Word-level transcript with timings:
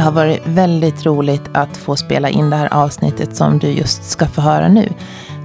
Det 0.00 0.04
har 0.04 0.12
varit 0.12 0.46
väldigt 0.46 1.06
roligt 1.06 1.42
att 1.52 1.76
få 1.76 1.96
spela 1.96 2.28
in 2.28 2.50
det 2.50 2.56
här 2.56 2.74
avsnittet 2.74 3.36
som 3.36 3.58
du 3.58 3.68
just 3.68 4.04
ska 4.04 4.26
få 4.26 4.40
höra 4.40 4.68
nu. 4.68 4.92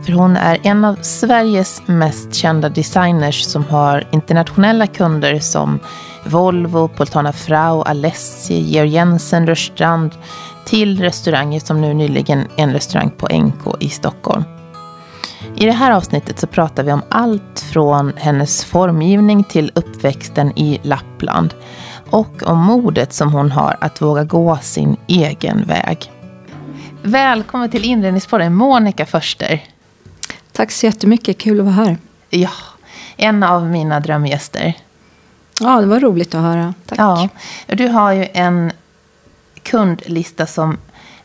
För 0.05 0.11
hon 0.11 0.37
är 0.37 0.59
en 0.63 0.85
av 0.85 0.95
Sveriges 1.01 1.81
mest 1.85 2.33
kända 2.33 2.69
designers 2.69 3.43
som 3.43 3.63
har 3.63 4.07
internationella 4.11 4.87
kunder 4.87 5.39
som 5.39 5.79
Volvo, 6.25 6.87
Poltana 6.87 7.33
Frau, 7.33 7.81
Alessi, 7.81 8.59
Georg 8.59 8.89
Jensen, 8.89 9.47
Rörstrand 9.47 10.11
till 10.65 11.01
restauranger 11.01 11.59
som 11.59 11.81
nu 11.81 11.93
nyligen 11.93 12.47
en 12.55 12.73
restaurang 12.73 13.11
på 13.17 13.27
NK 13.27 13.75
i 13.79 13.89
Stockholm. 13.89 14.43
I 15.55 15.65
det 15.65 15.71
här 15.71 15.91
avsnittet 15.91 16.39
så 16.39 16.47
pratar 16.47 16.83
vi 16.83 16.91
om 16.91 17.01
allt 17.09 17.65
från 17.73 18.13
hennes 18.17 18.65
formgivning 18.65 19.43
till 19.43 19.71
uppväxten 19.75 20.59
i 20.59 20.79
Lappland 20.83 21.53
och 22.15 22.43
om 22.43 22.57
modet 22.57 23.13
som 23.13 23.33
hon 23.33 23.51
har 23.51 23.77
att 23.81 24.01
våga 24.01 24.23
gå 24.23 24.57
sin 24.61 24.97
egen 25.07 25.65
väg. 25.65 26.11
Välkommen 27.03 27.69
till 27.69 27.85
inredningspodden 27.85 28.55
Monica 28.55 29.05
Förster. 29.05 29.63
Tack 30.51 30.71
så 30.71 30.85
jättemycket, 30.85 31.37
kul 31.37 31.59
att 31.59 31.65
vara 31.65 31.75
här. 31.75 31.97
Ja, 32.29 32.51
en 33.17 33.43
av 33.43 33.65
mina 33.65 33.99
drömgäster. 33.99 34.73
Ja, 35.59 35.81
det 35.81 35.87
var 35.87 35.99
roligt 35.99 36.35
att 36.35 36.41
höra. 36.41 36.73
Tack. 36.85 36.99
Ja, 36.99 37.29
du 37.67 37.87
har 37.87 38.11
ju 38.11 38.27
en 38.33 38.71
kundlista 39.63 40.45
som 40.45 40.77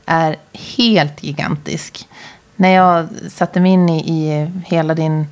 är 0.07 0.37
helt 0.53 1.23
gigantisk. 1.23 2.09
När 2.57 2.71
jag 2.71 3.09
satte 3.29 3.61
mig 3.61 3.73
in 3.73 3.89
i, 3.89 3.99
i 3.99 4.51
hela 4.67 4.95
din 4.95 5.27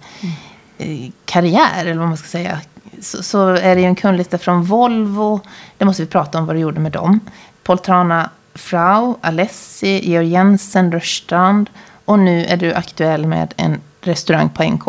mm. 0.78 1.12
karriär, 1.24 1.80
eller 1.80 1.98
vad 1.98 2.08
man 2.08 2.16
ska 2.16 2.28
säga, 2.28 2.60
så, 3.00 3.22
så, 3.22 3.48
är 3.48 3.74
det 3.74 3.80
ju 3.80 3.86
en 3.86 3.94
kundlista 3.94 4.38
från 4.38 4.62
Volvo. 4.62 5.40
Det 5.76 5.84
måste 5.84 6.02
vi 6.02 6.08
prata 6.08 6.38
om 6.38 6.46
vad 6.46 6.56
du 6.56 6.60
gjorde 6.60 6.80
med 6.80 6.92
dem. 6.92 7.20
Poltrana 7.62 8.30
Frau, 8.54 9.16
Alessi, 9.20 10.10
Georg 10.10 10.28
Jensen, 10.28 10.92
Rörstrand. 10.92 11.70
Och 12.04 12.18
nu 12.18 12.44
är 12.44 12.56
du 12.56 12.74
aktuell 12.74 13.26
med 13.26 13.54
en 13.56 13.80
restaurang 14.00 14.48
på 14.48 14.62
NK. 14.64 14.84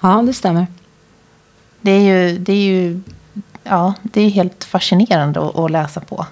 Ja, 0.00 0.22
det 0.26 0.32
stämmer. 0.32 0.66
Det 1.80 1.90
är 1.90 2.00
ju, 2.00 2.38
det 2.38 2.52
är 2.52 2.64
ju 2.64 3.00
ja, 3.64 3.94
det 4.02 4.20
är 4.20 4.30
helt 4.30 4.64
fascinerande 4.64 5.40
att, 5.40 5.58
att 5.58 5.70
läsa 5.70 6.00
på. 6.00 6.26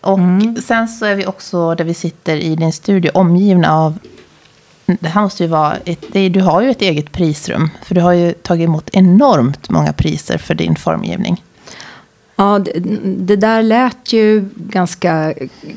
Och 0.00 0.18
mm. 0.18 0.56
sen 0.56 0.88
så 0.88 1.04
är 1.06 1.14
vi 1.14 1.26
också 1.26 1.74
där 1.74 1.84
vi 1.84 1.94
sitter 1.94 2.36
i 2.36 2.56
din 2.56 2.72
studio 2.72 3.10
omgivna 3.14 3.72
av 3.72 3.98
det 4.86 5.08
här 5.08 5.22
måste 5.22 5.42
ju 5.42 5.48
vara 5.48 5.76
ett, 5.76 6.04
det, 6.12 6.28
du 6.28 6.40
har 6.40 6.62
ju 6.62 6.70
ett 6.70 6.82
eget 6.82 7.12
prisrum. 7.12 7.70
För 7.82 7.94
du 7.94 8.00
har 8.00 8.12
ju 8.12 8.32
tagit 8.32 8.64
emot 8.64 8.90
enormt 8.92 9.70
många 9.70 9.92
priser 9.92 10.38
för 10.38 10.54
din 10.54 10.76
formgivning. 10.76 11.42
Ja, 12.36 12.58
det, 12.58 12.72
det 13.04 13.36
där 13.36 13.62
lät 13.62 14.12
ju 14.12 14.48
ganska 14.56 15.34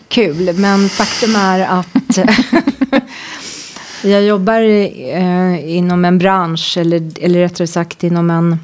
kul. 0.08 0.54
Men 0.54 0.90
faktum 0.90 1.36
är 1.36 1.60
att 1.60 2.18
jag 4.04 4.24
jobbar 4.24 4.62
eh, 4.62 5.76
inom 5.76 6.06
en 6.06 6.18
bransch, 6.18 6.78
eller, 6.78 7.12
eller 7.22 7.40
rättare 7.40 7.68
sagt 7.68 8.04
inom 8.04 8.30
en, 8.30 8.60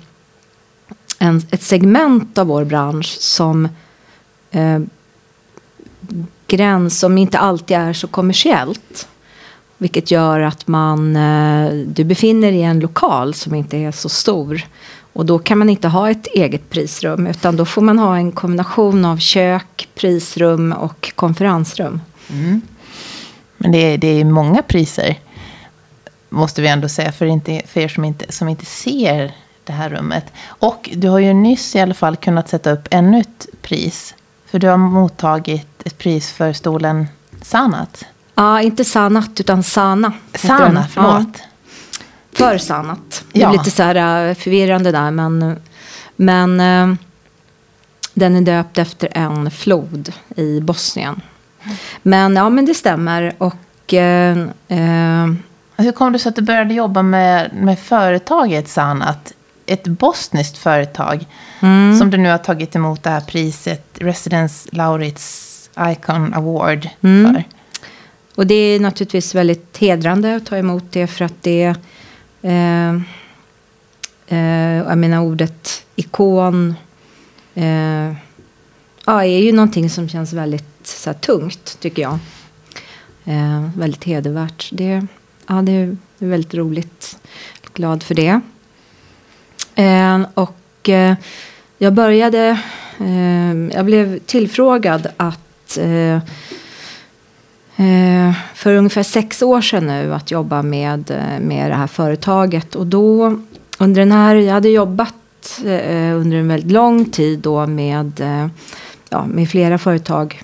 en, 1.20 1.42
ett 1.52 1.64
segment 1.64 2.38
av 2.38 2.48
vår 2.48 2.66
bransch 2.66 3.18
som 3.20 3.68
eh, 4.52 4.80
gräns 6.48 7.00
som 7.00 7.18
inte 7.18 7.40
alltid 7.40 7.78
är 7.78 7.94
så 7.94 8.08
kommersiellt. 8.08 9.08
Vilket 9.84 10.12
gör 10.12 10.40
att 10.40 10.68
man, 10.68 11.16
eh, 11.16 11.72
du 11.74 12.04
befinner 12.04 12.52
dig 12.52 12.60
i 12.60 12.64
en 12.64 12.80
lokal 12.80 13.34
som 13.34 13.56
inte 13.56 13.78
är 13.78 13.92
så 13.92 14.10
stor. 14.10 14.62
Och 15.14 15.26
då 15.26 15.40
kan 15.40 15.58
man 15.58 15.70
inte 15.70 15.88
ha 15.88 16.10
ett 16.10 16.28
eget 16.28 16.70
prisrum 16.70 17.28
utan 17.28 17.56
då 17.56 17.66
får 17.66 17.82
man 17.82 18.00
ha 18.00 18.18
en 18.18 18.32
kombination 18.32 19.06
av 19.06 19.18
kök, 19.18 19.90
prisrum 19.96 20.74
och 20.74 21.12
konferensrum. 21.16 22.02
Mm. 22.30 22.62
Men 23.58 23.72
det 23.72 23.78
är, 23.78 23.98
det 23.98 24.08
är 24.08 24.26
många 24.26 24.62
priser, 24.62 25.20
måste 26.30 26.62
vi 26.62 26.68
ändå 26.68 26.90
säga, 26.90 27.12
för, 27.12 27.26
inte, 27.26 27.62
för 27.68 27.82
er 27.82 27.88
som 27.88 28.06
inte, 28.06 28.32
som 28.32 28.50
inte 28.50 28.66
ser 28.66 29.36
det 29.64 29.74
här 29.74 29.90
rummet. 29.90 30.26
Och 30.46 30.90
du 30.94 31.10
har 31.10 31.20
ju 31.20 31.34
nyss 31.34 31.76
i 31.76 31.80
alla 31.80 31.94
fall 31.94 32.16
kunnat 32.16 32.50
sätta 32.50 32.72
upp 32.72 32.88
ännu 32.92 33.20
ett 33.20 33.48
pris. 33.62 34.16
För 34.46 34.60
du 34.60 34.68
har 34.68 34.78
mottagit 34.78 35.82
ett 35.86 35.98
pris 35.98 36.32
för 36.32 36.54
stolen 36.54 37.08
Sanat. 37.42 38.06
Ja, 38.36 38.62
inte 38.62 38.86
Sanat 38.86 39.40
utan 39.40 39.64
Sana. 39.64 40.14
Sana, 40.36 40.88
förlåt. 40.90 41.28
Ja. 41.38 41.40
För 42.38 42.58
Sanat. 42.58 43.24
Det 43.32 43.40
är 43.40 43.44
ja. 43.44 43.52
lite 43.52 43.72
så 43.72 43.84
här 43.84 44.30
äh, 44.30 44.36
förvirrande 44.36 44.92
där. 44.92 45.12
Men, 45.12 45.56
men 46.16 46.60
äh, 46.60 46.96
den 48.14 48.36
är 48.36 48.42
döpt 48.42 48.78
efter 48.78 49.10
en 49.12 49.52
flod 49.52 50.14
i 50.36 50.60
Bosnien. 50.62 51.22
Men 52.02 52.36
ja, 52.36 52.50
men 52.50 52.66
det 52.66 52.74
stämmer. 52.74 53.36
Och... 53.38 53.94
Äh, 53.94 54.48
hur 55.78 55.92
kom 55.92 56.14
det 56.14 56.20
sig 56.20 56.30
att 56.30 56.36
du 56.36 56.42
började 56.42 56.74
jobba 56.74 57.02
med, 57.02 57.54
med 57.54 57.80
företaget 57.80 58.68
Sanat? 58.68 59.34
Ett 59.66 59.88
bosniskt 59.88 60.58
företag. 60.58 61.26
Mm. 61.60 61.98
Som 62.00 62.10
du 62.10 62.18
nu 62.18 62.30
har 62.30 62.38
tagit 62.38 62.76
emot 62.76 63.04
det 63.04 63.10
här 63.10 63.22
priset, 63.22 63.86
Residence 63.94 64.70
Laurits 64.72 65.70
Icon 65.80 66.34
Award 66.34 66.90
mm. 67.02 67.34
för. 67.34 67.44
Och 68.36 68.48
det 68.48 68.56
är 68.56 68.80
naturligtvis 68.80 69.36
väldigt 69.36 69.78
hedrande 69.78 70.36
att 70.36 70.46
ta 70.46 70.58
emot 70.58 70.84
det 70.92 71.08
för 71.08 71.26
att 71.26 71.44
det 71.44 71.76
eh, 72.42 72.94
eh, 74.28 74.78
jag 74.88 74.98
menar 74.98 75.22
ordet 75.22 75.86
ikon 75.96 76.76
eh, 77.54 78.14
ja, 79.06 79.24
är 79.24 79.40
ju 79.40 79.52
någonting 79.52 79.90
som 79.90 80.10
känns 80.10 80.34
väldigt 80.34 80.88
så 80.88 81.10
här, 81.10 81.18
tungt 81.18 81.78
tycker 81.80 82.02
jag. 82.02 82.20
Eh, 83.26 83.70
väldigt 83.76 84.04
hedervärt. 84.04 84.70
Det, 84.72 85.08
ja, 85.48 85.62
det 85.62 85.72
är 85.72 85.98
väldigt 86.18 86.54
roligt. 86.54 87.18
Glad 87.74 88.04
för 88.04 88.16
det. 88.16 88.40
Eh, 89.76 90.22
och 90.34 90.90
eh, 90.90 91.16
jag 91.78 91.94
började, 91.94 92.60
eh, 93.00 93.76
jag 93.76 93.86
blev 93.86 94.20
tillfrågad 94.20 95.08
att 95.18 95.40
Eh, 95.78 96.20
Eh, 97.84 98.34
för 98.54 98.76
ungefär 98.76 99.04
sex 99.04 99.42
år 99.42 99.62
sedan 99.62 99.88
nu 99.88 100.14
att 100.14 100.32
jobba 100.32 100.62
med, 100.62 101.12
eh, 101.12 101.40
med 101.40 101.72
det 101.72 101.76
här 101.76 101.88
företaget. 101.88 102.76
Och 102.76 102.88
då 102.88 103.38
under 103.78 104.02
den 104.02 104.12
här, 104.12 104.36
jag 104.36 104.54
hade 104.54 104.70
jobbat 104.70 105.62
eh, 105.66 106.16
under 106.16 106.38
en 106.38 106.48
väldigt 106.48 106.72
lång 106.72 107.06
tid 107.06 107.40
då 107.40 107.68
med, 107.68 108.22
eh, 108.22 108.48
ja, 109.10 109.26
med 109.26 109.50
flera 109.50 109.78
företag 109.78 110.42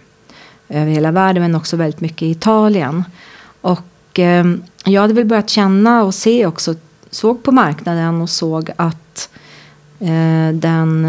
över 0.69 0.91
hela 0.91 1.11
världen 1.11 1.43
men 1.43 1.55
också 1.55 1.77
väldigt 1.77 2.01
mycket 2.01 2.21
i 2.21 2.31
Italien. 2.31 3.03
Och 3.61 4.19
jag 4.83 5.01
hade 5.01 5.13
väl 5.13 5.25
börjat 5.25 5.49
känna 5.49 6.03
och 6.03 6.15
se 6.15 6.45
också, 6.45 6.75
såg 7.09 7.43
på 7.43 7.51
marknaden 7.51 8.21
och 8.21 8.29
såg 8.29 8.71
att 8.75 9.29
den 10.53 11.07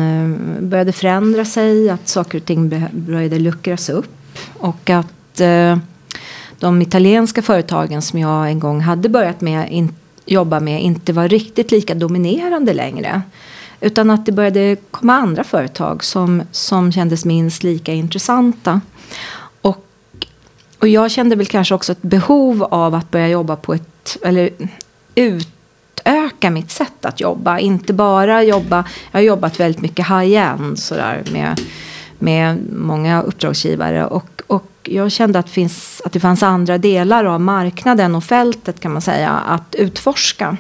började 0.60 0.92
förändra 0.92 1.44
sig, 1.44 1.90
att 1.90 2.08
saker 2.08 2.38
och 2.38 2.44
ting 2.44 2.68
började 2.92 3.38
luckras 3.38 3.88
upp. 3.88 4.16
Och 4.58 4.90
att 4.90 5.40
de 6.60 6.82
italienska 6.82 7.42
företagen 7.42 8.02
som 8.02 8.18
jag 8.18 8.50
en 8.50 8.58
gång 8.58 8.80
hade 8.80 9.08
börjat 9.08 9.40
med, 9.40 9.72
in, 9.72 9.94
jobba 10.24 10.60
med 10.60 10.82
inte 10.82 11.12
var 11.12 11.28
riktigt 11.28 11.70
lika 11.70 11.94
dominerande 11.94 12.72
längre. 12.72 13.22
Utan 13.80 14.10
att 14.10 14.26
det 14.26 14.32
började 14.32 14.76
komma 14.90 15.14
andra 15.14 15.44
företag 15.44 16.04
som, 16.04 16.42
som 16.52 16.92
kändes 16.92 17.24
minst 17.24 17.62
lika 17.62 17.92
intressanta. 17.92 18.80
Och, 19.60 19.84
och 20.78 20.88
jag 20.88 21.10
kände 21.10 21.36
väl 21.36 21.46
kanske 21.46 21.74
också 21.74 21.92
ett 21.92 22.02
behov 22.02 22.62
av 22.62 22.94
att 22.94 23.10
börja 23.10 23.28
jobba 23.28 23.56
på 23.56 23.74
ett, 23.74 24.16
eller 24.22 24.50
utöka 25.14 26.50
mitt 26.50 26.70
sätt 26.70 27.04
att 27.04 27.20
jobba. 27.20 27.58
Inte 27.58 27.92
bara 27.92 28.42
jobba, 28.42 28.84
jag 29.10 29.18
har 29.18 29.24
jobbat 29.24 29.60
väldigt 29.60 29.82
mycket 29.82 30.08
high-end 30.08 30.78
sådär 30.78 31.22
med, 31.32 31.60
med 32.18 32.58
många 32.72 33.22
uppdragsgivare. 33.22 34.06
Och 34.06 34.39
jag 34.90 35.12
kände 35.12 35.38
att, 35.38 35.50
finns, 35.50 36.02
att 36.04 36.12
det 36.12 36.20
fanns 36.20 36.42
andra 36.42 36.78
delar 36.78 37.24
av 37.24 37.40
marknaden 37.40 38.14
och 38.14 38.24
fältet 38.24 38.80
kan 38.80 38.92
man 38.92 39.02
säga 39.02 39.30
att 39.30 39.74
utforska. 39.74 40.56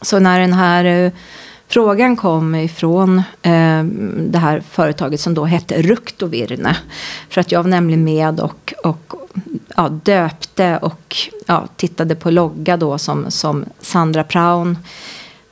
Så 0.00 0.18
när 0.18 0.40
den 0.40 0.52
här 0.52 0.84
eh, 0.84 1.12
frågan 1.68 2.16
kom 2.16 2.54
ifrån 2.54 3.18
eh, 3.42 3.84
det 4.18 4.38
här 4.38 4.62
företaget 4.70 5.20
som 5.20 5.34
då 5.34 5.44
hette 5.44 5.82
Ruktovirne. 5.82 6.76
För 7.28 7.40
att 7.40 7.52
jag 7.52 7.62
var 7.62 7.70
nämligen 7.70 8.04
med 8.04 8.40
och, 8.40 8.74
och 8.84 9.14
ja, 9.76 9.88
döpte 9.88 10.78
och 10.82 11.16
ja, 11.46 11.68
tittade 11.76 12.14
på 12.14 12.30
logga 12.30 12.76
då 12.76 12.98
som, 12.98 13.30
som 13.30 13.64
Sandra 13.80 14.24
Praun 14.24 14.78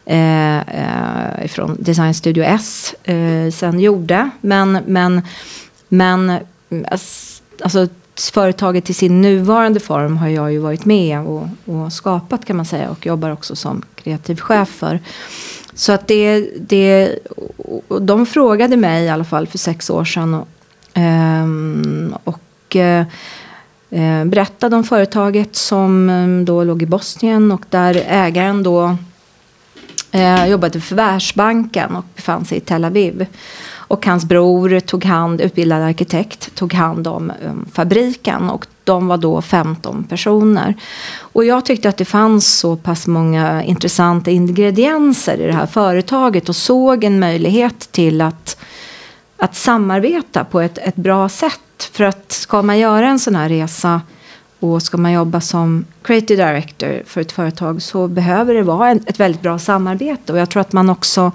eh, 0.05 0.59
eh, 0.59 1.49
från 1.49 1.77
Design 1.81 2.15
Studio 2.15 2.45
S 2.45 2.95
eh, 3.05 3.51
sen 3.53 3.81
gjorde. 3.81 4.31
Men, 4.41 4.79
men, 4.87 5.23
men 5.89 6.39
alltså, 6.91 7.32
Alltså, 7.61 7.89
företaget 8.33 8.91
i 8.91 8.95
sin 8.95 9.23
nuvarande 9.23 9.81
form 9.81 10.17
har 10.17 10.29
jag 10.29 10.53
ju 10.53 10.59
varit 10.59 10.85
med 10.85 11.21
och, 11.21 11.49
och, 11.65 11.93
skapat 11.93 12.45
kan 12.45 12.57
man 12.57 12.67
säga 12.67 12.91
och 12.91 13.07
jobbar 13.07 13.31
också 13.31 13.57
som 13.57 13.83
kreativ 13.95 14.41
chef 14.41 14.69
för. 14.69 15.01
Så 15.75 15.93
att 15.93 16.09
det, 16.09 16.49
det, 16.69 17.19
de 18.01 18.27
frågade 18.27 18.77
mig 18.77 19.05
i 19.05 19.09
alla 19.09 19.25
fall 19.25 19.47
för 19.47 19.59
sex 19.59 19.91
år 19.91 20.05
sedan 20.05 20.45
Ehm, 20.95 22.15
och 22.25 22.77
eh, 22.77 23.07
eh, 23.91 24.25
berättade 24.25 24.77
om 24.77 24.85
företaget 24.85 25.57
som 25.57 26.11
ehm, 26.11 26.45
då 26.45 26.65
låg 26.65 26.83
i 26.83 26.87
Bosnien 26.87 27.53
och 27.53 27.65
där 27.71 28.05
ägaren 28.09 28.63
då 28.63 28.97
eh, 30.11 30.47
jobbade 30.47 30.81
för 30.81 30.97
Världsbanken 30.97 31.97
och 31.97 32.05
befann 32.17 32.45
sig 32.45 32.59
i 32.59 32.61
Tel 32.61 32.85
Aviv. 32.85 33.27
Och 33.93 34.07
hans 34.07 34.25
bror 34.25 34.81
tog 34.81 35.05
hand, 35.05 35.41
utbildad 35.41 35.83
arkitekt, 35.83 36.55
tog 36.55 36.75
hand 36.75 37.07
om 37.07 37.33
um, 37.45 37.67
fabriken 37.73 38.51
och 38.51 38.67
de 38.85 39.07
var 39.07 39.17
då 39.17 39.43
15 39.43 40.05
personer. 40.05 40.75
Och 41.19 41.45
jag 41.45 41.65
tyckte 41.65 41.89
att 41.89 41.97
det 41.97 42.05
fanns 42.05 42.59
så 42.59 42.77
pass 42.77 43.07
många 43.07 43.63
intressanta 43.63 44.31
ingredienser 44.31 45.41
i 45.41 45.47
det 45.47 45.53
här 45.53 45.67
företaget 45.67 46.49
och 46.49 46.57
såg 46.57 47.05
en 47.05 47.19
möjlighet 47.19 47.93
till 47.93 48.21
att, 48.21 48.57
att 49.37 49.55
samarbeta 49.55 50.45
på 50.45 50.61
ett, 50.61 50.79
ett 50.79 50.97
bra 50.97 51.29
sätt. 51.29 51.91
För 51.93 52.05
att 52.05 52.33
ska 52.33 52.63
man 52.63 52.79
göra 52.79 53.09
en 53.09 53.19
sån 53.19 53.35
här 53.35 53.49
resa 53.49 54.01
och 54.61 54.83
ska 54.83 54.97
man 54.97 55.13
jobba 55.13 55.41
som 55.41 55.85
creative 56.03 56.45
director 56.47 57.03
för 57.07 57.21
ett 57.21 57.33
företag 57.33 57.83
så 57.83 58.09
behöver 58.09 58.55
det 58.55 58.63
vara 58.63 58.91
ett 58.91 59.21
väldigt 59.21 59.43
bra 59.43 59.59
samarbete. 59.59 60.33
Och 60.33 60.39
jag 60.39 60.51
tror 60.51 60.61
att 60.61 60.73
man 60.73 60.91
också 60.91 61.33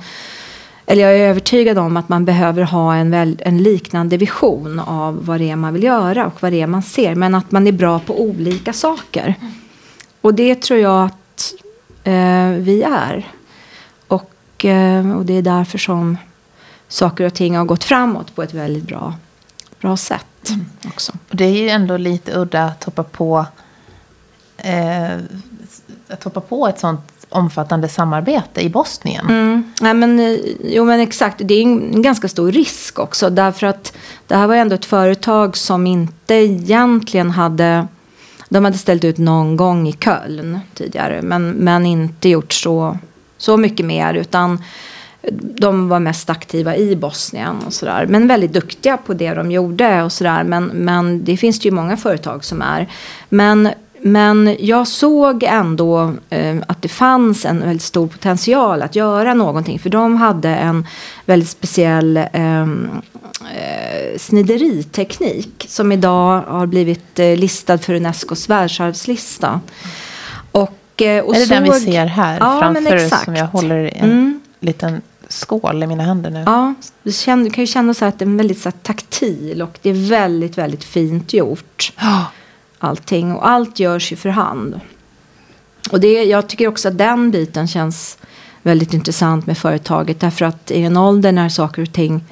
eller 0.89 1.01
jag 1.01 1.15
är 1.15 1.29
övertygad 1.29 1.77
om 1.77 1.97
att 1.97 2.09
man 2.09 2.25
behöver 2.25 2.63
ha 2.63 2.95
en, 2.95 3.11
väl, 3.11 3.41
en 3.45 3.63
liknande 3.63 4.17
vision 4.17 4.79
av 4.79 5.25
vad 5.25 5.39
det 5.39 5.49
är 5.49 5.55
man 5.55 5.73
vill 5.73 5.83
göra 5.83 6.25
och 6.25 6.43
vad 6.43 6.51
det 6.51 6.61
är 6.61 6.67
man 6.67 6.83
ser. 6.83 7.15
Men 7.15 7.35
att 7.35 7.51
man 7.51 7.67
är 7.67 7.71
bra 7.71 7.99
på 7.99 8.21
olika 8.21 8.73
saker. 8.73 9.35
Och 10.21 10.33
det 10.33 10.61
tror 10.61 10.79
jag 10.79 11.05
att 11.05 11.53
eh, 12.03 12.49
vi 12.49 12.83
är. 12.83 13.31
Och, 14.07 14.65
eh, 14.65 15.17
och 15.17 15.25
det 15.25 15.33
är 15.33 15.41
därför 15.41 15.77
som 15.77 16.17
saker 16.87 17.25
och 17.25 17.33
ting 17.33 17.57
har 17.57 17.65
gått 17.65 17.83
framåt 17.83 18.35
på 18.35 18.43
ett 18.43 18.53
väldigt 18.53 18.83
bra, 18.83 19.13
bra 19.81 19.97
sätt. 19.97 20.49
Mm. 20.49 20.65
Också. 20.87 21.13
Och 21.29 21.35
det 21.35 21.45
är 21.45 21.61
ju 21.61 21.69
ändå 21.69 21.97
lite 21.97 22.39
udda 22.39 22.63
att 22.63 22.83
hoppa 22.83 23.03
på, 23.03 23.45
eh, 24.57 25.17
att 26.07 26.23
hoppa 26.23 26.41
på 26.41 26.67
ett 26.67 26.79
sånt 26.79 27.16
omfattande 27.29 27.87
samarbete 27.87 28.61
i 28.61 28.69
Bosnien. 28.69 29.25
Mm. 29.29 29.73
Nej, 29.81 29.93
men, 29.93 30.19
eh, 30.19 30.37
jo 30.63 30.85
men 30.85 30.99
exakt, 30.99 31.41
det 31.45 31.53
är 31.53 31.61
en 31.61 32.01
ganska 32.01 32.27
stor 32.27 32.51
risk 32.51 32.99
också. 32.99 33.29
Därför 33.29 33.67
att 33.67 33.93
det 34.27 34.35
här 34.35 34.47
var 34.47 34.55
ändå 34.55 34.75
ett 34.75 34.85
företag 34.85 35.57
som 35.57 35.87
inte 35.87 36.33
egentligen 36.33 37.31
hade 37.31 37.87
de 38.49 38.65
hade 38.65 38.77
ställt 38.77 39.03
ut 39.03 39.17
någon 39.17 39.57
gång 39.57 39.87
i 39.87 39.93
Köln 39.93 40.59
tidigare. 40.73 41.21
Men, 41.21 41.49
men 41.49 41.85
inte 41.85 42.29
gjort 42.29 42.53
så, 42.53 42.97
så 43.37 43.57
mycket 43.57 43.85
mer. 43.85 44.13
Utan 44.13 44.63
de 45.31 45.89
var 45.89 45.99
mest 45.99 46.29
aktiva 46.29 46.75
i 46.75 46.95
Bosnien 46.95 47.55
och 47.65 47.73
sådär. 47.73 48.05
Men 48.09 48.27
väldigt 48.27 48.53
duktiga 48.53 48.97
på 48.97 49.13
det 49.13 49.33
de 49.33 49.51
gjorde 49.51 50.03
och 50.03 50.11
sådär. 50.11 50.43
Men, 50.43 50.65
men 50.65 51.23
det 51.23 51.37
finns 51.37 51.59
det 51.59 51.65
ju 51.65 51.71
många 51.71 51.97
företag 51.97 52.45
som 52.45 52.61
är. 52.61 52.87
Men 53.29 53.69
men 54.01 54.55
jag 54.59 54.87
såg 54.87 55.43
ändå 55.43 56.13
eh, 56.29 56.55
att 56.67 56.81
det 56.81 56.87
fanns 56.87 57.45
en 57.45 57.59
väldigt 57.59 57.81
stor 57.81 58.07
potential 58.07 58.81
att 58.81 58.95
göra 58.95 59.33
någonting. 59.33 59.79
För 59.79 59.89
de 59.89 60.17
hade 60.17 60.49
en 60.49 60.87
väldigt 61.25 61.49
speciell 61.49 62.19
ehm, 62.33 62.89
eh, 63.55 64.17
snideriteknik. 64.17 65.65
Som 65.69 65.91
idag 65.91 66.41
har 66.41 66.65
blivit 66.65 67.19
eh, 67.19 67.35
listad 67.37 67.77
för 67.77 67.93
Unescos 67.93 68.49
världsarvslista. 68.49 69.61
Och, 70.51 71.01
eh, 71.01 71.23
och 71.23 71.35
är 71.35 71.39
det 71.39 71.45
såg... 71.45 71.57
den 71.57 71.63
vi 71.63 71.71
ser 71.71 72.05
här 72.05 72.39
ja, 72.39 72.59
framför 72.59 73.05
oss? 73.05 73.23
Som 73.23 73.35
jag 73.35 73.45
håller 73.45 73.83
i 73.83 73.91
en 73.95 74.11
mm. 74.11 74.41
liten 74.59 75.01
skål 75.27 75.83
i 75.83 75.87
mina 75.87 76.03
händer 76.03 76.29
nu. 76.29 76.43
Ja, 76.45 76.73
du 77.03 77.49
kan 77.49 77.63
ju 77.63 77.67
känna 77.67 77.93
så 77.93 78.05
att 78.05 78.19
det 78.19 78.25
är 78.25 78.37
väldigt 78.37 78.61
så 78.61 78.71
taktil. 78.71 79.61
Och 79.61 79.79
det 79.81 79.89
är 79.89 80.09
väldigt, 80.09 80.57
väldigt 80.57 80.83
fint 80.83 81.33
gjort. 81.33 81.93
Allting. 82.79 83.33
Och 83.33 83.47
allt 83.47 83.79
görs 83.79 84.11
ju 84.11 84.15
för 84.15 84.29
hand. 84.29 84.79
Och 85.91 85.99
det, 85.99 86.23
jag 86.23 86.47
tycker 86.49 86.67
också 86.67 86.87
att 86.87 86.97
den 86.97 87.31
biten 87.31 87.67
känns 87.67 88.17
väldigt 88.61 88.93
intressant 88.93 89.47
med 89.47 89.57
företaget. 89.57 90.19
Därför 90.19 90.45
att 90.45 90.71
i 90.71 90.81
en 90.81 90.97
ålder 90.97 91.31
när 91.31 91.49
saker 91.49 91.81
och 91.81 91.93
ting 91.93 92.23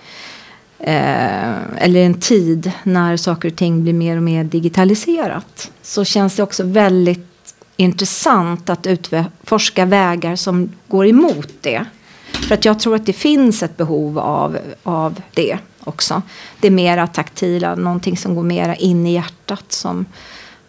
eh, 0.80 1.54
eller 1.78 2.00
en 2.00 2.20
tid 2.20 2.72
när 2.84 3.18
saker 3.18 3.50
och 3.50 3.56
ting 3.56 3.84
blir 3.84 3.94
mer 3.94 4.18
och 4.18 4.24
mer 4.24 4.44
digitaliserat. 4.44 5.72
Så 5.82 6.06
känns 6.06 6.36
det 6.36 6.44
också 6.44 6.64
väldigt 6.64 7.56
intressant 7.78 8.70
att 8.70 8.88
utforska 8.88 9.86
vägar 9.86 10.36
som 10.36 10.72
går 10.88 11.08
emot 11.08 11.50
det. 11.62 11.86
För 12.32 12.56
att 12.56 12.66
jag 12.66 12.80
tror 12.80 12.96
att 12.96 13.06
det 13.06 13.14
finns 13.14 13.64
ett 13.64 13.78
behov 13.78 14.20
av, 14.20 14.58
av 14.84 15.22
det 15.34 15.58
också. 15.88 16.22
Det 16.60 16.70
mera 16.70 17.08
taktila, 17.08 17.76
någonting 17.76 18.18
som 18.18 18.36
går 18.36 18.44
mera 18.44 18.76
in 18.76 19.08
i 19.08 19.14
hjärtat. 19.14 19.72
Som, 19.72 20.06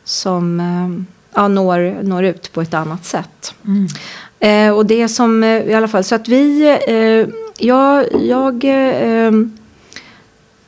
som 0.05 0.61
eh, 0.61 1.17
ja, 1.37 1.49
når, 1.49 2.03
når 2.03 2.25
ut 2.25 2.53
på 2.53 2.63
ett 2.63 2.75
annat 2.75 3.05
sätt. 3.05 3.55
Mm. 3.65 3.87
Eh, 4.41 4.77
och 4.77 4.87
det 4.87 5.09
som 5.09 5.43
eh, 5.43 5.63
i 5.63 5.75
alla 5.75 5.89
fall, 5.89 6.05
så 6.05 6.15
att 6.15 6.29
vi, 6.29 6.79
eh, 6.89 7.35
jag, 7.59 8.07
jag 8.23 8.65
eh, 8.65 9.33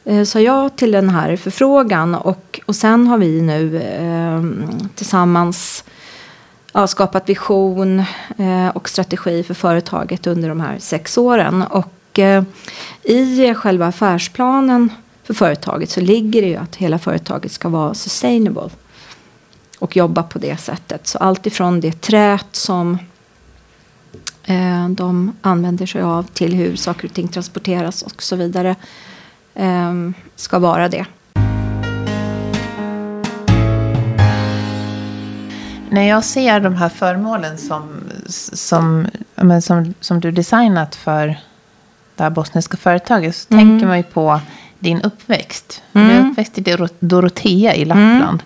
eh, 0.05 0.25
sa 0.25 0.41
ja 0.41 0.69
till 0.69 0.93
den 0.93 1.09
här 1.09 1.37
förfrågan 1.37 2.15
och, 2.15 2.61
och 2.67 2.77
sen 2.77 3.07
har 3.07 3.19
vi 3.19 3.43
nu 3.43 3.81
tillsammans 4.95 5.85
ja, 6.73 6.87
skapat 6.87 7.29
vision 7.29 8.03
och 8.75 8.89
strategi 8.89 9.43
för 9.43 9.55
företaget 9.55 10.27
under 10.27 10.49
de 10.49 10.61
här 10.61 10.79
sex 10.79 11.19
åren. 11.19 11.63
Och 11.63 11.98
Eh, 12.19 12.43
i 13.03 13.55
själva 13.55 13.87
affärsplanen 13.87 14.91
för 15.23 15.35
företaget 15.35 15.91
så 15.91 16.01
ligger 16.01 16.43
det 16.43 16.49
ju 16.49 16.57
att 16.57 16.77
hela 16.77 16.99
företaget 16.99 17.53
ska 17.53 17.69
vara 17.69 17.95
sustainable 17.95 18.71
och 19.79 19.97
jobba 19.97 20.23
på 20.23 20.39
det 20.39 20.57
sättet. 20.57 21.07
Så 21.07 21.19
allt 21.19 21.47
ifrån 21.47 21.81
det 21.81 22.01
trät 22.01 22.47
som 22.53 22.99
eh, 24.45 24.89
de 24.89 25.37
använder 25.43 25.87
sig 25.87 26.03
av 26.03 26.23
till 26.23 26.55
hur 26.55 26.77
saker 26.77 27.09
och 27.09 27.15
ting 27.15 27.29
transporteras 27.29 28.03
och 28.03 28.23
så 28.23 28.37
vidare 28.37 28.77
eh, 29.55 29.93
ska 30.37 30.59
vara 30.59 30.89
det. 30.89 31.07
När 35.91 36.09
jag 36.09 36.25
ser 36.25 36.61
de 36.61 36.75
här 36.75 36.89
föremålen 36.89 37.59
som, 37.59 38.01
som, 38.53 39.07
som, 39.63 39.95
som 40.01 40.21
du 40.21 40.31
designat 40.31 40.95
för 40.95 41.37
det 42.19 42.25
här 42.25 42.31
bosniska 42.31 42.77
företaget 42.77 43.37
så 43.37 43.55
mm. 43.55 43.69
tänker 43.69 43.87
man 43.87 43.97
ju 43.97 44.03
på 44.03 44.41
din 44.79 45.03
uppväxt. 45.03 45.83
Mm. 45.93 46.09
Du 46.09 46.15
är 46.15 46.31
uppväxt 46.31 46.59
i 46.59 46.89
Dorotea 47.01 47.75
i 47.75 47.85
Lappland. 47.85 48.23
Mm. 48.23 48.43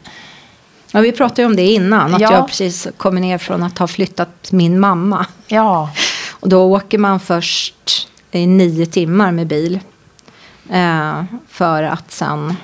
Ja, 0.92 1.00
vi 1.00 1.12
pratade 1.12 1.42
ju 1.42 1.46
om 1.46 1.56
det 1.56 1.66
innan. 1.66 2.14
Att 2.14 2.20
ja. 2.20 2.32
jag 2.32 2.46
precis 2.46 2.88
kommer 2.96 3.20
ner 3.20 3.38
från 3.38 3.62
att 3.62 3.78
ha 3.78 3.86
flyttat 3.86 4.52
min 4.52 4.80
mamma. 4.80 5.26
Ja. 5.46 5.90
Och 6.30 6.48
då 6.48 6.62
åker 6.62 6.98
man 6.98 7.20
först 7.20 8.08
i 8.30 8.46
nio 8.46 8.86
timmar 8.86 9.32
med 9.32 9.46
bil. 9.46 9.80
Eh, 10.70 11.24
för 11.48 11.82
att 11.82 12.12
sen 12.12 12.56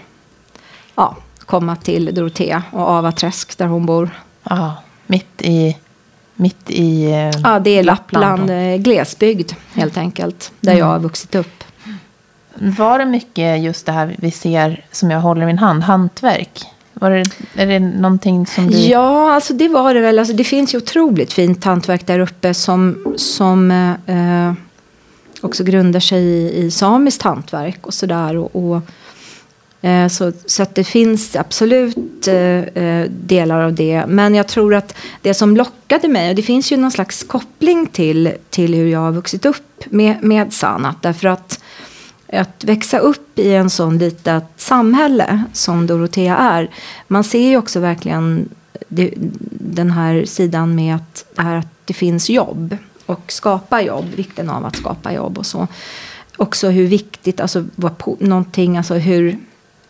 ja, 0.95 1.17
komma 1.47 1.77
till 1.77 2.15
Dorotea 2.15 2.63
och 2.71 2.89
Avaträsk 2.89 3.59
där 3.59 3.67
hon 3.67 3.87
bor. 3.87 4.11
Ja, 4.43 4.75
mitt 5.07 5.43
i, 5.43 5.77
mitt 6.39 6.71
i 6.71 7.05
eh, 7.05 7.31
Ja, 7.43 7.59
det 7.59 7.71
är 7.71 7.83
Lappland, 7.83 8.41
Lappland 8.41 8.73
eh, 8.75 8.77
glesbygd 8.77 9.53
helt 9.73 9.97
enkelt. 9.97 10.53
Där 10.61 10.73
mm. 10.73 10.79
jag 10.79 10.87
har 10.87 10.99
vuxit 10.99 11.35
upp. 11.35 11.65
Var 12.55 12.99
det 12.99 13.05
mycket 13.05 13.63
just 13.63 13.87
det 13.87 13.93
här 13.93 14.17
vi 14.19 14.31
ser 14.31 14.85
som 14.93 15.11
jag 15.11 15.21
håller 15.21 15.43
i 15.43 15.47
min 15.47 15.59
hand, 15.59 15.83
hantverk? 15.83 16.65
Var 16.95 17.11
det, 17.11 17.25
är 17.55 17.67
det 17.67 17.79
någonting 17.79 18.47
som 18.47 18.71
du... 18.71 18.79
Ja, 18.79 19.35
alltså 19.35 19.55
det 19.55 19.69
var 19.69 19.95
det 19.95 20.01
väl. 20.01 20.19
Alltså 20.19 20.35
det 20.35 20.45
finns 20.45 20.75
ju 20.75 20.79
otroligt 20.79 21.33
fint 21.33 21.65
hantverk 21.65 22.07
där 22.07 22.19
uppe 22.19 22.55
som, 22.55 23.15
som 23.17 23.71
eh, 24.07 24.53
också 25.41 25.65
grundar 25.65 26.01
sig 26.01 26.23
i, 26.23 26.65
i 26.65 26.71
samiskt 26.71 27.23
hantverk 27.23 27.87
och 27.87 27.95
sådär. 27.95 28.37
Och, 28.37 28.57
och 28.57 28.77
eh, 28.77 28.83
Eh, 29.81 30.09
så, 30.09 30.33
så 30.47 30.63
att 30.63 30.75
det 30.75 30.85
finns 30.85 31.37
absolut 31.37 32.29
eh, 32.29 32.35
eh, 32.35 33.11
delar 33.11 33.61
av 33.61 33.75
det. 33.75 34.05
Men 34.09 34.35
jag 34.35 34.49
tror 34.49 34.75
att 34.75 34.95
det 35.23 35.35
som 35.35 35.57
lockade 35.57 36.09
mig, 36.09 36.31
och 36.31 36.37
det 36.37 36.43
finns 36.43 36.73
ju 36.73 36.77
någon 36.77 36.91
slags 36.91 37.23
koppling 37.23 37.87
till, 37.87 38.33
till 38.51 38.75
hur 38.75 38.87
jag 38.87 39.01
har 39.01 39.13
vuxit 39.13 39.47
upp 39.47 39.85
med, 39.87 40.23
med 40.23 40.53
Sanat. 40.53 41.03
Därför 41.03 41.29
att 41.29 41.61
att 42.33 42.65
växa 42.65 42.99
upp 42.99 43.39
i 43.39 43.55
en 43.55 43.71
sån 43.71 43.99
litet 43.99 44.45
samhälle 44.57 45.45
som 45.53 45.87
Dorotea 45.87 46.37
är. 46.37 46.71
Man 47.07 47.25
ser 47.25 47.49
ju 47.49 47.57
också 47.57 47.81
verkligen 47.81 48.49
det, 48.89 49.15
den 49.51 49.91
här 49.91 50.25
sidan 50.25 50.75
med 50.75 50.95
att 50.95 51.25
det, 51.37 51.43
här, 51.43 51.57
att 51.57 51.69
det 51.85 51.95
finns 51.95 52.31
jobb 52.31 52.77
och 53.07 53.33
skapa 53.33 53.83
jobb, 53.83 54.05
vikten 54.17 54.51
av 54.51 54.67
att 54.67 54.77
skapa 54.77 55.13
jobb 55.13 55.39
och 55.39 55.47
så. 55.47 55.67
Också 56.37 56.69
hur 56.69 56.87
viktigt, 56.87 57.41
alltså 57.41 57.65
vad, 57.75 57.93
någonting, 58.19 58.77
alltså 58.77 58.95
hur 58.95 59.39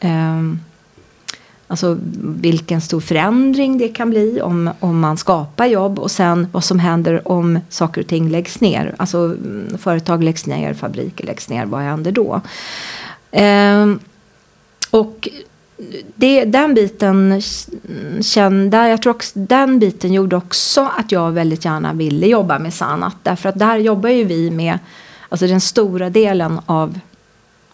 Ehm, 0.01 0.61
alltså 1.67 1.99
vilken 2.23 2.81
stor 2.81 3.01
förändring 3.01 3.79
det 3.79 3.89
kan 3.89 4.11
bli 4.11 4.41
om, 4.41 4.71
om 4.81 5.01
man 5.01 5.17
skapar 5.17 5.67
jobb 5.67 5.99
och 5.99 6.11
sen 6.11 6.47
vad 6.53 6.65
som 6.65 6.79
händer 6.79 7.29
om 7.29 7.59
saker 7.69 8.01
och 8.01 8.07
ting 8.07 8.31
läggs 8.31 8.61
ner. 8.61 8.95
Alltså 8.99 9.37
företag 9.79 10.25
läggs 10.25 10.47
ner, 10.47 10.75
fabriker 10.75 11.27
läggs 11.27 11.49
ner, 11.49 11.67
vad 11.67 11.81
händer 11.81 12.13
då? 12.13 12.41
Eh, 13.31 13.87
och 14.91 15.29
det, 16.15 16.45
den 16.45 16.75
biten 16.75 17.43
kände, 18.21 18.89
jag 18.89 19.03
tror 19.03 19.15
också 19.15 19.39
den 19.39 19.79
biten 19.79 20.13
gjorde 20.13 20.37
också 20.37 20.91
att 20.97 21.13
jag 21.13 21.33
väldigt 21.33 21.65
gärna 21.65 21.93
ville 21.93 22.27
jobba 22.27 22.59
med 22.59 22.75
Sanat. 22.75 23.17
Därför 23.23 23.49
att 23.49 23.59
där 23.59 23.77
jobbar 23.77 24.09
ju 24.09 24.25
vi 24.25 24.51
med, 24.51 24.79
alltså 25.29 25.47
den 25.47 25.61
stora 25.61 26.11
delen 26.11 26.61
av 26.67 27.01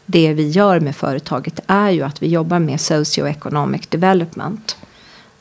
det 0.06 0.32
vi 0.32 0.48
gör 0.48 0.80
med 0.80 0.96
företaget 0.96 1.60
är 1.66 1.90
ju 1.90 2.02
att 2.02 2.22
vi 2.22 2.26
jobbar 2.26 2.58
med 2.58 2.80
socio-economic 2.80 3.86
development 3.88 4.76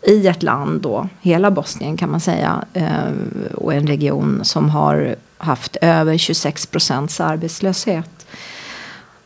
i 0.08 0.28
ett 0.28 0.44
land 0.44 0.82
då, 0.82 1.10
hela 1.22 1.52
Bosnien 1.52 1.98
kan 1.98 2.12
man 2.12 2.20
säga, 2.20 2.66
eh, 2.74 3.12
och 3.54 3.74
en 3.74 3.88
region 3.88 4.40
som 4.44 4.70
har 4.70 5.16
haft 5.38 5.76
över 5.82 6.18
26 6.18 6.66
procents 6.66 7.20
arbetslöshet. 7.20 8.26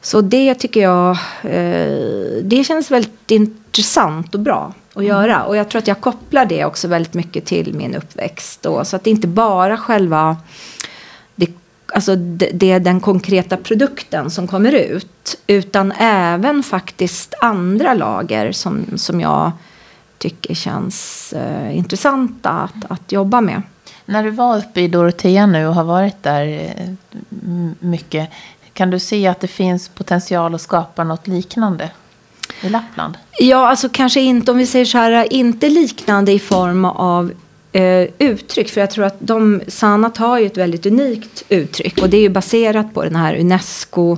Så 0.02 0.22
det 0.22 0.56
tycker 0.56 0.82
jag, 0.82 1.10
eh, 1.44 2.44
det 2.44 2.64
känns 2.68 2.92
väldigt 2.92 3.32
intressant 3.32 4.36
och 4.36 4.40
bra 4.40 4.74
att 4.90 4.96
mm. 4.96 5.08
göra. 5.08 5.44
Och 5.44 5.58
jag 5.58 5.70
tror 5.70 5.80
att 5.80 5.88
jag 5.88 6.02
kopplar 6.02 6.46
det 6.46 6.66
också 6.66 6.88
väldigt 6.88 7.14
mycket 7.14 7.46
till 7.46 7.74
min 7.74 7.96
uppväxt. 7.96 8.62
Då, 8.62 8.86
så 8.86 8.96
att 8.96 9.04
det 9.04 9.10
inte 9.10 9.28
bara 9.28 9.78
själva 9.78 10.38
alltså 11.94 12.16
det, 12.16 12.50
det 12.54 12.72
är 12.72 12.80
den 12.80 13.00
konkreta 13.00 13.58
produkten 13.58 14.32
som 14.32 14.48
kommer 14.48 14.72
ut. 14.72 15.38
Utan 15.48 15.92
även 16.00 16.64
faktiskt 16.64 17.34
andra 17.42 17.94
lager 17.94 18.52
som, 18.52 18.86
som 18.96 19.22
jag 19.22 19.52
tycker 20.18 20.54
känns 20.54 21.34
eh, 21.34 21.78
intressanta 21.78 22.50
att, 22.50 22.92
att 22.92 23.12
jobba 23.12 23.42
med. 23.42 23.62
När 24.06 24.24
du 24.24 24.30
var 24.30 24.58
uppe 24.58 24.82
i 24.82 24.88
Dorotea 24.88 25.46
nu 25.46 25.68
och 25.68 25.76
har 25.76 25.84
varit 25.84 26.24
där 26.24 26.48
eh, 26.48 26.90
mycket. 27.80 28.30
Kan 28.74 28.90
du 28.90 29.00
se 29.00 29.28
att 29.28 29.40
det 29.40 29.48
finns 29.48 29.90
potential 29.90 30.56
att 30.56 30.62
skapa 30.62 31.04
något 31.04 31.28
liknande 31.28 31.90
i 32.62 32.70
Lappland? 32.70 33.18
Ja, 33.40 33.70
alltså 33.70 33.90
kanske 33.90 34.22
inte 34.22 34.52
om 34.52 34.58
vi 34.58 34.66
säger 34.66 34.86
så 34.86 34.98
här, 34.98 35.34
inte 35.34 35.70
liknande 35.70 36.32
i 36.32 36.40
form 36.40 36.86
av 36.86 37.32
eh, 37.72 38.08
uttryck. 38.18 38.70
För 38.70 38.82
jag 38.82 38.92
tror 38.92 39.06
att 39.06 39.16
de, 39.20 39.62
Sanat 39.68 40.18
har 40.18 40.40
ju 40.40 40.46
ett 40.46 40.58
väldigt 40.58 40.86
unikt 40.86 41.44
uttryck 41.50 42.02
och 42.02 42.10
det 42.10 42.18
är 42.18 42.22
ju 42.22 42.30
baserat 42.30 42.94
på 42.94 43.04
den 43.04 43.16
här 43.16 43.40
Unesco 43.40 44.18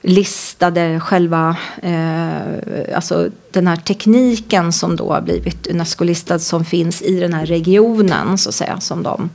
listade 0.00 1.00
själva, 1.00 1.56
eh, 1.82 2.94
alltså 2.94 3.28
den 3.50 3.66
här 3.66 3.76
tekniken 3.76 4.72
som 4.72 4.96
då 4.96 5.12
har 5.12 5.20
blivit 5.20 5.66
Unesco-listad 5.66 6.38
som 6.38 6.64
finns 6.64 7.02
i 7.02 7.20
den 7.20 7.34
här 7.34 7.46
regionen 7.46 8.38
så 8.38 8.48
att 8.48 8.54
säga 8.54 8.80
som 8.80 9.02
de. 9.02 9.30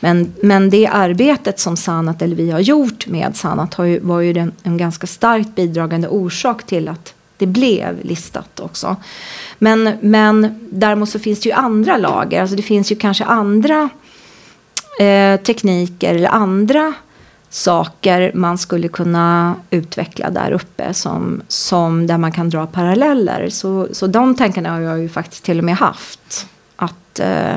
Men, 0.00 0.32
men 0.42 0.70
det 0.70 0.86
arbetet 0.86 1.60
som 1.60 1.76
Sanat, 1.76 2.22
eller 2.22 2.36
vi 2.36 2.50
har 2.50 2.60
gjort 2.60 3.06
med 3.06 3.36
Sanat 3.36 3.74
har 3.74 3.84
ju, 3.84 4.00
var 4.00 4.20
ju 4.20 4.32
den, 4.32 4.52
en 4.62 4.76
ganska 4.76 5.06
starkt 5.06 5.54
bidragande 5.54 6.08
orsak 6.08 6.66
till 6.66 6.88
att 6.88 7.14
det 7.36 7.46
blev 7.46 8.04
listat 8.04 8.60
också. 8.60 8.96
Men, 9.58 9.90
men 10.00 10.60
däremot 10.70 11.08
så 11.08 11.18
finns 11.18 11.40
det 11.40 11.48
ju 11.48 11.54
andra 11.54 11.96
lager, 11.96 12.40
alltså 12.40 12.56
det 12.56 12.62
finns 12.62 12.92
ju 12.92 12.96
kanske 12.96 13.24
andra 13.24 13.88
eh, 15.00 15.40
tekniker 15.40 16.14
eller 16.14 16.28
andra 16.28 16.94
saker 17.52 18.32
man 18.34 18.58
skulle 18.58 18.88
kunna 18.88 19.54
utveckla 19.70 20.30
där 20.30 20.52
uppe 20.52 20.94
som, 20.94 21.42
som 21.48 22.06
där 22.06 22.18
man 22.18 22.32
kan 22.32 22.50
dra 22.50 22.66
paralleller. 22.66 23.48
Så, 23.48 23.88
så 23.92 24.06
de 24.06 24.34
tankarna 24.34 24.70
har 24.70 24.80
jag 24.80 24.98
ju 24.98 25.08
faktiskt 25.08 25.44
till 25.44 25.58
och 25.58 25.64
med 25.64 25.74
haft. 25.74 26.46
Att, 26.76 27.20
eh, 27.20 27.54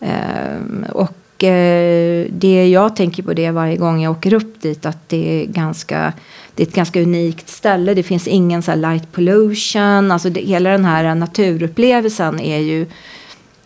eh, 0.00 0.90
och 0.92 1.44
eh, 1.44 2.26
det 2.30 2.68
jag 2.68 2.96
tänker 2.96 3.22
på 3.22 3.32
det 3.32 3.50
varje 3.50 3.76
gång 3.76 4.02
jag 4.02 4.10
åker 4.10 4.32
upp 4.32 4.60
dit 4.60 4.86
att 4.86 5.08
det 5.08 5.42
är 5.42 5.46
ganska 5.46 6.12
det 6.56 6.62
är 6.62 6.66
ett 6.66 6.74
ganska 6.74 7.02
unikt 7.02 7.48
ställe. 7.48 7.94
Det 7.94 8.02
finns 8.02 8.28
ingen 8.28 8.62
så 8.62 8.74
light 8.74 9.12
pollution. 9.12 10.10
Alltså 10.10 10.30
det, 10.30 10.40
hela 10.40 10.70
den 10.70 10.84
här 10.84 11.14
naturupplevelsen 11.14 12.40
är 12.40 12.58
ju 12.58 12.86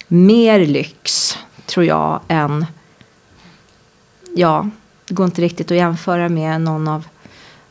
mer 0.09 0.66
lyx 0.66 1.37
tror 1.66 1.87
jag 1.87 2.20
än 2.28 2.66
ja, 4.35 4.68
det 5.09 5.14
går 5.14 5.26
inte 5.26 5.42
riktigt 5.42 5.70
att 5.70 5.76
jämföra 5.76 6.28
med 6.28 6.61
någon 6.61 6.88
av 6.88 7.06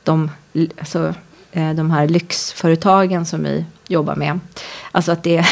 de, 0.03 0.31
alltså, 0.77 1.13
eh, 1.51 1.73
de 1.73 1.91
här 1.91 2.07
lyxföretagen 2.07 3.25
som 3.25 3.43
vi 3.43 3.65
jobbar 3.87 4.15
med. 4.15 4.39
Alltså 4.91 5.11
att 5.11 5.23
det 5.23 5.45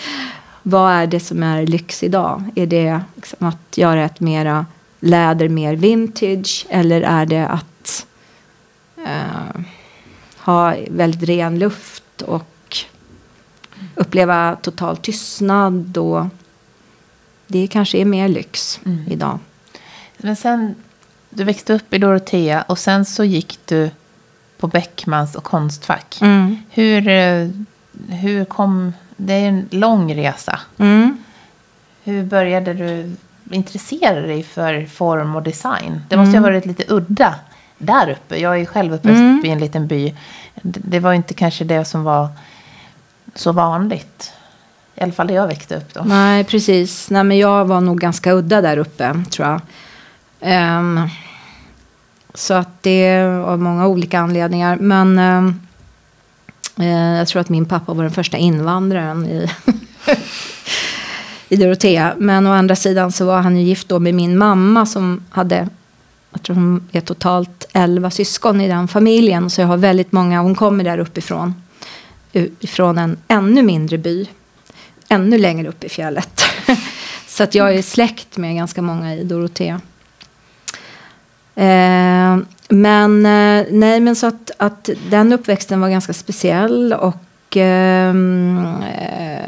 vad 0.62 0.92
är 0.92 1.06
det 1.06 1.20
som 1.20 1.42
är 1.42 1.66
lyx 1.66 2.02
idag? 2.02 2.44
Är 2.54 2.66
det 2.66 3.00
liksom 3.16 3.46
att 3.46 3.78
göra 3.78 4.04
ett 4.04 4.20
mera 4.20 4.66
läder 5.00 5.48
mer 5.48 5.74
vintage 5.76 6.66
eller 6.70 7.02
är 7.02 7.26
det 7.26 7.46
att 7.46 7.66
uh, 9.06 9.62
ha 10.38 10.76
väldigt 10.90 11.28
ren 11.28 11.58
luft 11.58 12.22
och 12.22 12.76
uppleva 13.94 14.56
total 14.56 14.96
tystnad 14.96 15.96
och 15.96 16.26
det 17.46 17.66
kanske 17.66 17.98
är 17.98 18.04
mer 18.04 18.28
lyx 18.28 18.80
mm. 18.86 19.04
idag. 19.08 19.38
Men 20.16 20.36
sen 20.36 20.74
du 21.30 21.44
växte 21.44 21.72
upp 21.72 21.94
i 21.94 21.98
Dorotea 21.98 22.62
och 22.62 22.78
sen 22.78 23.04
så 23.04 23.24
gick 23.24 23.58
du 23.64 23.90
på 24.58 24.66
Beckmans 24.66 25.34
och 25.34 25.44
Konstfack. 25.44 26.18
Mm. 26.20 26.56
Hur, 26.70 27.08
eh, 27.08 27.48
hur 28.08 28.44
kom... 28.44 28.92
Det 29.16 29.32
är 29.32 29.48
en 29.48 29.68
lång 29.70 30.14
resa. 30.14 30.60
Mm. 30.78 31.18
Hur 32.04 32.24
började 32.24 32.74
du 32.74 33.16
intressera 33.50 34.20
dig 34.20 34.42
för 34.42 34.86
form 34.86 35.36
och 35.36 35.42
design? 35.42 36.02
Det 36.08 36.16
måste 36.16 36.30
mm. 36.36 36.44
ha 36.44 36.50
varit 36.50 36.66
lite 36.66 36.84
udda 36.88 37.34
där 37.80 38.10
uppe. 38.10 38.36
Jag 38.36 38.60
är 38.60 38.64
själv 38.64 38.94
uppväxt 38.94 39.20
mm. 39.20 39.42
i 39.44 39.48
en 39.48 39.58
liten 39.58 39.86
by. 39.86 40.14
Det 40.62 41.00
var 41.00 41.12
inte 41.12 41.34
kanske 41.34 41.64
det 41.64 41.84
som 41.84 42.04
var 42.04 42.28
så 43.34 43.52
vanligt. 43.52 44.32
I 44.94 45.02
alla 45.02 45.12
fall 45.12 45.26
där 45.26 45.34
jag 45.34 45.46
växte 45.46 45.76
upp 45.76 45.94
då. 45.94 46.02
Nej, 46.04 46.44
precis. 46.44 47.10
Nej, 47.10 47.24
men 47.24 47.38
jag 47.38 47.64
var 47.64 47.80
nog 47.80 48.00
ganska 48.00 48.32
udda 48.32 48.60
där 48.60 48.76
uppe, 48.78 49.22
tror 49.30 49.48
jag. 49.48 49.60
Um, 50.78 51.08
så 52.34 52.54
att 52.54 52.82
det 52.82 53.20
av 53.22 53.58
många 53.58 53.86
olika 53.86 54.20
anledningar. 54.20 54.76
Men 54.76 55.18
um, 55.18 55.60
uh, 56.80 57.16
jag 57.18 57.28
tror 57.28 57.40
att 57.40 57.48
min 57.48 57.64
pappa 57.64 57.94
var 57.94 58.02
den 58.02 58.12
första 58.12 58.36
invandraren 58.36 59.26
i, 59.26 59.50
i 61.48 61.56
Dorotea. 61.56 62.14
Men 62.18 62.46
å 62.46 62.52
andra 62.52 62.76
sidan 62.76 63.12
så 63.12 63.26
var 63.26 63.40
han 63.40 63.56
ju 63.56 63.62
gift 63.62 63.88
då 63.88 63.98
med 63.98 64.14
min 64.14 64.38
mamma 64.38 64.86
som 64.86 65.24
hade 65.30 65.68
jag 66.32 66.42
tror 66.42 66.56
hon 66.56 66.88
är 66.92 67.00
totalt 67.00 67.66
elva 67.72 68.10
syskon 68.10 68.60
i 68.60 68.68
den 68.68 68.88
familjen. 68.88 69.50
Så 69.50 69.60
jag 69.60 69.68
har 69.68 69.76
väldigt 69.76 70.12
många, 70.12 70.40
hon 70.40 70.54
kommer 70.54 70.84
där 70.84 70.98
uppifrån. 70.98 71.54
Från 72.60 72.98
en 72.98 73.16
ännu 73.28 73.62
mindre 73.62 73.98
by. 73.98 74.26
Ännu 75.08 75.38
längre 75.38 75.68
upp 75.68 75.84
i 75.84 75.88
fjället. 75.88 76.42
så 77.26 77.42
att 77.42 77.54
jag 77.54 77.74
är 77.74 77.82
släkt 77.82 78.36
med 78.36 78.56
ganska 78.56 78.82
många 78.82 79.14
i 79.14 79.24
Dorotea. 79.24 79.80
Eh, 81.54 82.38
men 82.68 83.26
eh, 83.26 83.66
nej, 83.70 84.00
men 84.00 84.16
så 84.16 84.26
att, 84.26 84.50
att 84.56 84.90
den 85.10 85.32
uppväxten 85.32 85.80
var 85.80 85.88
ganska 85.88 86.12
speciell 86.12 86.92
och 86.92 87.56
ehm, 87.56 88.58
eh, 88.82 89.42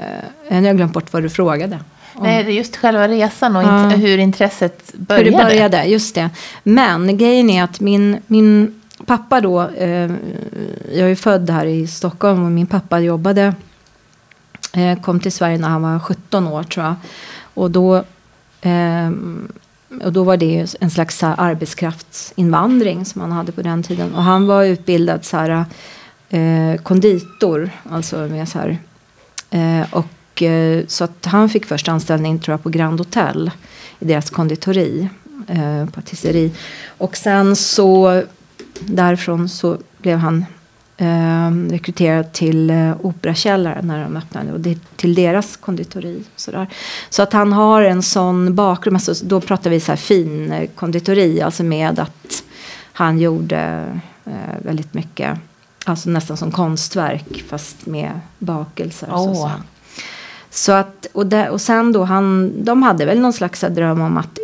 nu 0.48 0.60
har 0.60 0.66
jag 0.66 0.76
glömt 0.76 0.92
bort 0.92 1.12
vad 1.12 1.22
du 1.22 1.30
frågade. 1.30 1.78
Om. 2.14 2.22
Nej, 2.22 2.56
just 2.56 2.76
själva 2.76 3.08
resan 3.08 3.56
och 3.56 3.62
ja. 3.62 3.88
hur 3.88 4.18
intresset 4.18 4.94
började. 4.94 5.24
Hur 5.24 5.38
det 5.38 5.44
började, 5.44 5.84
just 5.84 6.14
det. 6.14 6.30
Men 6.62 7.18
grejen 7.18 7.50
är 7.50 7.62
att 7.62 7.80
min, 7.80 8.22
min 8.26 8.80
pappa 9.06 9.40
då, 9.40 9.62
eh, 9.62 10.10
jag 10.92 11.10
är 11.10 11.14
född 11.14 11.50
här 11.50 11.66
i 11.66 11.86
Stockholm 11.86 12.44
och 12.44 12.52
min 12.52 12.66
pappa 12.66 13.00
jobbade, 13.00 13.54
eh, 14.72 15.00
kom 15.00 15.20
till 15.20 15.32
Sverige 15.32 15.58
när 15.58 15.68
han 15.68 15.82
var 15.82 15.98
17 15.98 16.46
år 16.46 16.62
tror 16.62 16.86
jag. 16.86 16.94
Och 17.54 17.70
då 17.70 17.96
eh, 18.60 19.10
och 20.00 20.12
då 20.12 20.24
var 20.24 20.36
det 20.36 20.76
en 20.80 20.90
slags 20.90 21.22
arbetskraftsinvandring 21.22 23.04
som 23.04 23.20
man 23.22 23.32
hade 23.32 23.52
på 23.52 23.62
den 23.62 23.82
tiden. 23.82 24.14
Och 24.14 24.22
han 24.22 24.46
var 24.46 24.64
utbildad 24.64 25.24
så 25.24 25.36
här, 25.36 25.64
eh, 26.28 26.82
konditor, 26.82 27.70
alltså 27.90 28.16
med 28.16 28.48
så 28.48 28.58
här. 28.58 28.78
Eh, 29.50 29.94
och, 29.94 30.06
eh, 30.42 30.86
så 30.86 31.04
att 31.04 31.26
han 31.26 31.48
fick 31.48 31.66
först 31.66 31.88
anställning 31.88 32.38
tror 32.38 32.52
jag 32.52 32.62
på 32.62 32.68
Grand 32.70 33.00
Hotel 33.00 33.50
i 33.98 34.04
deras 34.04 34.30
konditori, 34.30 35.08
eh, 35.48 35.86
patisserie. 35.86 36.50
Och 36.98 37.16
sen 37.16 37.56
så 37.56 38.22
därifrån 38.80 39.48
så 39.48 39.78
blev 39.98 40.18
han 40.18 40.44
eh, 40.96 41.70
rekryterad 41.70 42.32
till 42.32 42.70
eh, 42.70 42.92
Operakällaren 43.00 43.86
när 43.86 44.02
de 44.02 44.16
öppnade 44.16 44.52
och 44.52 44.60
det, 44.60 44.78
till 44.96 45.14
deras 45.14 45.56
konditori. 45.56 46.22
Sådär. 46.36 46.66
Så 47.10 47.22
att 47.22 47.32
han 47.32 47.52
har 47.52 47.82
en 47.82 48.02
sån 48.02 48.54
bakgrund, 48.54 48.96
alltså, 48.96 49.24
då 49.24 49.40
pratar 49.40 49.70
vi 49.70 49.80
så 49.80 49.92
här 49.92 49.96
fin 49.96 50.52
eh, 50.52 50.68
konditori, 50.74 51.42
alltså 51.42 51.62
med 51.62 51.98
att 51.98 52.44
han 52.92 53.18
gjorde 53.18 53.84
eh, 54.24 54.64
väldigt 54.64 54.94
mycket, 54.94 55.38
alltså 55.84 56.10
nästan 56.10 56.36
som 56.36 56.52
konstverk 56.52 57.44
fast 57.48 57.86
med 57.86 58.20
bakelser. 58.38 59.08
Oh. 59.10 59.26
Så, 59.26 59.34
så. 59.34 59.50
Så 60.52 60.72
att, 60.72 61.06
och, 61.12 61.26
det, 61.26 61.50
och 61.50 61.60
sen 61.60 61.92
då, 61.92 62.04
han, 62.04 62.52
de 62.64 62.82
hade 62.82 63.04
väl 63.04 63.20
någon 63.20 63.32
slags 63.32 63.60
dröm 63.60 64.00
om 64.00 64.16
att 64.16 64.38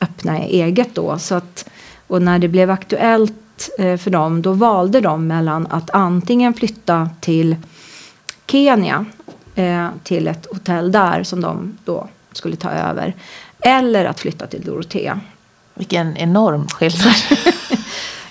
öppna 0.00 0.38
eget 0.38 0.94
då. 0.94 1.18
Så 1.18 1.34
att, 1.34 1.68
och 2.06 2.22
när 2.22 2.38
det 2.38 2.48
blev 2.48 2.70
aktuellt 2.70 3.70
eh, 3.78 3.96
för 3.96 4.10
dem. 4.10 4.42
Då 4.42 4.52
valde 4.52 5.00
de 5.00 5.26
mellan 5.26 5.66
att 5.66 5.90
antingen 5.90 6.54
flytta 6.54 7.10
till 7.20 7.56
Kenya 8.46 9.04
eh, 9.54 9.88
till 10.02 10.28
ett 10.28 10.46
hotell 10.50 10.92
där 10.92 11.22
som 11.22 11.40
de 11.40 11.78
då 11.84 12.08
skulle 12.32 12.56
ta 12.56 12.70
över. 12.70 13.14
Eller 13.58 14.04
att 14.04 14.20
flytta 14.20 14.46
till 14.46 14.64
Dorotea. 14.64 15.20
Vilken 15.74 16.16
enorm 16.16 16.68
skillnad. 16.68 17.14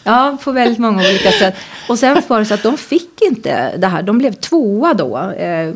Ja, 0.09 0.37
på 0.43 0.51
väldigt 0.51 0.79
många 0.79 0.97
olika 1.09 1.31
sätt. 1.31 1.55
Och 1.89 1.99
sen 1.99 2.21
var 2.27 2.39
det 2.39 2.45
så 2.45 2.53
att 2.53 2.63
de 2.63 2.77
fick 2.77 3.21
inte 3.21 3.77
det 3.77 3.87
här. 3.87 4.03
De 4.03 4.17
blev 4.17 4.33
tvåa 4.33 4.93
då 4.93 5.17
eh, 5.17 5.73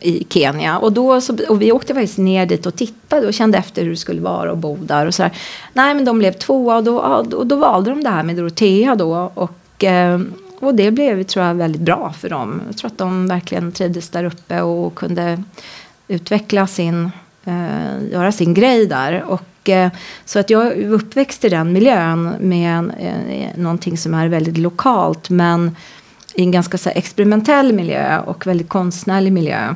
i 0.00 0.26
Kenya. 0.28 0.78
Och, 0.78 0.92
då 0.92 1.20
så, 1.20 1.36
och 1.48 1.62
vi 1.62 1.72
åkte 1.72 1.94
faktiskt 1.94 2.18
ner 2.18 2.46
dit 2.46 2.66
och 2.66 2.76
tittade 2.76 3.26
och 3.26 3.34
kände 3.34 3.58
efter 3.58 3.82
hur 3.82 3.90
det 3.90 3.96
skulle 3.96 4.20
vara 4.20 4.52
att 4.52 4.58
bo 4.58 4.76
där. 4.76 5.06
Och 5.06 5.14
så 5.14 5.22
där. 5.22 5.32
Nej, 5.72 5.94
men 5.94 6.04
de 6.04 6.18
blev 6.18 6.32
tvåa 6.32 6.76
och 6.76 6.84
då, 6.84 6.98
och 7.36 7.46
då 7.46 7.56
valde 7.56 7.90
de 7.90 8.04
det 8.04 8.10
här 8.10 8.22
med 8.22 8.36
Dorotea 8.36 8.94
då. 8.94 9.32
Och, 9.34 9.84
eh, 9.84 10.20
och 10.60 10.74
det 10.74 10.90
blev, 10.90 11.22
tror 11.22 11.44
jag, 11.44 11.54
väldigt 11.54 11.82
bra 11.82 12.14
för 12.20 12.28
dem. 12.28 12.62
Jag 12.66 12.76
tror 12.76 12.90
att 12.90 12.98
de 12.98 13.28
verkligen 13.28 13.72
trivdes 13.72 14.08
där 14.08 14.24
uppe 14.24 14.60
och 14.60 14.94
kunde 14.94 15.42
utveckla 16.08 16.66
sin, 16.66 17.10
eh, 17.44 18.12
göra 18.12 18.32
sin 18.32 18.54
grej 18.54 18.86
där. 18.86 19.22
Och 19.22 19.42
och, 19.68 19.90
så 20.24 20.38
att 20.38 20.50
jag 20.50 20.66
är 20.66 20.90
uppväxt 20.90 21.44
i 21.44 21.48
den 21.48 21.72
miljön 21.72 22.34
med 22.40 22.94
eh, 22.98 23.60
någonting 23.60 23.98
som 23.98 24.14
är 24.14 24.28
väldigt 24.28 24.58
lokalt 24.58 25.30
men 25.30 25.76
i 26.34 26.42
en 26.42 26.50
ganska 26.50 26.78
så 26.78 26.90
experimentell 26.90 27.72
miljö 27.72 28.20
och 28.20 28.46
väldigt 28.46 28.68
konstnärlig 28.68 29.32
miljö. 29.32 29.74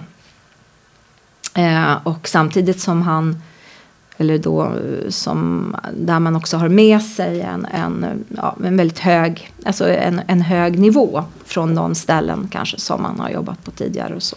Eh, 1.54 2.06
och 2.06 2.28
samtidigt 2.28 2.80
som 2.80 3.02
han 3.02 3.42
eller 4.20 4.38
då 4.38 4.72
som, 5.08 5.76
där 5.96 6.18
man 6.18 6.36
också 6.36 6.56
har 6.56 6.68
med 6.68 7.02
sig 7.02 7.40
en, 7.40 7.64
en, 7.64 8.24
ja, 8.36 8.56
en 8.64 8.76
väldigt 8.76 8.98
hög, 8.98 9.52
alltså 9.64 9.88
en, 9.88 10.20
en 10.26 10.40
hög 10.40 10.78
nivå 10.78 11.24
från 11.44 11.74
de 11.74 11.94
ställen 11.94 12.48
kanske 12.50 12.80
som 12.80 13.02
man 13.02 13.20
har 13.20 13.30
jobbat 13.30 13.64
på 13.64 13.70
tidigare 13.70 14.14
och 14.14 14.22
så. 14.22 14.36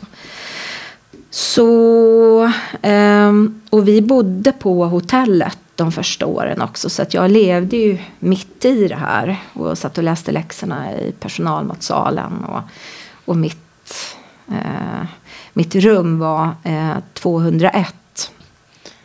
Så, 1.33 2.51
eh, 2.81 3.31
och 3.69 3.87
vi 3.87 4.01
bodde 4.01 4.51
på 4.51 4.85
hotellet 4.85 5.57
de 5.75 5.91
första 5.91 6.25
åren 6.25 6.61
också. 6.61 6.89
Så 6.89 7.01
att 7.01 7.13
jag 7.13 7.31
levde 7.31 7.77
ju 7.77 7.97
mitt 8.19 8.65
i 8.65 8.87
det 8.87 8.95
här. 8.95 9.37
Och 9.53 9.77
satt 9.77 9.97
och 9.97 10.03
läste 10.03 10.31
läxorna 10.31 10.93
i 10.93 11.11
personalmatsalen. 11.11 12.43
Och, 12.43 12.61
och 13.25 13.37
mitt, 13.37 14.15
eh, 14.47 15.05
mitt 15.53 15.75
rum 15.75 16.19
var 16.19 16.49
eh, 16.63 16.97
201. 17.13 18.31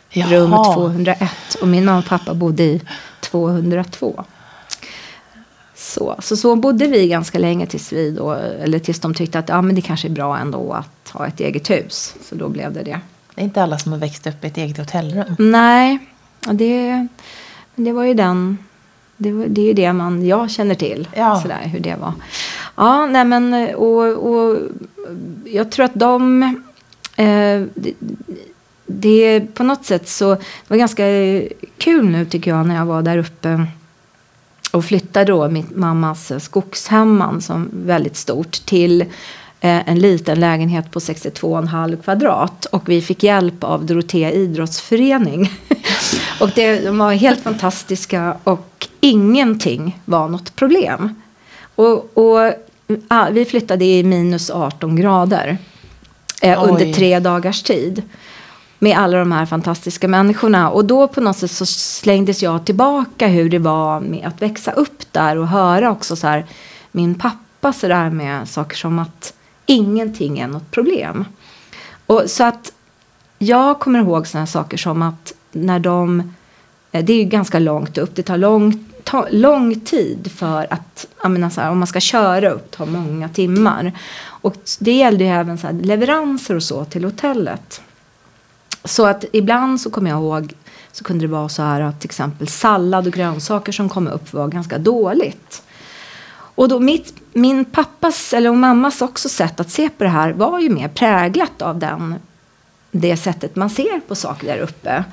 Jaha. 0.09 0.31
Rum 0.31 0.51
201. 0.75 1.31
Och 1.61 1.67
min 1.67 1.85
mamma 1.85 1.99
och 1.99 2.05
pappa 2.05 2.33
bodde 2.33 2.63
i 2.63 2.81
202. 3.19 4.23
Så, 5.75 6.15
så, 6.19 6.37
så 6.37 6.55
bodde 6.55 6.87
vi 6.87 7.07
ganska 7.07 7.39
länge 7.39 7.65
tills 7.65 7.93
vi 7.93 8.11
då, 8.11 8.31
eller 8.33 8.79
tills 8.79 8.99
de 8.99 9.13
tyckte 9.13 9.39
att 9.39 9.49
ja, 9.49 9.61
men 9.61 9.75
det 9.75 9.81
kanske 9.81 10.07
är 10.07 10.11
bra 10.11 10.37
ändå 10.37 10.73
att 10.73 10.96
ha 11.17 11.27
ett 11.27 11.39
eget 11.39 11.69
hus. 11.69 12.15
Så 12.21 12.35
då 12.35 12.49
blev 12.49 12.73
det 12.73 12.83
det. 12.83 12.99
Det 13.35 13.41
är 13.41 13.45
inte 13.45 13.63
alla 13.63 13.77
som 13.77 13.91
har 13.91 13.99
växt 13.99 14.27
upp 14.27 14.43
i 14.43 14.47
ett 14.47 14.57
eget 14.57 14.77
hotellrum. 14.77 15.35
Nej, 15.39 15.99
det, 16.51 17.07
det 17.75 17.91
var 17.91 18.03
ju 18.03 18.13
den, 18.13 18.57
det, 19.17 19.31
det 19.31 19.61
är 19.61 19.65
ju 19.65 19.73
det 19.73 19.93
man, 19.93 20.25
jag 20.25 20.51
känner 20.51 20.75
till. 20.75 21.07
Ja. 21.15 21.39
Sådär, 21.41 21.61
hur 21.65 21.79
det 21.79 21.95
var. 21.95 22.13
Ja, 22.75 23.05
nej 23.05 23.25
men 23.25 23.75
och, 23.75 24.31
och 24.31 24.57
jag 25.45 25.71
tror 25.71 25.85
att 25.85 25.95
de, 25.95 26.43
eh, 27.15 27.63
det, 27.73 27.93
det 28.85 29.39
på 29.53 29.63
något 29.63 29.85
sätt 29.85 30.09
så, 30.09 30.35
det 30.35 30.67
var 30.67 30.77
ganska 30.77 31.03
kul 31.77 32.09
nu 32.09 32.25
tycker 32.25 32.51
jag 32.51 32.67
när 32.67 32.75
jag 32.75 32.85
var 32.85 33.01
där 33.01 33.17
uppe 33.17 33.65
och 34.71 34.85
flyttade 34.85 35.25
då 35.25 35.49
min 35.49 35.67
mammas 35.75 36.43
skogshemman 36.43 37.41
som 37.41 37.69
väldigt 37.73 38.17
stort 38.17 38.51
till 38.51 39.05
en 39.61 39.99
liten 39.99 40.39
lägenhet 40.39 40.91
på 40.91 40.99
62,5 40.99 42.01
kvadrat 42.01 42.65
och 42.65 42.89
vi 42.89 43.01
fick 43.01 43.23
hjälp 43.23 43.63
av 43.63 43.85
Dorotea 43.85 44.31
idrottsförening. 44.31 45.51
och 46.41 46.49
det, 46.55 46.79
de 46.79 46.97
var 46.97 47.13
helt 47.13 47.43
fantastiska 47.43 48.37
och 48.43 48.87
ingenting 48.99 49.99
var 50.05 50.27
något 50.27 50.55
problem. 50.55 51.21
Och, 51.75 52.17
och 52.17 52.53
ah, 53.07 53.29
vi 53.31 53.45
flyttade 53.45 53.85
i 53.85 54.03
minus 54.03 54.49
18 54.49 54.95
grader 54.95 55.57
eh, 56.41 56.63
under 56.63 56.93
tre 56.93 57.19
dagars 57.19 57.63
tid 57.63 58.03
med 58.79 58.97
alla 58.97 59.17
de 59.17 59.31
här 59.31 59.45
fantastiska 59.45 60.07
människorna. 60.07 60.69
Och 60.69 60.85
då 60.85 61.07
på 61.07 61.21
något 61.21 61.37
sätt 61.37 61.51
så 61.51 61.65
slängdes 61.65 62.43
jag 62.43 62.65
tillbaka 62.65 63.27
hur 63.27 63.49
det 63.49 63.59
var 63.59 63.99
med 63.99 64.27
att 64.27 64.41
växa 64.41 64.71
upp 64.71 65.13
där 65.13 65.37
och 65.37 65.47
höra 65.47 65.91
också 65.91 66.15
så 66.15 66.27
här 66.27 66.45
min 66.91 67.15
pappa 67.15 67.73
så 67.73 67.87
där 67.87 68.09
med 68.09 68.49
saker 68.49 68.75
som 68.75 68.99
att 68.99 69.33
ingenting 69.67 70.39
är 70.39 70.47
något 70.47 70.71
problem. 70.71 71.25
Och 72.05 72.23
så 72.27 72.43
att 72.43 72.73
jag 73.39 73.79
kommer 73.79 73.99
ihåg 73.99 74.27
sådana 74.27 74.47
saker 74.47 74.77
som 74.77 75.01
att 75.01 75.33
när 75.51 75.79
de, 75.79 76.33
eh, 76.91 77.05
det 77.05 77.13
är 77.13 77.17
ju 77.17 77.23
ganska 77.23 77.59
långt 77.59 77.97
upp, 77.97 78.15
det 78.15 78.23
tar 78.23 78.37
lång, 78.37 78.85
ta, 79.03 79.27
lång 79.31 79.79
tid 79.79 80.31
för 80.31 80.67
att, 80.73 81.07
menar 81.23 81.39
så 81.39 81.45
alltså, 81.45 81.61
här, 81.61 81.71
om 81.71 81.79
man 81.79 81.87
ska 81.87 81.99
köra 81.99 82.49
upp, 82.49 82.71
tar 82.71 82.85
många 82.85 83.29
timmar. 83.29 83.91
Och 84.25 84.55
det 84.79 84.91
gällde 84.91 85.23
ju 85.23 85.29
även 85.29 85.57
så 85.57 85.67
här, 85.67 85.73
leveranser 85.73 86.55
och 86.55 86.63
så 86.63 86.85
till 86.85 87.03
hotellet. 87.03 87.81
Så 88.83 89.05
att 89.05 89.25
ibland 89.33 89.81
så 89.81 89.89
kommer 89.89 90.09
jag 90.09 90.19
ihåg 90.19 90.53
så 90.91 91.03
kunde 91.03 91.23
det 91.23 91.31
vara 91.31 91.49
så 91.49 91.61
här 91.61 91.81
att 91.81 91.99
till 92.01 92.07
exempel 92.07 92.47
sallad 92.47 93.07
och 93.07 93.13
grönsaker 93.13 93.71
som 93.71 93.89
kom 93.89 94.07
upp 94.07 94.33
var 94.33 94.47
ganska 94.47 94.77
dåligt. 94.77 95.63
Och 96.57 96.69
då 96.69 96.79
mitt, 96.79 97.13
min 97.33 97.65
pappas 97.65 98.33
eller 98.33 98.51
mammas 98.51 99.01
också 99.01 99.29
sätt 99.29 99.59
att 99.59 99.69
se 99.69 99.89
på 99.89 100.03
det 100.03 100.09
här 100.09 100.31
var 100.31 100.59
ju 100.59 100.69
mer 100.69 100.87
präglat 100.87 101.61
av 101.61 101.79
den, 101.79 102.15
det 102.91 103.17
sättet 103.17 103.55
man 103.55 103.69
ser 103.69 103.99
på 104.07 104.15
saker 104.15 104.47
där 104.47 104.59
uppe. 104.59 105.03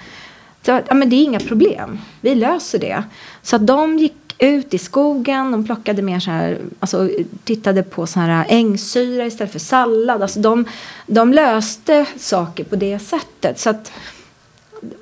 Så, 0.62 0.80
ja, 0.88 0.94
men 0.94 1.10
det 1.10 1.16
är 1.16 1.24
inga 1.24 1.40
problem, 1.40 1.98
vi 2.20 2.34
löser 2.34 2.78
det. 2.78 3.04
Så 3.42 3.56
att 3.56 3.66
de 3.66 3.98
gick 3.98 4.34
ut 4.38 4.74
i 4.74 4.78
skogen, 4.78 5.52
de 5.52 5.66
plockade 5.66 6.02
mer 6.02 6.20
så 6.20 6.30
här, 6.30 6.58
alltså 6.80 7.10
tittade 7.44 7.82
på 7.82 8.06
så 8.06 8.20
här 8.20 8.46
ängsyra 8.48 9.26
istället 9.26 9.52
för 9.52 9.58
sallad. 9.58 10.22
Alltså 10.22 10.40
de, 10.40 10.64
de 11.06 11.32
löste 11.32 12.06
saker 12.16 12.64
på 12.64 12.76
det 12.76 12.98
sättet. 12.98 13.60
Så 13.60 13.70
att, 13.70 13.92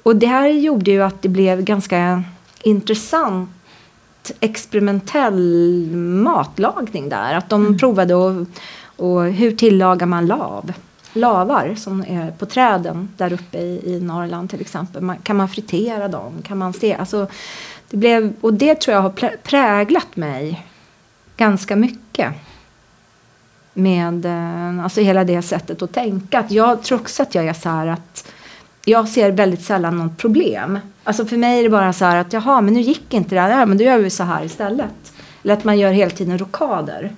och 0.03 0.17
det 0.17 0.27
här 0.27 0.49
gjorde 0.49 0.91
ju 0.91 1.03
att 1.03 1.23
det 1.23 1.29
blev 1.29 1.63
ganska 1.63 2.23
intressant 2.63 3.51
experimentell 4.41 5.91
matlagning 5.97 7.09
där. 7.09 7.35
Att 7.35 7.49
de 7.49 7.67
mm. 7.67 7.79
provade 7.79 8.15
och, 8.15 8.47
och 8.97 9.25
hur 9.25 9.53
tillagar 9.53 10.07
man 10.07 10.27
lav? 10.27 10.73
Lavar 11.13 11.75
som 11.75 12.05
är 12.09 12.31
på 12.31 12.47
träden 12.47 13.09
där 13.17 13.33
uppe 13.33 13.59
i, 13.59 13.95
i 13.95 14.01
Norrland 14.01 14.51
till 14.51 14.61
exempel. 14.61 15.03
Man, 15.03 15.17
kan 15.17 15.37
man 15.37 15.49
fritera 15.49 16.09
dem? 16.09 16.33
Kan 16.43 16.59
man 16.59 16.73
se? 16.73 16.95
Alltså, 16.95 17.27
det 17.91 17.97
blev, 17.97 18.33
och 18.41 18.55
det 18.55 18.75
tror 18.75 18.95
jag 18.95 19.03
har 19.03 19.37
präglat 19.37 20.17
mig 20.17 20.67
ganska 21.37 21.77
mycket. 21.77 22.33
Med 23.75 24.27
eh, 24.27 24.85
alltså 24.85 25.01
hela 25.01 25.25
det 25.25 25.43
sättet 25.43 25.83
att 25.83 25.93
tänka. 25.93 26.39
Att 26.39 26.51
jag 26.51 26.83
tror 26.83 27.01
också 27.01 27.23
att 27.23 27.35
jag 27.35 27.47
är 27.47 27.53
så 27.53 27.69
här 27.69 27.87
att 27.87 28.33
jag 28.85 29.09
ser 29.09 29.31
väldigt 29.31 29.63
sällan 29.63 29.99
något 29.99 30.17
problem. 30.17 30.79
Alltså 31.05 31.27
för 31.27 31.37
mig 31.37 31.59
är 31.59 31.63
det 31.63 31.71
bara 31.71 31.93
så 31.93 32.05
här 32.05 32.17
att 32.17 32.33
jaha, 32.33 32.61
men 32.61 32.75
nu 32.75 32.81
gick 32.81 33.15
inte 33.15 33.35
det 33.35 33.41
här, 33.41 33.67
men 33.67 33.79
då 33.79 33.85
gör 33.85 33.99
vi 33.99 34.11
så 34.11 34.23
här 34.23 34.45
istället. 34.45 35.13
Eller 35.45 35.55
att 35.55 35.65
man 35.65 35.79
gör 35.79 35.93
hela 35.93 36.11
tiden 36.11 36.39
rokader. 36.39 37.13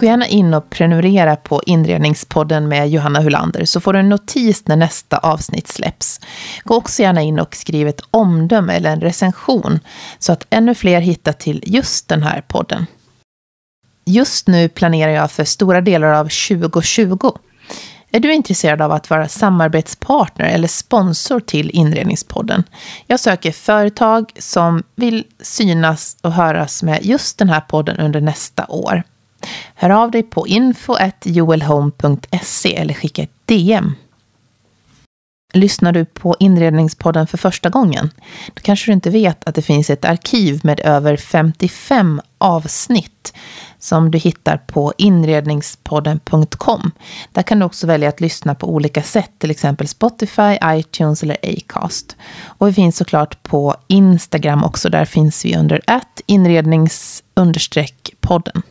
Gå 0.00 0.06
gärna 0.06 0.26
in 0.26 0.54
och 0.54 0.70
prenumerera 0.70 1.36
på 1.36 1.62
Inredningspodden 1.66 2.68
med 2.68 2.90
Johanna 2.90 3.20
Hulander 3.20 3.64
så 3.64 3.80
får 3.80 3.92
du 3.92 3.98
en 3.98 4.08
notis 4.08 4.66
när 4.66 4.76
nästa 4.76 5.18
avsnitt 5.18 5.68
släpps. 5.68 6.20
Gå 6.64 6.76
också 6.76 7.02
gärna 7.02 7.22
in 7.22 7.38
och 7.38 7.54
skriv 7.54 7.88
ett 7.88 8.02
omdöme 8.10 8.76
eller 8.76 8.90
en 8.90 9.00
recension 9.00 9.80
så 10.18 10.32
att 10.32 10.46
ännu 10.50 10.74
fler 10.74 11.00
hittar 11.00 11.32
till 11.32 11.62
just 11.66 12.08
den 12.08 12.22
här 12.22 12.44
podden. 12.48 12.86
Just 14.08 14.46
nu 14.46 14.68
planerar 14.68 15.12
jag 15.12 15.30
för 15.30 15.44
stora 15.44 15.80
delar 15.80 16.08
av 16.08 16.24
2020. 16.24 17.32
Är 18.10 18.20
du 18.20 18.34
intresserad 18.34 18.82
av 18.82 18.92
att 18.92 19.10
vara 19.10 19.28
samarbetspartner 19.28 20.46
eller 20.46 20.68
sponsor 20.68 21.40
till 21.40 21.70
Inredningspodden? 21.70 22.64
Jag 23.06 23.20
söker 23.20 23.52
företag 23.52 24.32
som 24.38 24.82
vill 24.96 25.24
synas 25.40 26.16
och 26.22 26.32
höras 26.32 26.82
med 26.82 27.04
just 27.04 27.38
den 27.38 27.48
här 27.48 27.60
podden 27.60 27.96
under 27.96 28.20
nästa 28.20 28.66
år. 28.66 29.02
Hör 29.74 29.90
av 29.90 30.10
dig 30.10 30.22
på 30.22 30.46
info.joelhome.se 30.46 32.76
eller 32.76 32.94
skicka 32.94 33.22
ett 33.22 33.34
DM. 33.44 33.94
Lyssnar 35.52 35.92
du 35.92 36.04
på 36.04 36.36
Inredningspodden 36.38 37.26
för 37.26 37.38
första 37.38 37.68
gången? 37.68 38.10
Då 38.54 38.62
kanske 38.62 38.90
du 38.90 38.94
inte 38.94 39.10
vet 39.10 39.48
att 39.48 39.54
det 39.54 39.62
finns 39.62 39.90
ett 39.90 40.04
arkiv 40.04 40.60
med 40.64 40.80
över 40.80 41.16
55 41.16 42.20
avsnitt 42.38 43.34
som 43.78 44.10
du 44.10 44.18
hittar 44.18 44.56
på 44.56 44.92
inredningspodden.com. 44.98 46.90
Där 47.32 47.42
kan 47.42 47.58
du 47.58 47.64
också 47.64 47.86
välja 47.86 48.08
att 48.08 48.20
lyssna 48.20 48.54
på 48.54 48.74
olika 48.74 49.02
sätt, 49.02 49.30
till 49.38 49.50
exempel 49.50 49.88
Spotify, 49.88 50.58
iTunes 50.64 51.22
eller 51.22 51.36
Acast. 51.42 52.16
Och 52.44 52.68
vi 52.68 52.72
finns 52.72 52.96
såklart 52.96 53.42
på 53.42 53.74
Instagram 53.86 54.64
också, 54.64 54.88
där 54.88 55.04
finns 55.04 55.44
vi 55.44 55.56
under 55.56 55.80
att 55.86 56.20
inrednings-podden. 56.26 58.62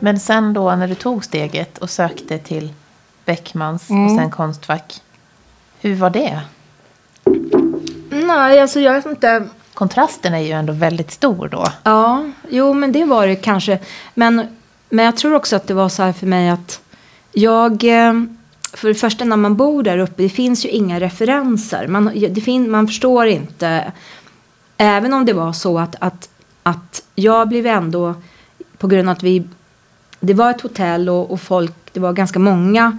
Men 0.00 0.20
sen 0.20 0.52
då 0.52 0.74
när 0.74 0.88
du 0.88 0.94
tog 0.94 1.24
steget 1.24 1.78
och 1.78 1.90
sökte 1.90 2.38
till 2.38 2.72
Beckmans 3.24 3.90
mm. 3.90 4.04
och 4.04 4.10
sen 4.10 4.30
Konstfack, 4.30 5.00
hur 5.80 5.94
var 5.94 6.10
det? 6.10 6.40
Nej, 8.10 8.60
alltså 8.60 8.80
jag 8.80 8.92
vet 8.92 9.06
inte. 9.06 9.48
Kontrasten 9.78 10.34
är 10.34 10.38
ju 10.38 10.50
ändå 10.50 10.72
väldigt 10.72 11.10
stor 11.10 11.48
då. 11.48 11.66
Ja, 11.82 12.24
jo 12.48 12.74
men 12.74 12.92
det 12.92 13.04
var 13.04 13.26
det 13.26 13.36
kanske. 13.36 13.78
Men, 14.14 14.46
men 14.88 15.04
jag 15.04 15.16
tror 15.16 15.34
också 15.34 15.56
att 15.56 15.66
det 15.66 15.74
var 15.74 15.88
så 15.88 16.02
här 16.02 16.12
för 16.12 16.26
mig 16.26 16.50
att 16.50 16.80
jag... 17.32 17.84
Eh, 17.84 18.12
för 18.72 18.88
det 18.88 18.94
första 18.94 19.24
när 19.24 19.36
man 19.36 19.56
bor 19.56 19.82
där 19.82 19.98
uppe, 19.98 20.22
det 20.22 20.28
finns 20.28 20.64
ju 20.64 20.68
inga 20.68 21.00
referenser. 21.00 21.86
Man, 21.86 22.12
det 22.30 22.40
fin, 22.40 22.70
man 22.70 22.86
förstår 22.86 23.26
inte. 23.26 23.92
Även 24.76 25.12
om 25.12 25.24
det 25.24 25.32
var 25.32 25.52
så 25.52 25.78
att, 25.78 25.96
att, 25.98 26.28
att 26.62 27.02
jag 27.14 27.48
blev 27.48 27.66
ändå, 27.66 28.14
på 28.78 28.86
grund 28.86 29.08
av 29.08 29.12
att 29.12 29.22
vi... 29.22 29.44
Det 30.20 30.34
var 30.34 30.50
ett 30.50 30.60
hotell 30.60 31.08
och, 31.08 31.30
och 31.30 31.40
folk, 31.40 31.74
det 31.92 32.00
var 32.00 32.12
ganska 32.12 32.38
många 32.38 32.98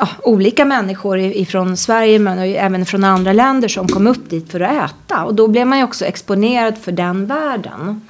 ja, 0.00 0.08
olika 0.22 0.64
människor 0.64 1.18
ifrån 1.18 1.76
Sverige 1.76 2.18
men 2.18 2.38
även 2.38 2.86
från 2.86 3.04
andra 3.04 3.32
länder 3.32 3.68
som 3.68 3.88
kom 3.88 4.06
upp 4.06 4.30
dit 4.30 4.52
för 4.52 4.60
att 4.60 4.90
äta. 4.90 5.24
Och 5.24 5.34
då 5.34 5.48
blev 5.48 5.66
man 5.66 5.78
ju 5.78 5.84
också 5.84 6.04
exponerad 6.04 6.78
för 6.78 6.92
den 6.92 7.26
världen. 7.26 8.08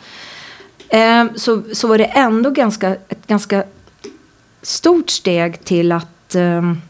Eh, 0.89 1.25
så, 1.37 1.63
så 1.73 1.89
var 1.89 1.99
det 1.99 2.05
ändå 2.05 2.51
ganska, 2.51 2.97
ett 3.09 3.27
ganska 3.27 3.65
stort 4.63 5.11
steg 5.11 5.65
till 5.65 5.93
att 5.93 6.35
ehm, 6.35 6.81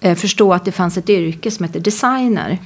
eh, 0.00 0.16
förstå 0.16 0.52
att 0.52 0.64
det 0.64 0.72
fanns 0.72 0.96
ett 0.96 1.10
yrke 1.10 1.50
som 1.50 1.64
heter 1.64 1.80
designer. 1.80 2.58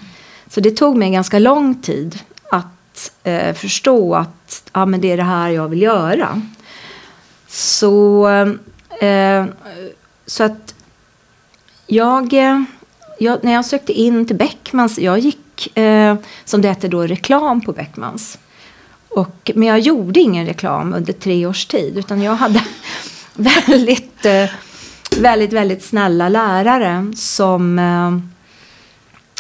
Så 0.49 0.61
det 0.61 0.71
tog 0.71 0.97
mig 0.97 1.11
ganska 1.11 1.39
lång 1.39 1.75
tid 1.75 2.19
att 2.51 3.13
eh, 3.25 3.55
förstå 3.55 4.15
att 4.15 4.71
ja, 4.73 4.87
men 4.87 5.01
det 5.01 5.13
är 5.13 5.17
det 5.17 5.23
här 5.23 5.49
jag 5.49 5.69
vill 5.69 5.83
göra. 5.83 6.43
Så, 7.49 8.27
ehm, 8.27 8.59
eh, 9.01 9.45
så 10.27 10.45
att 10.45 10.76
jag, 11.87 12.33
eh, 12.33 12.63
jag, 13.19 13.45
när 13.45 13.53
jag 13.53 13.65
sökte 13.65 13.93
in 13.93 14.27
till 14.27 14.37
Beckmans, 14.37 14.99
jag 14.99 15.19
gick 15.19 15.77
eh, 15.79 16.17
som 16.45 16.63
det 16.63 16.69
heter 16.69 16.89
då 16.89 17.03
reklam 17.03 17.61
på 17.61 17.73
Beckmans. 17.73 18.39
Och, 19.09 19.51
men 19.55 19.69
jag 19.69 19.81
gjorde 19.81 20.21
ingen 20.21 20.47
reklam 20.47 20.95
under 20.95 21.13
tre 21.13 21.47
års 21.47 21.67
tid 21.67 21.99
utan 21.99 22.23
jag 22.23 22.35
hade 22.35 22.63
väldigt, 23.35 24.27
eh, 24.27 24.51
väldigt, 25.19 25.53
väldigt 25.53 25.85
snälla 25.85 26.29
lärare 26.29 27.13
som 27.17 27.79
eh, 27.79 28.19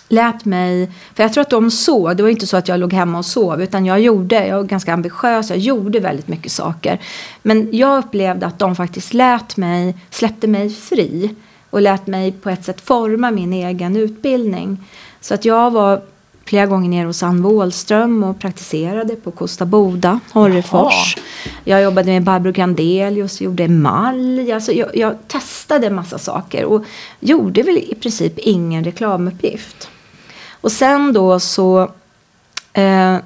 lät 0.08 0.44
mig, 0.44 0.92
för 1.14 1.22
jag 1.22 1.32
tror 1.32 1.42
att 1.42 1.50
de 1.50 1.70
såg, 1.70 2.16
det 2.16 2.22
var 2.22 2.30
inte 2.30 2.46
så 2.46 2.56
att 2.56 2.68
jag 2.68 2.80
låg 2.80 2.92
hemma 2.92 3.18
och 3.18 3.26
sov 3.26 3.62
utan 3.62 3.86
jag 3.86 4.00
gjorde, 4.00 4.46
jag 4.46 4.56
var 4.56 4.64
ganska 4.64 4.92
ambitiös, 4.92 5.50
jag 5.50 5.58
gjorde 5.58 6.00
väldigt 6.00 6.28
mycket 6.28 6.52
saker. 6.52 7.00
Men 7.42 7.68
jag 7.72 7.98
upplevde 7.98 8.46
att 8.46 8.58
de 8.58 8.76
faktiskt 8.76 9.14
lät 9.14 9.56
mig, 9.56 9.96
släppte 10.10 10.46
mig 10.46 10.70
fri 10.70 11.34
och 11.76 11.82
lät 11.82 12.06
mig 12.06 12.32
på 12.32 12.50
ett 12.50 12.64
sätt 12.64 12.80
forma 12.80 13.30
min 13.30 13.52
egen 13.52 13.96
utbildning. 13.96 14.78
Så 15.20 15.34
att 15.34 15.44
jag 15.44 15.70
var 15.70 16.02
flera 16.44 16.66
gånger 16.66 16.88
nere 16.88 17.06
hos 17.06 17.22
Ann 17.22 17.42
Wåhlström 17.42 18.24
och 18.24 18.38
praktiserade 18.38 19.16
på 19.16 19.30
Kosta 19.30 19.66
Boda, 19.66 20.20
Horrefors. 20.32 21.16
Jag 21.64 21.82
jobbade 21.82 22.10
med 22.10 22.22
Barbro 22.22 22.52
Grandelius, 22.52 23.40
gjorde 23.40 23.64
emalj. 23.64 24.52
Alltså 24.52 24.72
jag, 24.72 24.96
jag 24.96 25.16
testade 25.28 25.90
massa 25.90 26.18
saker 26.18 26.64
och 26.64 26.84
gjorde 27.20 27.62
väl 27.62 27.78
i 27.78 27.94
princip 27.94 28.38
ingen 28.38 28.84
reklamuppgift. 28.84 29.88
Och 30.50 30.72
sen 30.72 31.12
då 31.12 31.40
så 31.40 31.90
eh, 32.72 33.16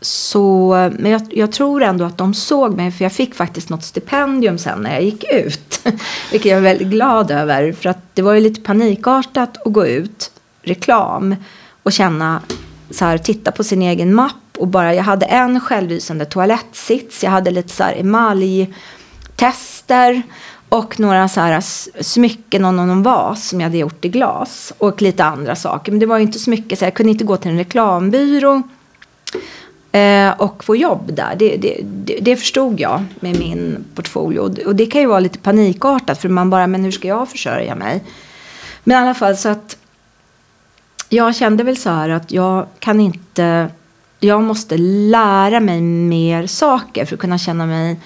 så, 0.00 0.68
men 0.98 1.10
jag, 1.10 1.22
jag, 1.30 1.52
tror 1.52 1.82
ändå 1.82 2.04
att 2.04 2.18
de 2.18 2.34
såg 2.34 2.76
mig 2.76 2.90
för 2.90 3.04
jag 3.04 3.12
fick 3.12 3.34
faktiskt 3.34 3.68
något 3.68 3.84
stipendium 3.84 4.58
sen 4.58 4.82
när 4.82 4.92
jag 4.92 5.02
gick 5.02 5.24
ut. 5.32 5.86
Vilket 6.30 6.50
jag 6.50 6.58
är 6.58 6.62
väldigt 6.62 6.88
glad 6.88 7.30
över 7.30 7.72
för 7.72 7.88
att 7.88 8.14
det 8.14 8.22
var 8.22 8.34
ju 8.34 8.40
lite 8.40 8.60
panikartat 8.60 9.66
att 9.66 9.72
gå 9.72 9.86
ut 9.86 10.30
reklam 10.62 11.36
och 11.82 11.92
känna 11.92 12.40
så 12.90 13.04
här, 13.04 13.18
titta 13.18 13.52
på 13.52 13.64
sin 13.64 13.82
egen 13.82 14.14
mapp 14.14 14.34
och 14.58 14.68
bara 14.68 14.94
jag 14.94 15.02
hade 15.02 15.26
en 15.26 15.60
självlysande 15.60 16.24
toalettsits, 16.24 17.24
jag 17.24 17.30
hade 17.30 17.50
lite 17.50 17.68
så 17.68 17.82
här 17.82 17.96
emaljtester 17.96 20.22
och 20.68 21.00
några 21.00 21.28
så 21.28 21.40
här 21.40 21.60
smycken 22.02 22.64
och 22.64 22.74
någon 22.74 23.02
vas 23.02 23.48
som 23.48 23.60
jag 23.60 23.68
hade 23.68 23.78
gjort 23.78 24.04
i 24.04 24.08
glas 24.08 24.72
och 24.78 25.02
lite 25.02 25.24
andra 25.24 25.56
saker. 25.56 25.92
Men 25.92 25.98
det 25.98 26.06
var 26.06 26.18
ju 26.18 26.22
inte 26.22 26.38
så 26.38 26.50
mycket 26.50 26.78
så 26.78 26.84
jag 26.84 26.94
kunde 26.94 27.12
inte 27.12 27.24
gå 27.24 27.36
till 27.36 27.50
en 27.50 27.58
reklambyrå 27.58 28.62
Eh, 29.92 30.30
och 30.30 30.64
få 30.64 30.76
jobb 30.76 31.12
där. 31.12 31.34
Det, 31.36 31.56
det, 31.56 31.80
det, 32.20 32.36
förstod 32.36 32.80
jag 32.80 33.04
med 33.20 33.38
min 33.38 33.84
portfolio. 33.94 34.40
Och 34.66 34.76
det 34.76 34.86
kan 34.86 35.00
ju 35.00 35.06
vara 35.06 35.20
lite 35.20 35.38
panikartat 35.38 36.20
för 36.20 36.28
man 36.28 36.50
bara, 36.50 36.66
men 36.66 36.84
hur 36.84 36.90
ska 36.90 37.08
jag 37.08 37.28
försörja 37.28 37.74
mig? 37.74 38.04
Men 38.84 38.96
i 38.96 39.00
alla 39.00 39.14
fall 39.14 39.36
så 39.36 39.48
att 39.48 39.76
jag 41.08 41.36
kände 41.36 41.64
väl 41.64 41.76
så 41.76 41.90
här 41.90 42.08
att 42.08 42.32
jag 42.32 42.66
kan 42.78 43.00
inte, 43.00 43.68
jag 44.20 44.42
måste 44.42 44.76
lära 44.78 45.60
mig 45.60 45.80
mer 45.80 46.46
saker 46.46 47.04
för 47.04 47.14
att 47.14 47.20
kunna 47.20 47.38
känna 47.38 47.66
mig 47.66 48.00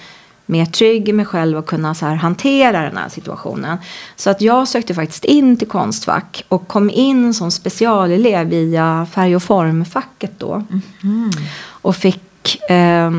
mer 0.45 0.65
trygg 0.65 1.09
i 1.09 1.13
mig 1.13 1.25
själv 1.25 1.57
och 1.57 1.65
kunna 1.65 1.95
så 1.95 2.05
här 2.05 2.15
hantera 2.15 2.81
den 2.81 2.97
här 2.97 3.09
situationen. 3.09 3.77
Så 4.15 4.29
att 4.29 4.41
jag 4.41 4.67
sökte 4.67 4.93
faktiskt 4.93 5.25
in 5.25 5.57
till 5.57 5.67
Konstfack 5.67 6.45
och 6.47 6.67
kom 6.67 6.89
in 6.89 7.33
som 7.33 7.51
specialelev 7.51 8.47
via 8.47 9.07
färg 9.11 9.35
och 9.35 9.43
formfacket 9.43 10.39
då. 10.39 10.53
Mm 10.53 10.81
-hmm. 11.01 11.31
Och 11.85 11.95
fick 11.95 12.69
eh, 12.69 13.11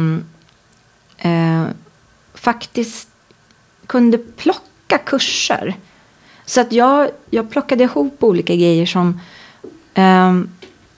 eh, 1.19 1.65
faktiskt 2.35 3.09
kunde 3.87 4.19
plocka 4.19 4.99
kurser. 4.99 5.77
Så 6.45 6.61
att 6.61 6.73
jag, 6.73 7.11
jag 7.31 7.51
plockade 7.51 7.85
ihop 7.85 8.17
olika 8.25 8.55
grejer 8.55 8.87
som, 8.87 9.21
eh, 9.95 10.35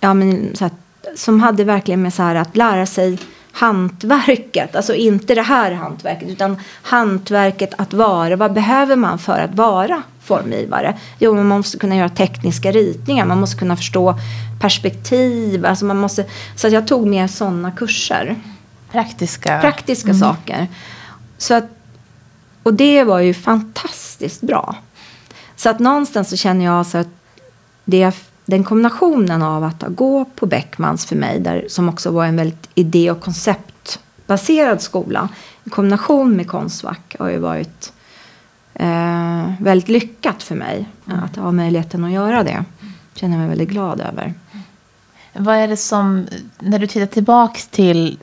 ja, 0.00 0.14
men, 0.14 0.56
så 0.56 0.64
här, 0.64 0.72
som 1.16 1.40
hade 1.40 1.64
verkligen 1.64 2.02
med 2.02 2.14
så 2.14 2.22
här 2.22 2.34
att 2.34 2.56
lära 2.56 2.86
sig 2.86 3.18
hantverket, 3.52 4.76
alltså 4.76 4.94
inte 4.94 5.34
det 5.34 5.42
här 5.42 5.72
hantverket 5.72 6.28
utan 6.28 6.56
hantverket 6.82 7.74
att 7.76 7.92
vara. 7.92 8.36
Vad 8.36 8.52
behöver 8.52 8.96
man 8.96 9.18
för 9.18 9.38
att 9.38 9.54
vara 9.54 10.02
formgivare? 10.28 10.98
Jo, 11.18 11.34
man 11.34 11.46
måste 11.46 11.78
kunna 11.78 11.96
göra 11.96 12.08
tekniska 12.08 12.72
ritningar, 12.72 13.26
man 13.26 13.40
måste 13.40 13.58
kunna 13.58 13.76
förstå 13.76 14.18
perspektiv. 14.60 15.66
Alltså 15.66 15.84
man 15.84 15.96
måste, 15.96 16.24
så 16.56 16.66
att 16.66 16.72
jag 16.72 16.86
tog 16.86 17.06
med 17.06 17.30
sådana 17.30 17.70
kurser. 17.70 18.36
Praktiska? 18.92 19.60
Praktiska 19.60 20.10
mm. 20.10 20.20
saker. 20.20 20.66
Så 21.38 21.54
att, 21.54 21.64
och 22.62 22.74
det 22.74 23.04
var 23.04 23.18
ju 23.18 23.34
fantastiskt 23.34 24.40
bra. 24.40 24.76
Så 25.56 25.70
att 25.70 25.78
någonstans 25.78 26.30
så 26.30 26.36
känner 26.36 26.64
jag 26.64 26.86
så 26.86 26.98
att 26.98 27.08
det 27.84 28.12
den 28.48 28.64
kombinationen 28.64 29.42
av 29.42 29.64
att 29.64 29.84
gå 29.88 30.24
på 30.24 30.46
Beckmans 30.46 31.06
för 31.06 31.16
mig, 31.16 31.40
där, 31.40 31.64
som 31.68 31.88
också 31.88 32.10
var 32.10 32.24
en 32.24 32.36
väldigt 32.36 32.68
idé 32.74 33.10
och 33.10 33.20
konceptbaserad 33.20 34.82
skola, 34.82 35.28
i 35.64 35.70
kombination 35.70 36.36
med 36.36 36.48
Konstfack 36.48 37.16
har 37.18 37.28
ju 37.28 37.38
varit 37.38 37.92
eh, 38.78 39.52
väldigt 39.60 39.88
lyckat 39.88 40.42
för 40.42 40.54
mig. 40.54 40.86
Mm. 41.06 41.24
Att 41.24 41.36
ha 41.36 41.52
möjligheten 41.52 42.04
att 42.04 42.10
göra 42.10 42.42
det. 42.42 42.64
känner 43.14 43.34
jag 43.34 43.40
mig 43.40 43.48
väldigt 43.48 43.68
glad 43.68 44.00
över. 44.00 44.34
Vad 45.32 45.56
är 45.56 45.68
det 45.68 45.76
som, 45.76 46.26
när 46.58 46.78
du 46.78 46.86
tittar 46.86 47.06
tillbaks 47.06 47.68
till 47.68 48.18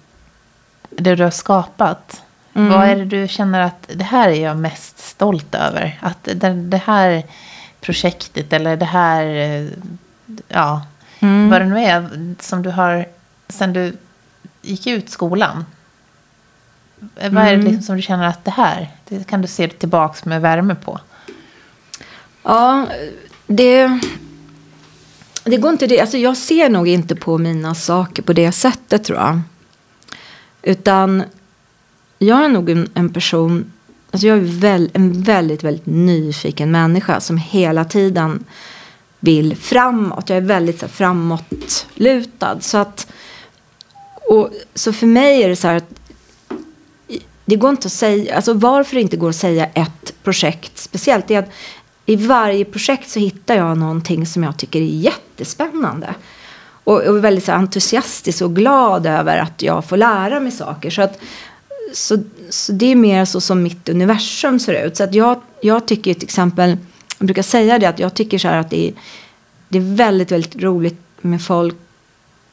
det 0.90 1.16
du 1.16 1.24
har 1.24 1.32
skapat, 1.32 2.24
mm. 2.54 2.70
vad 2.70 2.88
är 2.88 2.96
det 2.96 3.06
du 3.06 3.28
känner 3.28 3.62
att 3.62 3.90
det 3.94 4.04
här 4.04 4.30
är 4.30 4.44
jag 4.44 4.58
mest 4.58 5.00
stolt 5.00 5.56
över? 5.56 6.00
Att 6.02 6.24
det, 6.24 6.50
det 6.50 6.82
här 6.86 7.24
projektet 7.82 8.54
eller 8.54 8.78
det 8.78 8.86
här 8.86 9.26
ja, 10.48 10.86
mm. 11.20 11.50
vad 11.50 11.62
det 11.62 11.66
nu 11.66 11.80
är 11.80 12.36
som 12.40 12.62
du 12.62 12.70
har, 12.70 13.06
sen 13.50 13.74
du 13.74 13.98
gick 14.62 14.88
ut 14.88 15.10
skolan. 15.10 15.66
Vad 17.16 17.44
är 17.44 17.46
det 17.46 17.54
mm. 17.54 17.66
liksom 17.66 17.82
som 17.82 17.96
du 17.96 18.02
känner 18.02 18.28
att 18.28 18.46
det 18.46 18.52
här, 18.52 18.92
det 19.08 19.28
kan 19.28 19.42
du 19.42 19.48
se 19.48 19.68
tillbaks 19.68 20.26
med 20.26 20.42
värme 20.42 20.76
på? 20.76 21.00
Ja, 22.44 22.88
det, 23.48 24.00
det 25.44 25.58
går 25.58 25.72
inte 25.72 25.88
det. 25.88 26.00
Alltså 26.00 26.18
jag 26.18 26.38
ser 26.38 26.70
nog 26.70 26.88
inte 26.88 27.16
på 27.16 27.38
mina 27.38 27.76
saker 27.76 28.24
på 28.24 28.34
det 28.34 28.52
sättet 28.52 29.04
tror 29.04 29.20
jag. 29.20 29.42
Utan 30.62 31.24
jag 32.20 32.46
är 32.46 32.50
nog 32.50 32.70
en, 32.70 32.90
en 32.94 33.14
person, 33.14 33.72
alltså 34.12 34.28
jag 34.28 34.38
är 34.38 34.60
väl, 34.60 34.90
en 34.94 35.24
väldigt, 35.24 35.64
väldigt 35.64 35.86
nyfiken 35.86 36.72
människa 36.72 37.20
som 37.20 37.38
hela 37.38 37.86
tiden 37.86 38.44
vill 39.20 39.58
framåt. 39.58 40.30
Jag 40.30 40.38
är 40.38 40.42
väldigt 40.42 40.80
så 40.80 40.86
här, 40.86 40.94
framåtlutad. 40.94 42.62
Så 42.62 42.78
att, 42.78 43.08
och, 44.30 44.50
så 44.74 44.94
för 44.94 45.08
mig 45.08 45.44
är 45.44 45.50
det 45.50 45.56
så 45.56 45.68
här 45.68 45.76
att 45.76 45.90
det 47.46 47.56
går 47.56 47.70
inte 47.70 47.86
att 47.86 47.92
säga, 47.92 48.36
alltså 48.36 48.54
varför 48.54 48.96
det 48.96 49.02
inte 49.02 49.18
går 49.18 49.30
att 49.30 49.36
säga 49.36 49.66
ett 49.66 50.14
projekt 50.24 50.78
speciellt 50.78 51.32
är 51.32 51.40
att 51.40 51.50
i 52.06 52.16
varje 52.16 52.66
projekt 52.66 53.10
så 53.10 53.20
hittar 53.20 53.56
jag 53.56 53.78
någonting 53.78 54.26
som 54.26 54.44
jag 54.44 54.58
tycker 54.58 54.80
är 54.80 54.86
jättespännande. 54.86 56.16
Och, 56.84 57.02
och 57.02 57.24
väldigt 57.24 57.46
så 57.46 57.52
entusiastisk 57.52 58.42
och 58.42 58.56
glad 58.56 59.06
över 59.06 59.38
att 59.38 59.62
jag 59.62 59.86
får 59.86 59.98
lära 59.98 60.40
mig 60.40 60.52
saker. 60.52 60.90
Så, 60.90 61.02
att, 61.02 61.20
så, 61.94 62.18
så 62.50 62.72
det 62.72 62.92
är 62.92 62.96
mer 62.96 63.26
så 63.26 63.42
som 63.42 63.64
mitt 63.64 63.90
universum 63.90 64.60
ser 64.60 64.86
ut. 64.86 64.98
Så 64.98 65.04
att 65.04 65.14
jag, 65.14 65.42
jag 65.62 65.86
tycker 65.86 66.14
till 66.14 66.24
exempel, 66.24 66.78
jag 67.18 67.26
brukar 67.26 67.42
säga 67.42 67.80
det 67.80 67.86
att 67.86 68.00
jag 68.00 68.14
tycker 68.14 68.38
så 68.38 68.48
här 68.48 68.58
att 68.58 68.70
det 68.70 68.88
är, 68.88 68.94
det 69.70 69.78
är 69.78 69.96
väldigt, 69.96 70.32
väldigt 70.32 70.56
roligt 70.56 71.00
med 71.22 71.42
folk 71.42 71.76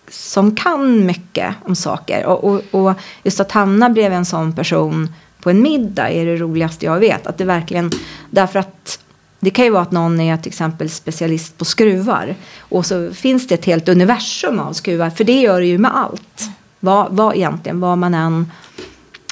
som 0.08 0.56
kan 0.56 1.06
mycket 1.06 1.54
om 1.64 1.76
saker. 1.76 2.26
Och, 2.26 2.44
och, 2.44 2.62
och 2.70 2.94
just 3.22 3.40
att 3.40 3.52
hamna 3.52 3.90
bredvid 3.90 4.18
en 4.18 4.24
sån 4.24 4.54
person 4.54 5.14
på 5.40 5.50
en 5.50 5.62
middag 5.62 6.10
är 6.10 6.26
det 6.26 6.36
roligaste 6.36 6.86
jag 6.86 6.98
vet. 6.98 7.26
Att 7.26 7.38
det 7.38 7.44
verkligen, 7.44 7.90
därför 8.30 8.58
att 8.58 8.98
det 9.40 9.50
kan 9.50 9.64
ju 9.64 9.70
vara 9.70 9.82
att 9.82 9.92
någon 9.92 10.20
är 10.20 10.36
till 10.36 10.48
exempel 10.48 10.90
specialist 10.90 11.58
på 11.58 11.64
skruvar. 11.64 12.34
Och 12.58 12.86
så 12.86 13.10
finns 13.14 13.46
det 13.46 13.54
ett 13.54 13.64
helt 13.64 13.88
universum 13.88 14.58
av 14.58 14.72
skruvar. 14.72 15.10
För 15.10 15.24
det 15.24 15.40
gör 15.40 15.60
det 15.60 15.66
ju 15.66 15.78
med 15.78 15.96
allt. 15.96 16.50
Vad, 16.80 17.12
vad 17.12 17.36
egentligen, 17.36 17.80
vad 17.80 17.98
man 17.98 18.14
än 18.14 18.52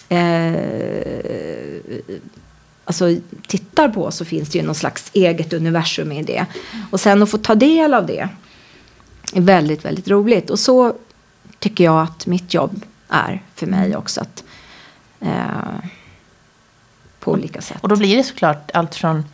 eh, 0.09 0.61
alltså, 2.85 3.17
tittar 3.47 3.89
på 3.89 4.11
så 4.11 4.25
finns 4.25 4.49
det 4.49 4.59
ju 4.59 4.65
någon 4.65 4.75
slags 4.75 5.11
eget 5.13 5.53
universum 5.53 6.13
i 6.13 6.23
det. 6.23 6.47
Och 6.91 7.01
sen 7.01 7.23
att 7.23 7.31
få 7.31 7.39
ta 7.39 7.55
del 7.55 7.95
av 7.95 8.07
det 8.07 8.29
väldigt, 9.35 9.85
väldigt 9.85 10.09
roligt. 10.09 10.51
Och 10.51 10.59
så 10.59 10.95
tycker 11.59 11.85
jag 11.85 12.03
att 12.03 12.27
mitt 12.27 12.55
jobb 12.55 12.85
är 13.09 13.43
för 13.55 13.67
mig 13.67 13.97
också. 13.97 14.21
Att, 14.21 14.45
eh, 15.21 15.89
på 17.21 17.33
olika 17.33 17.61
sätt. 17.61 17.79
Och 17.81 17.89
då 17.89 17.97
blir 17.97 18.17
det 18.17 18.25
såklart 18.25 18.71
allt 18.75 18.95
från 18.95 19.25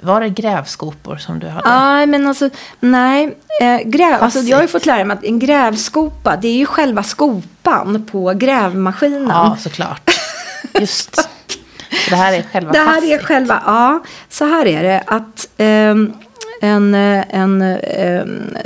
var 0.00 0.20
det 0.20 0.28
grävskopor 0.28 1.16
som 1.16 1.38
du 1.38 1.48
hade? 1.48 1.68
Nej, 1.70 2.06
men 2.06 2.26
alltså, 2.26 2.50
nej. 2.80 3.38
Eh, 3.60 3.80
gräv, 3.84 4.22
alltså, 4.22 4.38
jag 4.38 4.56
har 4.56 4.62
ju 4.62 4.68
fått 4.68 4.86
lära 4.86 5.04
mig 5.04 5.16
att 5.16 5.24
en 5.24 5.38
grävskopa, 5.38 6.36
det 6.36 6.48
är 6.48 6.56
ju 6.56 6.66
själva 6.66 7.02
skopan 7.02 8.06
på 8.10 8.32
grävmaskinen. 8.36 9.28
Ja, 9.28 9.56
såklart. 9.60 10.10
Just. 10.80 11.14
Så 11.14 12.10
det 12.10 12.16
här 12.16 12.32
är 12.32 12.42
själva 12.42 12.72
Det 12.72 12.78
här 12.78 12.94
passit. 12.94 13.20
är 13.20 13.22
själva, 13.24 13.62
ja. 13.66 14.00
Så 14.28 14.44
här 14.44 14.66
är 14.66 14.82
det 14.82 15.02
att 15.06 15.48
um, 15.58 16.12
en, 16.60 16.94
eh, 16.94 17.24
en, 17.30 17.62
um, 17.62 18.56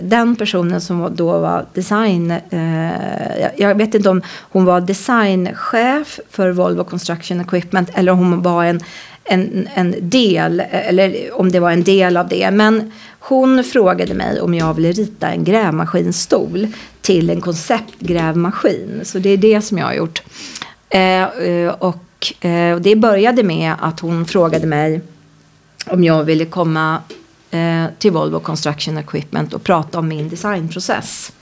den 0.00 0.36
personen 0.36 0.80
som 0.80 1.16
då 1.16 1.38
var 1.38 1.66
design, 1.74 2.30
uh, 2.52 3.46
jag 3.56 3.74
vet 3.74 3.94
inte 3.94 4.08
om 4.08 4.22
hon 4.40 4.64
var 4.64 4.80
designchef 4.80 6.20
för 6.30 6.50
Volvo 6.50 6.84
Construction 6.84 7.40
Equipment 7.40 7.90
eller 7.94 8.12
om 8.12 8.18
hon 8.18 8.42
var 8.42 8.64
en 8.64 8.80
en, 9.24 9.68
en 9.74 9.94
del, 10.00 10.60
eller 10.70 11.40
om 11.40 11.52
det 11.52 11.60
var 11.60 11.70
en 11.70 11.84
del 11.84 12.16
av 12.16 12.28
det. 12.28 12.50
Men 12.50 12.92
hon 13.20 13.64
frågade 13.64 14.14
mig 14.14 14.40
om 14.40 14.54
jag 14.54 14.74
ville 14.74 14.92
rita 14.92 15.28
en 15.28 15.44
grävmaskinstol 15.44 16.66
till 17.00 17.30
en 17.30 17.40
konceptgrävmaskin. 17.40 19.00
Så 19.04 19.18
det 19.18 19.30
är 19.30 19.36
det 19.36 19.62
som 19.62 19.78
jag 19.78 19.86
har 19.86 19.94
gjort. 19.94 20.22
Och 21.78 22.32
det 22.80 22.96
började 22.96 23.42
med 23.42 23.74
att 23.80 24.00
hon 24.00 24.26
frågade 24.26 24.66
mig 24.66 25.00
om 25.86 26.04
jag 26.04 26.24
ville 26.24 26.44
komma 26.44 26.98
eh, 27.50 27.84
till 27.98 28.12
Volvo 28.12 28.40
Construction 28.40 28.98
Equipment 28.98 29.54
och 29.54 29.62
prata 29.62 29.98
om 29.98 30.08
min 30.08 30.28
designprocess. 30.28 31.32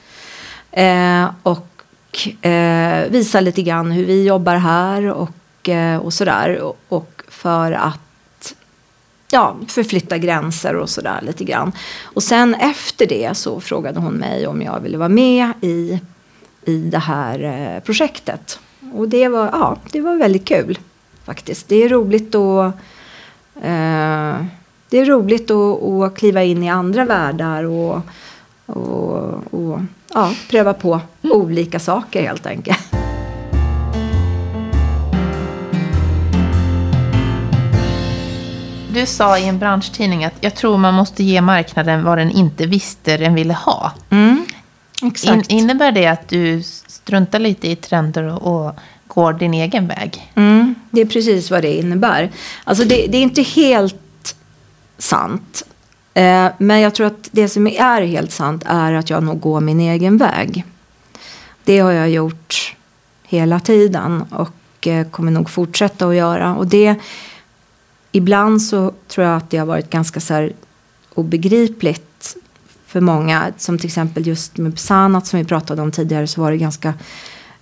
Eh, 0.71 1.31
och 1.43 2.47
eh, 2.47 3.11
visa 3.11 3.41
lite 3.41 3.63
grann 3.63 3.91
hur 3.91 4.05
vi 4.05 4.27
jobbar 4.27 4.57
här 4.57 5.13
och, 5.13 5.69
eh, 5.69 5.97
och 5.97 6.13
sådär. 6.13 6.61
Och, 6.61 6.79
och 6.89 7.23
för 7.29 7.73
att 7.73 8.55
ja, 9.31 9.57
förflytta 9.69 10.19
gränser 10.19 10.77
och 10.77 10.91
sådär 10.91 11.21
lite 11.23 11.45
grann. 11.45 11.73
Och 12.03 12.23
sen 12.23 12.55
efter 12.55 13.07
det 13.07 13.37
så 13.37 13.61
frågade 13.61 14.01
hon 14.01 14.15
mig 14.15 14.47
om 14.47 14.63
jag 14.63 14.81
ville 14.81 14.99
vara 14.99 15.09
med 15.09 15.53
i, 15.61 16.01
i 16.65 16.77
det 16.77 16.99
här 16.99 17.45
eh, 17.45 17.83
projektet. 17.83 18.61
Och 18.93 19.09
det 19.09 19.29
var, 19.29 19.47
ja, 19.47 19.77
det 19.93 20.01
var 20.01 20.17
väldigt 20.17 20.45
kul 20.45 20.79
faktiskt. 21.25 21.69
Det 21.69 21.77
är 21.77 21.89
roligt 21.89 22.35
att 22.35 22.75
eh, 23.63 24.45
det 24.91 24.99
är 24.99 25.05
roligt 25.05 25.51
att, 25.51 25.83
att 25.83 26.15
kliva 26.17 26.43
in 26.43 26.63
i 26.63 26.69
andra 26.69 27.05
världar 27.05 27.65
och, 27.65 28.01
och, 28.67 29.55
och 29.55 29.81
ja, 30.15 30.33
pröva 30.51 30.75
på 30.75 31.01
olika 31.23 31.79
saker 31.79 32.23
helt 32.23 32.47
enkelt. 32.47 32.79
Du 38.93 39.07
sa 39.07 39.39
i 39.39 39.49
en 39.49 39.59
branschtidning 39.59 40.25
att 40.25 40.35
jag 40.41 40.55
tror 40.55 40.79
man 40.79 40.95
måste 40.95 41.25
ge 41.25 41.41
marknaden 41.41 42.05
vad 42.05 42.19
den 42.19 42.31
inte 42.31 42.67
visste 42.67 43.17
den 43.17 43.35
ville 43.35 43.55
ha. 43.55 43.93
Mm, 44.11 44.47
exakt. 45.03 45.53
In, 45.53 45.59
innebär 45.59 45.93
det 45.93 46.07
att 46.07 46.29
du 46.29 46.63
struntar 46.63 47.39
lite 47.39 47.69
i 47.69 47.77
trender 47.77 48.23
och, 48.23 48.67
och 48.67 48.75
går 49.07 49.33
din 49.33 49.55
egen 49.55 49.89
väg? 49.89 50.33
Mm, 50.35 50.75
det 50.91 51.01
är 51.01 51.07
precis 51.07 51.51
vad 51.51 51.63
det 51.63 51.75
innebär. 51.79 52.31
Alltså 52.65 52.85
det, 52.85 53.07
det 53.07 53.19
är 53.19 53.23
inte 53.23 53.43
helt 53.43 54.08
sant. 54.99 55.63
Eh, 56.15 56.49
men 56.59 56.81
jag 56.81 56.95
tror 56.95 57.07
att 57.07 57.29
det 57.33 57.49
som 57.49 57.67
är 57.67 58.01
helt 58.03 58.33
sant 58.33 58.63
är 58.67 58.93
att 58.93 59.11
jag 59.11 59.23
nog 59.23 59.41
går 59.41 59.61
min 59.61 59.81
egen 59.81 60.17
väg. 60.17 60.65
Det 61.65 61.79
har 61.79 61.93
jag 61.93 62.11
gjort 62.11 62.77
hela 63.23 63.61
tiden 63.61 64.25
och 64.31 64.87
eh, 64.87 65.09
kommer 65.09 65.33
nog 65.33 65.51
fortsätta 65.51 66.09
att 66.09 66.15
göra. 66.15 66.55
Och 66.55 66.67
det 66.67 66.95
ibland 68.13 68.63
så 68.63 68.93
tror 69.09 69.27
jag 69.27 69.37
att 69.37 69.51
det 69.51 69.59
har 69.59 69.67
varit 69.67 69.91
ganska 69.91 70.21
så 70.21 70.35
här 70.35 70.53
obegripligt 71.15 72.37
för 72.87 73.01
många. 73.01 73.53
Som 73.57 73.79
till 73.79 73.87
exempel 73.87 74.27
just 74.27 74.57
med 74.57 74.79
Sanat 74.79 75.27
som 75.27 75.39
vi 75.39 75.45
pratade 75.45 75.83
om 75.83 75.93
tidigare 75.93 76.27
så 76.27 76.41
var 76.41 76.51
det 76.51 76.57
ganska 76.57 76.95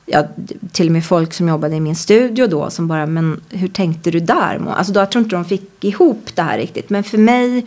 ja, 0.07 0.27
till 0.73 0.87
och 0.87 0.92
med 0.92 1.05
folk 1.05 1.35
som 1.35 1.49
jobbade 1.49 1.77
i 1.77 1.81
min 1.81 1.97
studio 1.97 2.47
då 2.47 2.71
som 2.71 2.88
bara, 2.88 3.07
men 3.07 3.40
hur 3.51 3.69
tänkte 3.69 4.11
du 4.11 4.21
där? 4.21 4.61
Alltså 4.69 4.92
då, 4.92 5.01
jag 5.01 5.11
tror 5.11 5.25
inte 5.25 5.37
de 5.37 5.45
fick 5.45 5.85
ihop 5.85 6.31
det 6.35 6.42
här 6.42 6.59
riktigt. 6.59 6.90
Men 6.90 7.05
för 7.05 7.19
mig 7.19 7.66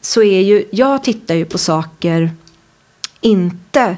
så 0.00 0.22
är 0.22 0.40
ju, 0.40 0.64
jag 0.70 1.04
tittar 1.04 1.34
ju 1.34 1.44
på 1.44 1.58
saker 1.58 2.30
inte 3.20 3.96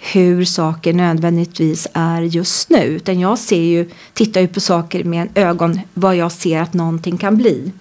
hur 0.00 0.44
saker 0.44 0.92
nödvändigtvis 0.92 1.86
är 1.92 2.22
just 2.22 2.70
nu. 2.70 2.82
Utan 2.84 3.20
jag 3.20 3.38
ser 3.38 3.62
ju, 3.62 3.90
tittar 4.14 4.40
ju 4.40 4.48
på 4.48 4.60
saker 4.60 5.04
med 5.04 5.28
ögon 5.34 5.80
vad 5.94 6.16
jag 6.16 6.32
ser 6.32 6.60
att 6.60 6.74
någonting 6.74 7.18
kan 7.18 7.36
bli. 7.36 7.72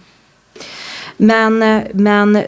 Men, 1.18 1.84
men, 1.94 2.44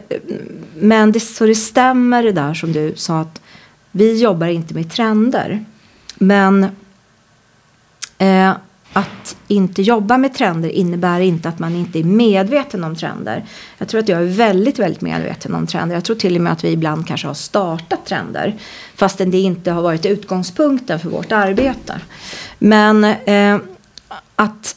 men 0.74 1.12
det, 1.12 1.20
så 1.20 1.46
det 1.46 1.54
stämmer 1.54 2.22
det 2.22 2.32
där 2.32 2.54
som 2.54 2.72
du 2.72 2.92
sa 2.96 3.20
att 3.20 3.40
vi 3.90 4.22
jobbar 4.22 4.46
inte 4.46 4.74
med 4.74 4.90
trender. 4.92 5.64
Men 6.18 6.64
eh, 8.18 8.56
att 8.92 9.36
inte 9.48 9.82
jobba 9.82 10.18
med 10.18 10.34
trender 10.34 10.68
innebär 10.68 11.20
inte 11.20 11.48
att 11.48 11.58
man 11.58 11.74
inte 11.74 11.98
är 11.98 12.04
medveten 12.04 12.84
om 12.84 12.96
trender. 12.96 13.44
Jag 13.78 13.88
tror 13.88 14.00
att 14.00 14.08
jag 14.08 14.22
är 14.22 14.26
väldigt, 14.26 14.78
väldigt 14.78 15.00
medveten 15.00 15.54
om 15.54 15.66
trender. 15.66 15.94
Jag 15.94 16.04
tror 16.04 16.16
till 16.16 16.36
och 16.36 16.42
med 16.42 16.52
att 16.52 16.64
vi 16.64 16.70
ibland 16.70 17.06
kanske 17.06 17.26
har 17.26 17.34
startat 17.34 18.06
trender. 18.06 18.54
Fastän 18.94 19.30
det 19.30 19.38
inte 19.38 19.70
har 19.70 19.82
varit 19.82 20.06
utgångspunkten 20.06 21.00
för 21.00 21.08
vårt 21.08 21.32
arbete. 21.32 22.00
Men 22.58 23.04
eh, 23.04 23.58
att, 24.36 24.76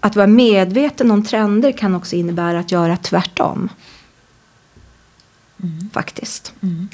att 0.00 0.16
vara 0.16 0.26
medveten 0.26 1.10
om 1.10 1.24
trender 1.24 1.72
kan 1.72 1.94
också 1.94 2.16
innebära 2.16 2.58
att 2.58 2.72
göra 2.72 2.96
tvärtom. 2.96 3.68
Mm. 5.62 5.90
Faktiskt. 5.92 6.52
Mm. 6.62 6.88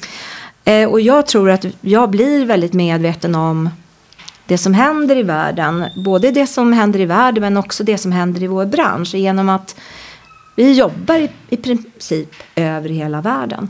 Eh, 0.67 0.89
och 0.89 1.01
jag 1.01 1.27
tror 1.27 1.49
att 1.49 1.65
jag 1.81 2.09
blir 2.09 2.45
väldigt 2.45 2.73
medveten 2.73 3.35
om 3.35 3.69
det 4.45 4.57
som 4.57 4.73
händer 4.73 5.15
i 5.15 5.23
världen. 5.23 5.85
Både 5.95 6.31
det 6.31 6.47
som 6.47 6.73
händer 6.73 6.99
i 6.99 7.05
världen 7.05 7.41
men 7.41 7.57
också 7.57 7.83
det 7.83 7.97
som 7.97 8.11
händer 8.11 8.43
i 8.43 8.47
vår 8.47 8.65
bransch. 8.65 9.15
Genom 9.15 9.49
att 9.49 9.75
vi 10.55 10.73
jobbar 10.73 11.15
i, 11.15 11.29
i 11.49 11.57
princip 11.57 12.35
över 12.55 12.89
hela 12.89 13.21
världen. 13.21 13.69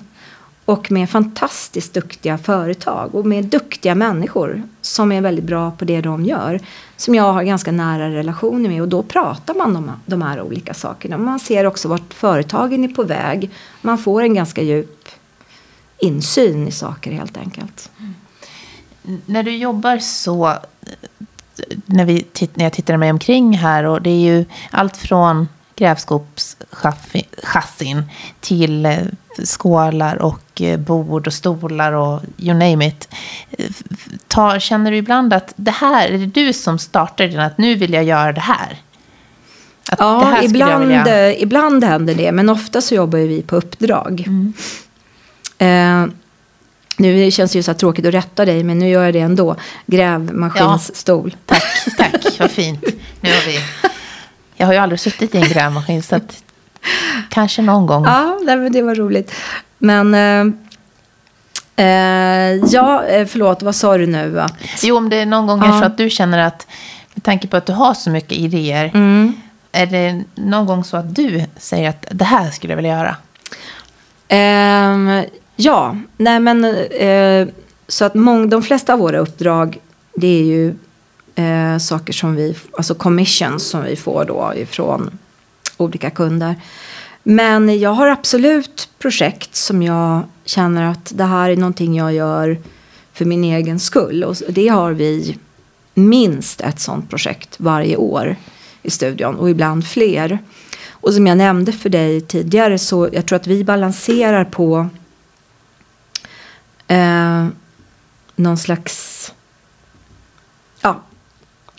Och 0.66 0.92
med 0.92 1.10
fantastiskt 1.10 1.94
duktiga 1.94 2.38
företag 2.38 3.16
och 3.16 3.26
med 3.26 3.46
duktiga 3.46 3.96
människor 3.96 4.64
som 4.82 5.12
är 5.12 5.22
väldigt 5.22 5.46
bra 5.46 5.72
på 5.72 5.86
det 5.86 6.02
de 6.02 6.26
gör. 6.26 6.60
Som 6.96 7.16
jag 7.16 7.34
har 7.34 7.44
ganska 7.44 7.72
nära 7.72 8.10
relationer 8.10 8.70
med 8.70 8.82
och 8.82 8.88
då 8.88 9.04
pratar 9.04 9.54
man 9.54 9.76
om 9.76 9.92
de 10.06 10.22
här 10.22 10.42
olika 10.42 10.74
sakerna. 10.74 11.18
Man 11.18 11.40
ser 11.40 11.66
också 11.66 11.88
vart 11.88 12.14
företagen 12.14 12.84
är 12.84 12.88
på 12.88 13.04
väg. 13.04 13.50
Man 13.82 13.98
får 13.98 14.22
en 14.22 14.34
ganska 14.34 14.62
djup 14.62 15.10
insyn 16.00 16.68
i 16.68 16.72
saker 16.72 17.12
helt 17.12 17.38
enkelt. 17.38 17.90
Mm 18.00 18.14
när 19.26 19.44
du 19.44 19.58
jobbar 19.58 19.98
så, 19.98 20.54
när, 21.86 22.06
vi, 22.06 22.26
när 22.54 22.64
jag 22.64 22.74
tittar 22.74 22.98
mig 22.98 23.12
omkring 23.12 23.58
här, 23.58 23.84
och 23.84 24.02
det 24.02 24.10
är 24.10 24.36
ju 24.36 24.46
allt 24.72 24.98
från 24.98 25.48
grävskopschassin 25.76 28.04
till 28.40 28.86
eh, 28.86 28.98
skålar 29.46 30.16
och 30.16 30.62
eh, 30.62 30.80
bord 30.80 31.28
och 31.28 31.34
stolar 31.34 31.92
och 31.92 32.22
you 32.38 32.54
name 32.54 32.88
it. 32.88 33.10
Ta, 34.28 34.60
känner 34.60 34.92
du 34.92 34.98
ibland 34.98 35.34
att 35.34 35.54
det 35.56 35.72
här, 35.72 36.10
är 36.10 36.18
det 36.18 36.26
du 36.26 36.54
som 36.54 36.80
startar 36.80 37.28
den, 37.28 37.40
att 37.40 37.58
nu 37.58 37.76
vill 37.76 37.94
jag 37.94 38.04
göra 38.04 38.34
det 38.34 38.42
här? 38.42 38.82
Att 39.90 40.00
ja, 40.00 40.24
här 40.24 40.44
ibland, 40.44 40.88
vilja... 40.88 41.36
ibland 41.36 41.84
händer 41.84 42.16
det, 42.16 42.32
men 42.32 42.50
ofta 42.50 42.82
så 42.82 42.96
jobbar 42.96 43.20
vi 43.20 43.42
på 43.42 43.56
uppdrag. 43.56 44.24
Mm. 44.28 44.54
Eh, 45.58 46.06
nu 46.98 47.32
känns 47.32 47.52
det 47.52 47.58
ju 47.58 47.64
så 47.64 47.74
tråkigt 47.74 48.06
att 48.06 48.14
rätta 48.14 48.46
dig, 48.46 48.64
men 48.64 48.80
nu 48.80 48.90
gör 48.90 49.04
jag 49.06 49.14
det 49.14 49.20
ändå. 49.20 49.56
Grävmaskinsstol. 49.86 51.36
Ja, 51.48 51.56
tack, 51.56 51.64
tack, 51.98 52.40
vad 52.40 52.52
fint. 52.52 52.84
Nu 53.22 53.30
har 53.30 53.46
vi... 53.46 53.60
Jag 54.56 54.68
har 54.68 54.74
ju 54.74 54.80
aldrig 54.80 55.00
suttit 55.00 55.36
i 55.36 55.38
en 55.38 55.50
grävmaskin, 55.50 56.04
så 56.04 56.16
att 56.16 56.44
kanske 57.30 57.62
någon 57.62 57.86
gång. 57.86 58.06
Ja, 58.06 58.40
det 58.72 58.82
var 58.82 58.96
roligt. 58.96 59.34
Men... 59.78 60.14
Eh, 60.14 60.54
eh, 61.86 62.56
ja, 62.56 63.06
eh, 63.06 63.28
förlåt, 63.28 63.62
vad 63.62 63.76
sa 63.76 63.98
du 63.98 64.08
nu? 64.08 64.42
Att... 64.42 64.84
Jo, 64.84 64.98
om 64.98 65.10
det 65.10 65.16
är 65.16 65.26
någon 65.26 65.48
gång 65.48 65.62
ja. 65.66 65.80
så 65.80 65.86
att 65.86 65.98
du 65.98 66.10
känner 66.10 66.38
att, 66.38 66.68
med 67.14 67.24
tanke 67.24 67.48
på 67.48 67.58
att 67.58 67.66
du 67.66 67.74
har 67.74 67.94
så 67.94 68.10
mycket 68.10 68.38
idéer, 68.38 68.92
mm. 68.94 69.34
är 69.72 69.86
det 69.86 70.24
någon 70.36 70.66
gång 70.66 70.84
så 70.84 70.98
att 70.98 71.16
du 71.16 71.44
säger 71.58 71.90
att 71.90 72.06
det 72.12 72.26
här 72.26 72.52
skulle 72.52 72.74
jag 72.74 72.76
vilja 72.76 72.98
göra? 72.98 73.16
Um, 74.30 75.26
Ja, 75.60 75.98
nej 76.18 76.40
men 76.40 76.66
eh, 76.92 77.48
så 77.88 78.06
att 78.06 78.16
mång, 78.16 78.50
de 78.50 78.64
flesta 78.64 78.94
av 78.94 79.00
våra 79.00 79.20
uppdrag 79.20 79.80
det 80.16 80.28
är 80.28 80.44
ju 80.44 80.76
eh, 81.36 81.78
saker 81.78 82.14
som 82.14 82.36
vi, 82.36 82.56
alltså 82.78 82.96
commissions 82.96 83.64
som 83.64 83.84
vi 83.84 83.96
får 83.96 84.26
då 84.26 84.54
ifrån 84.56 85.18
olika 85.78 86.10
kunder. 86.10 86.56
Men 87.24 87.80
jag 87.80 87.90
har 87.90 88.08
absolut 88.08 88.90
projekt 89.00 89.56
som 89.56 89.84
jag 89.84 90.24
känner 90.46 90.92
att 90.92 91.12
det 91.16 91.24
här 91.24 91.50
är 91.50 91.58
någonting 91.58 91.96
jag 91.96 92.14
gör 92.14 92.58
för 93.14 93.26
min 93.26 93.44
egen 93.44 93.80
skull. 93.80 94.24
Och 94.24 94.36
det 94.50 94.68
har 94.68 94.92
vi 94.92 95.38
minst 95.94 96.62
ett 96.62 96.80
sånt 96.80 97.10
projekt 97.10 97.56
varje 97.58 97.98
år 97.98 98.36
i 98.82 98.90
studion 98.90 99.36
och 99.36 99.50
ibland 99.50 99.88
fler. 99.88 100.40
Och 100.90 101.14
som 101.14 101.28
jag 101.28 101.38
nämnde 101.38 101.72
för 101.72 101.90
dig 101.90 102.22
tidigare 102.22 102.80
så 102.80 103.10
jag 103.12 103.26
tror 103.26 103.36
att 103.36 103.48
vi 103.48 103.64
balanserar 103.64 104.46
på 104.46 104.90
eh, 106.88 107.48
någon 108.36 108.58
slags 108.58 109.34
ja, 110.82 111.02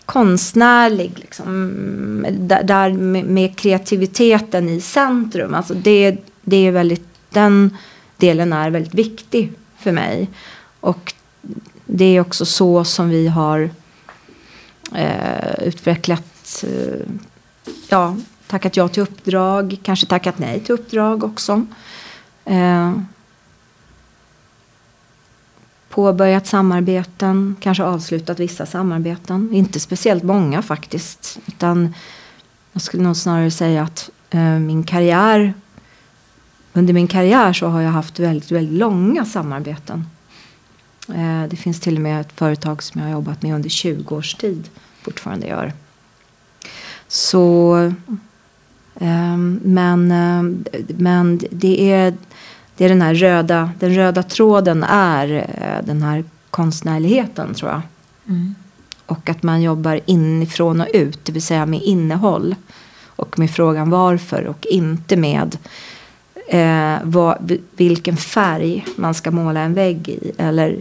konstnärlig, 0.05 1.11
liksom, 1.15 2.25
där, 2.31 2.63
där 2.63 2.93
med, 2.93 3.25
med, 3.25 3.57
kreativiteten 3.57 4.69
i 4.69 4.81
centrum. 4.81 5.53
Alltså 5.53 5.73
det, 5.73 6.17
det 6.41 6.67
är 6.67 6.71
väldigt, 6.71 7.07
den 7.29 7.77
delen 8.17 8.53
är 8.53 8.69
väldigt 8.69 8.93
viktig 8.93 9.51
för 9.77 9.91
mig. 9.91 10.29
Och 10.79 11.13
det 11.85 12.05
är 12.05 12.21
också 12.21 12.45
så 12.45 12.83
som 12.83 13.09
vi 13.09 13.27
har 13.27 13.69
eh, 14.95 15.63
utvecklat, 15.63 16.63
eh, 16.67 16.99
ja, 17.89 18.15
tackat 18.47 18.77
ja 18.77 18.87
till 18.87 19.03
uppdrag, 19.03 19.77
kanske 19.83 20.05
tackat 20.05 20.39
nej 20.39 20.59
till 20.59 20.73
uppdrag 20.73 21.23
också. 21.23 21.65
Eh, 22.45 22.93
påbörjat 25.89 26.47
samarbeten, 26.47 27.55
kanske 27.59 27.83
avslutat 27.83 28.39
vissa 28.39 28.65
samarbeten. 28.65 29.49
Inte 29.53 29.79
speciellt 29.79 30.23
många 30.23 30.61
faktiskt. 30.61 31.39
Utan 31.47 31.93
jag 32.73 32.81
skulle 32.81 33.03
nog 33.03 33.15
snarare 33.15 33.51
säga 33.51 33.83
att 33.83 34.09
eh, 34.29 34.59
min 34.59 34.83
karriär 34.83 35.53
under 36.73 36.93
min 36.93 37.07
karriär 37.07 37.53
så 37.53 37.67
har 37.67 37.81
jag 37.81 37.91
haft 37.91 38.19
väldigt, 38.19 38.51
väldigt 38.51 38.79
långa 38.79 39.25
samarbeten. 39.25 40.05
Eh, 41.09 41.43
det 41.49 41.55
finns 41.55 41.79
till 41.79 41.95
och 41.95 42.01
med 42.01 42.21
ett 42.21 42.31
företag 42.31 42.83
som 42.83 43.01
jag 43.01 43.07
har 43.07 43.13
jobbat 43.13 43.41
med 43.41 43.55
under 43.55 43.69
20 43.69 44.15
års 44.15 44.33
tid 44.33 44.69
fortfarande 45.01 45.47
gör. 45.47 45.73
Så, 47.07 47.77
eh, 48.95 49.37
men, 49.63 50.11
eh, 50.11 50.43
men 50.97 51.41
det 51.51 51.91
är 51.91 52.13
det 52.79 52.85
är 52.85 52.89
den 52.89 53.01
här 53.01 53.13
röda, 53.13 53.71
den 53.79 53.95
röda 53.95 54.23
tråden 54.23 54.83
är 54.89 55.33
eh, 55.61 55.85
den 55.85 56.01
här 56.01 56.23
konstnärligheten 56.49 57.53
tror 57.53 57.71
jag. 57.71 57.81
Mm. 58.27 58.55
Och 59.05 59.29
att 59.29 59.43
man 59.43 59.61
jobbar 59.61 59.99
inifrån 60.05 60.81
och 60.81 60.87
ut, 60.93 61.25
det 61.25 61.31
vill 61.31 61.41
säga 61.41 61.65
med 61.65 61.81
innehåll. 61.81 62.55
Och 63.05 63.39
med 63.39 63.51
frågan 63.51 63.89
varför 63.89 64.47
och 64.47 64.65
inte 64.65 65.17
med 65.17 65.57
eh, 66.47 66.95
vad, 67.03 67.57
vilken 67.71 68.17
färg 68.17 68.85
man 68.95 69.13
ska 69.13 69.31
måla 69.31 69.59
en 69.59 69.73
vägg 69.73 70.09
i. 70.09 70.31
Eller 70.37 70.77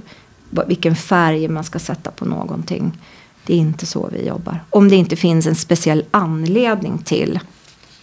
vilken 0.66 0.96
färg 0.96 1.48
man 1.48 1.64
ska 1.64 1.78
sätta 1.78 2.10
på 2.10 2.24
någonting. 2.24 2.98
Det 3.46 3.54
är 3.54 3.58
inte 3.58 3.86
så 3.86 4.08
vi 4.12 4.26
jobbar. 4.26 4.60
Om 4.70 4.88
det 4.88 4.96
inte 4.96 5.16
finns 5.16 5.46
en 5.46 5.54
speciell 5.54 6.04
anledning 6.10 6.98
till 6.98 7.40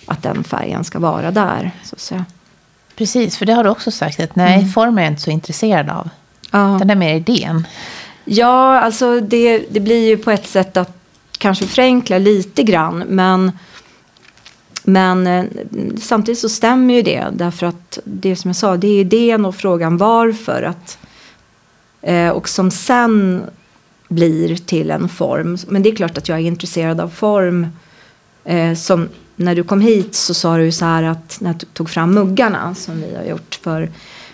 att 0.06 0.24
den 0.24 0.44
färgen 0.44 0.84
ska 0.84 1.00
vara 1.00 1.32
där. 1.32 1.72
Så 1.84 1.96
att 1.96 2.00
säga. 2.00 2.26
Precis, 2.96 3.38
för 3.38 3.46
det 3.46 3.54
har 3.54 3.64
du 3.64 3.70
också 3.70 3.92
sagt 3.92 4.20
att 4.20 4.36
nej, 4.36 4.58
mm. 4.58 4.70
form 4.70 4.98
är 4.98 5.02
jag 5.02 5.12
inte 5.12 5.22
så 5.22 5.32
intresserad 5.32 5.90
av. 5.90 6.10
Ja. 6.52 6.78
Den 6.80 6.90
är 6.90 6.96
mer 6.96 7.16
idén. 7.16 7.68
Ja, 8.26 8.80
alltså 8.80 9.20
det, 9.20 9.66
det 9.70 9.80
blir 9.80 10.08
ju 10.08 10.18
på 10.18 10.32
ett 10.32 10.48
sätt 10.48 10.78
att 10.78 10.98
kanske 11.38 11.66
förenkla 11.66 12.18
lite 12.18 12.64
grann. 12.64 13.04
Men, 13.08 13.52
men 14.84 15.28
eh, 15.28 15.46
samtidigt 16.02 16.40
så 16.40 16.50
stämmer 16.50 16.94
ju 16.94 17.02
det. 17.02 17.26
Därför 17.34 17.66
att 17.66 18.00
det 18.04 18.36
som 18.36 18.50
jag 18.50 18.56
sa, 18.56 18.78
det 18.78 18.88
är 18.88 19.00
idén 19.00 19.46
och 19.46 19.56
frågan 19.56 19.98
varför. 19.98 20.64
Att, 20.64 20.98
eh, 22.02 22.30
och 22.30 22.50
som 22.50 22.72
sen 22.72 23.44
blir 24.08 24.56
till 24.56 24.92
en 24.92 25.10
form. 25.10 25.58
Men 25.68 25.84
det 25.84 25.90
är 25.90 25.96
klart 25.96 26.18
att 26.18 26.30
jag 26.30 26.38
är 26.38 26.44
intresserad 26.44 27.02
av 27.02 27.10
form. 27.10 27.68
Eh, 28.44 28.74
som 28.74 29.10
när 29.36 29.56
du 29.56 29.64
kom 29.64 29.82
hit 29.82 30.16
så 30.16 30.34
sa 30.34 30.58
du 30.58 30.72
så 30.72 30.86
här 30.86 31.04
att 31.04 31.38
när 31.42 31.54
du 31.54 31.66
tog 31.66 31.90
fram 31.90 32.14
muggarna 32.14 32.76
som 32.76 33.02
vi 33.02 33.16
har 33.16 33.24
gjort 33.24 33.60
för 33.64 33.90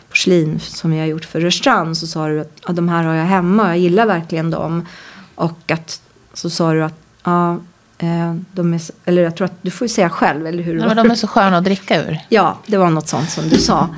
porslin 0.10 0.60
som 0.60 0.92
vi 0.92 1.00
har 1.00 1.06
gjort 1.06 1.26
för 1.26 1.42
Rörstrand 1.42 1.98
så 1.98 2.08
sa 2.08 2.28
du 2.28 2.42
att 2.42 2.62
ja, 2.68 2.74
de 2.74 2.90
här 2.90 3.04
har 3.04 3.14
jag 3.14 3.26
hemma, 3.26 3.68
jag 3.68 3.78
gillar 3.78 4.06
verkligen 4.06 4.52
dem. 4.52 4.88
Och 5.36 5.72
att 5.72 6.02
så 6.34 6.50
sa 6.50 6.74
du 6.74 6.84
att 6.84 7.00
ja, 7.24 7.54
eh, 7.98 8.36
de 8.52 8.74
är, 8.74 8.82
eller 9.06 9.22
jag 9.22 9.36
tror 9.36 9.46
att 9.46 9.58
du 9.62 9.72
får 9.72 9.88
säga 9.88 10.10
själv, 10.10 10.48
eller 10.48 10.64
hur? 10.64 10.80
Ja, 10.80 10.88
men 10.88 10.98
de 10.98 11.12
är 11.12 11.16
så 11.16 11.28
sköna 11.28 11.58
att 11.58 11.64
dricka 11.64 12.04
ur. 12.06 12.20
Ja, 12.30 12.58
det 12.66 12.78
var 12.78 12.90
något 12.90 13.08
sånt 13.08 13.30
som 13.30 13.50
du 13.50 13.58
sa. 13.58 13.90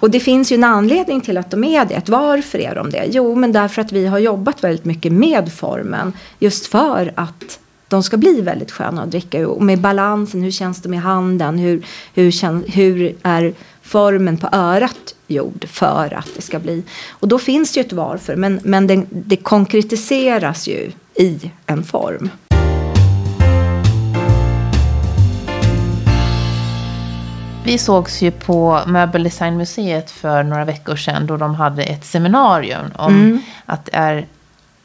Och 0.00 0.10
det 0.10 0.20
finns 0.20 0.52
ju 0.52 0.54
en 0.54 0.64
anledning 0.64 1.20
till 1.20 1.38
att 1.38 1.50
de 1.50 1.64
är 1.64 1.84
det. 1.84 2.08
Varför 2.08 2.58
är 2.58 2.74
de 2.74 2.90
det? 2.90 3.04
Jo, 3.10 3.34
men 3.34 3.52
därför 3.52 3.82
att 3.82 3.92
vi 3.92 4.06
har 4.06 4.18
jobbat 4.18 4.64
väldigt 4.64 4.84
mycket 4.84 5.12
med 5.12 5.52
formen. 5.52 6.12
Just 6.38 6.66
för 6.66 7.12
att 7.16 7.58
de 7.90 8.02
ska 8.02 8.16
bli 8.16 8.40
väldigt 8.40 8.70
sköna 8.70 9.02
att 9.02 9.10
dricka. 9.10 9.48
Och 9.48 9.62
med 9.62 9.80
balansen, 9.80 10.42
hur 10.42 10.50
känns 10.50 10.82
de 10.82 10.94
i 10.94 10.96
handen? 10.96 11.58
Hur, 11.58 11.86
hur, 12.14 12.30
känns, 12.30 12.64
hur 12.68 13.16
är 13.22 13.54
formen 13.82 14.36
på 14.36 14.48
örat 14.52 15.14
gjord 15.26 15.64
för 15.68 16.14
att 16.14 16.28
det 16.36 16.42
ska 16.42 16.58
bli. 16.58 16.82
Och 17.10 17.28
då 17.28 17.38
finns 17.38 17.72
det 17.72 17.80
ju 17.80 17.86
ett 17.86 17.92
varför, 17.92 18.36
men, 18.36 18.60
men 18.64 18.86
det, 18.86 19.04
det 19.10 19.36
konkretiseras 19.36 20.68
ju 20.68 20.92
i 21.14 21.50
en 21.66 21.84
form. 21.84 22.30
Vi 27.64 27.78
sågs 27.78 28.22
ju 28.22 28.30
på 28.30 28.80
Möbeldesignmuseet 28.86 30.10
för 30.10 30.42
några 30.42 30.64
veckor 30.64 30.96
sedan 30.96 31.26
då 31.26 31.36
de 31.36 31.54
hade 31.54 31.82
ett 31.82 32.04
seminarium 32.04 32.86
om 32.96 33.14
mm. 33.14 33.40
att 33.66 33.84
det 33.84 33.94
är 33.94 34.26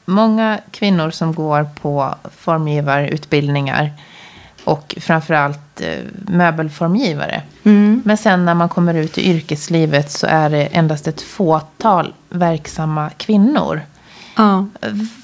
många 0.06 0.60
kvinnor 0.72 1.10
som 1.10 1.34
går 1.34 1.68
på 1.82 2.16
formgivarutbildningar. 2.38 3.92
Och 4.64 4.96
framförallt 5.00 5.82
eh, 5.82 6.04
möbelformgivare. 6.28 7.42
Mm. 7.64 8.02
Men 8.06 8.18
sen 8.18 8.46
när 8.46 8.54
man 8.54 8.70
kommer 8.70 8.94
ut 8.94 9.18
i 9.18 9.30
yrkeslivet 9.30 10.12
så 10.12 10.28
är 10.28 10.50
det 10.50 10.66
endast 10.66 11.08
ett 11.08 11.22
fåtal 11.22 12.14
verksamma 12.30 13.10
kvinnor. 13.10 13.82
Ja. 14.36 14.68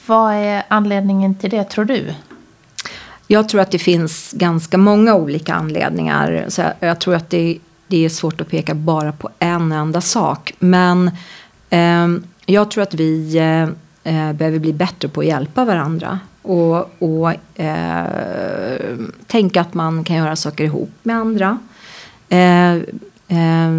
Vad 0.05 0.33
är 0.33 0.63
anledningen 0.67 1.35
till 1.35 1.49
det 1.49 1.63
tror 1.63 1.85
du? 1.85 2.13
Jag 3.27 3.49
tror 3.49 3.61
att 3.61 3.71
det 3.71 3.79
finns 3.79 4.31
ganska 4.31 4.77
många 4.77 5.15
olika 5.15 5.53
anledningar. 5.53 6.45
Så 6.47 6.63
jag, 6.79 6.99
tror 6.99 7.15
att 7.15 7.29
det, 7.29 7.57
det, 7.87 8.05
är 8.05 8.09
svårt 8.09 8.41
att 8.41 8.49
peka 8.49 8.73
bara 8.73 9.11
på 9.11 9.29
en 9.39 9.71
enda 9.71 10.01
sak. 10.01 10.53
Men 10.59 11.11
eh, 11.69 12.07
jag 12.45 12.71
tror 12.71 12.83
att 12.83 12.93
vi 12.93 13.37
eh, 13.37 13.67
eh, 14.03 14.33
behöver 14.33 14.59
bli 14.59 14.73
bättre 14.73 15.07
på 15.07 15.19
att 15.19 15.27
hjälpa 15.27 15.65
varandra. 15.65 16.19
Och, 16.41 17.01
och 17.01 17.59
eh, 17.61 18.97
tänka 19.27 19.61
att 19.61 19.73
man 19.73 20.03
kan 20.03 20.15
göra 20.15 20.35
saker 20.35 20.63
ihop 20.63 20.91
med 21.03 21.15
andra. 21.15 21.59
Eh, 22.29 22.73
eh 23.27 23.71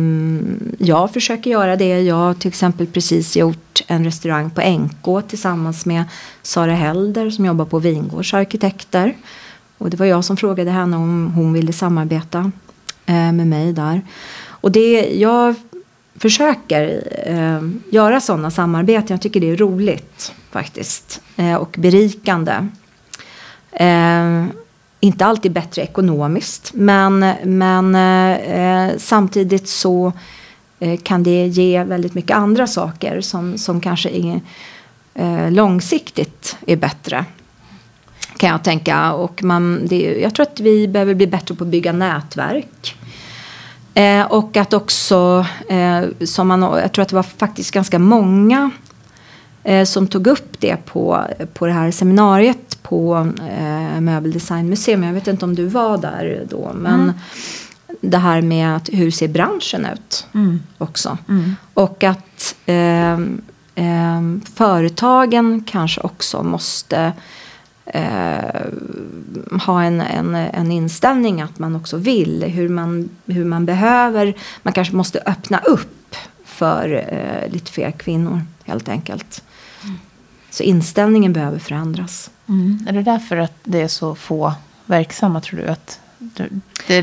jag 0.79 1.12
försöker 1.12 1.51
göra 1.51 1.77
det. 1.77 2.01
Jag 2.01 2.16
har 2.16 2.35
till 2.35 2.49
exempel 2.49 2.87
precis 2.87 3.37
gjort 3.37 3.83
en 3.87 4.05
restaurang 4.05 4.51
på 4.51 4.61
NK 4.61 5.29
tillsammans 5.29 5.87
med 5.87 6.05
Sara 6.43 6.75
Helder 6.75 7.31
som 7.31 7.45
jobbar 7.45 7.64
på 7.64 7.79
Vingårds 7.79 8.35
arkitekter. 8.35 9.16
Och 9.79 9.91
det 9.91 9.97
var 9.97 10.07
jag 10.07 10.25
som 10.25 10.37
frågade 10.37 10.70
henne 10.70 10.97
om 10.97 11.33
hon 11.37 11.53
ville 11.53 11.73
samarbeta. 11.73 12.53
Eh, 13.07 13.33
med 13.33 13.47
mig 13.47 13.73
där. 13.73 14.03
Och 14.45 14.73
det, 14.73 15.14
jag 15.14 15.55
försöker 16.23 17.09
eh, 17.27 17.61
göra 17.91 18.20
sådana 18.20 18.51
samarbeten. 18.51 19.07
Jag 19.09 19.20
tycker 19.20 19.41
det 19.41 19.51
är 19.51 19.57
roligt 19.57 20.33
faktiskt. 20.51 21.20
Eh, 21.37 21.55
och 21.55 21.77
berikande. 21.79 22.68
Eh, 23.73 24.45
inte 25.01 25.27
alltid 25.27 25.53
bättre 25.53 25.83
ekonomiskt. 25.83 26.70
Men, 26.75 27.18
men 27.45 27.95
eh, 27.95 28.97
samtidigt 28.99 29.68
så 29.68 30.12
eh, 30.81 31.01
kan 31.01 31.23
det 31.23 31.47
ge 31.47 31.85
väldigt 31.85 32.14
mycket 32.14 32.37
andra 32.37 32.66
saker 32.66 33.20
som, 33.20 33.59
som 33.59 33.81
kanske 33.81 34.09
är, 34.11 34.41
eh, 35.14 35.51
långsiktigt 35.51 36.57
är 36.66 36.77
bättre. 36.77 37.25
Kan 38.37 38.51
jag 38.51 38.64
tänka. 38.64 39.12
Och 39.12 39.43
man, 39.43 39.87
det, 39.87 40.20
jag 40.23 40.35
tror 40.35 40.47
att 40.47 40.61
vi 40.61 40.89
behöver 40.89 41.14
bli 41.14 41.27
bättre 41.27 41.55
på 41.55 41.64
att 41.64 41.70
bygga 41.70 41.93
nätverk. 41.93 42.97
Eh, 43.95 44.24
och 44.24 44.57
att 44.57 44.72
också, 44.72 45.47
eh, 45.68 46.26
som 46.26 46.49
man, 46.49 46.62
jag 46.62 46.93
tror 46.93 47.03
att 47.03 47.09
det 47.09 47.16
var 47.16 47.22
faktiskt 47.22 47.70
ganska 47.70 47.99
många 47.99 48.70
eh, 49.64 49.84
som 49.84 50.07
tog 50.07 50.26
upp 50.26 50.61
det 50.61 50.76
på, 50.76 51.24
på 51.55 51.66
det 51.66 51.72
här 51.72 51.90
seminariet 51.90 52.82
på 52.82 53.32
eh, 53.49 54.01
Möbeldesignmuseum. 54.01 55.03
Jag 55.03 55.12
vet 55.12 55.26
inte 55.26 55.45
om 55.45 55.55
du 55.55 55.66
var 55.66 55.99
där 55.99 56.47
då. 56.51 56.70
Men 56.74 57.01
mm. 57.01 57.12
det 58.01 58.18
här 58.18 58.43
med 58.43 58.76
att 58.76 58.88
hur 58.93 59.11
ser 59.11 59.28
branschen 59.28 59.86
ut 59.93 60.26
mm. 60.34 60.62
också. 60.78 61.18
Mm. 61.28 61.57
Och 61.74 62.05
att 62.05 62.55
eh, 62.66 63.12
eh, 63.74 64.22
företagen 64.55 65.64
kanske 65.66 66.01
också 66.01 66.43
måste 66.43 67.12
eh, 67.87 68.66
ha 69.66 69.83
en, 69.83 70.01
en, 70.01 70.35
en 70.35 70.72
inställning 70.72 71.41
att 71.41 71.59
man 71.59 71.76
också 71.76 71.97
vill. 71.97 72.43
Hur 72.43 72.68
man, 72.68 73.09
hur 73.26 73.45
man 73.45 73.66
behöver. 73.66 74.35
Man 74.62 74.72
kanske 74.72 74.95
måste 74.95 75.22
öppna 75.26 75.59
upp 75.59 76.16
för 76.45 77.05
eh, 77.09 77.53
lite 77.53 77.72
fler 77.72 77.91
kvinnor 77.91 78.41
helt 78.64 78.89
enkelt. 78.89 79.43
Mm. 79.85 79.99
Så 80.51 80.62
inställningen 80.62 81.33
behöver 81.33 81.59
förändras. 81.59 82.30
Mm. 82.49 82.87
Är 82.89 82.93
det 82.93 83.03
därför 83.03 83.37
att 83.37 83.57
det 83.64 83.80
är 83.80 83.89
så 83.89 84.14
få 84.14 84.55
verksamma 84.87 85.41
tror 85.41 85.61
du? 85.61 85.66
Att 85.66 86.01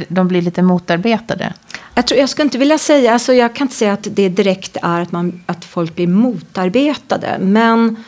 de 0.07 0.27
blir 0.27 0.41
lite 0.41 0.61
motarbetade? 0.61 1.53
Jag, 1.93 2.07
tror, 2.07 2.19
jag 2.19 2.29
skulle 2.29 2.43
inte 2.43 2.57
vilja 2.57 2.77
säga, 2.77 3.13
alltså 3.13 3.33
jag 3.33 3.55
kan 3.55 3.65
inte 3.65 3.75
säga 3.75 3.93
att 3.93 4.07
det 4.11 4.29
direkt 4.29 4.77
är 4.81 5.01
att, 5.01 5.11
man, 5.11 5.43
att 5.45 5.65
folk 5.65 5.95
blir 5.95 6.07
motarbetade. 6.07 7.37
Men, 7.39 8.03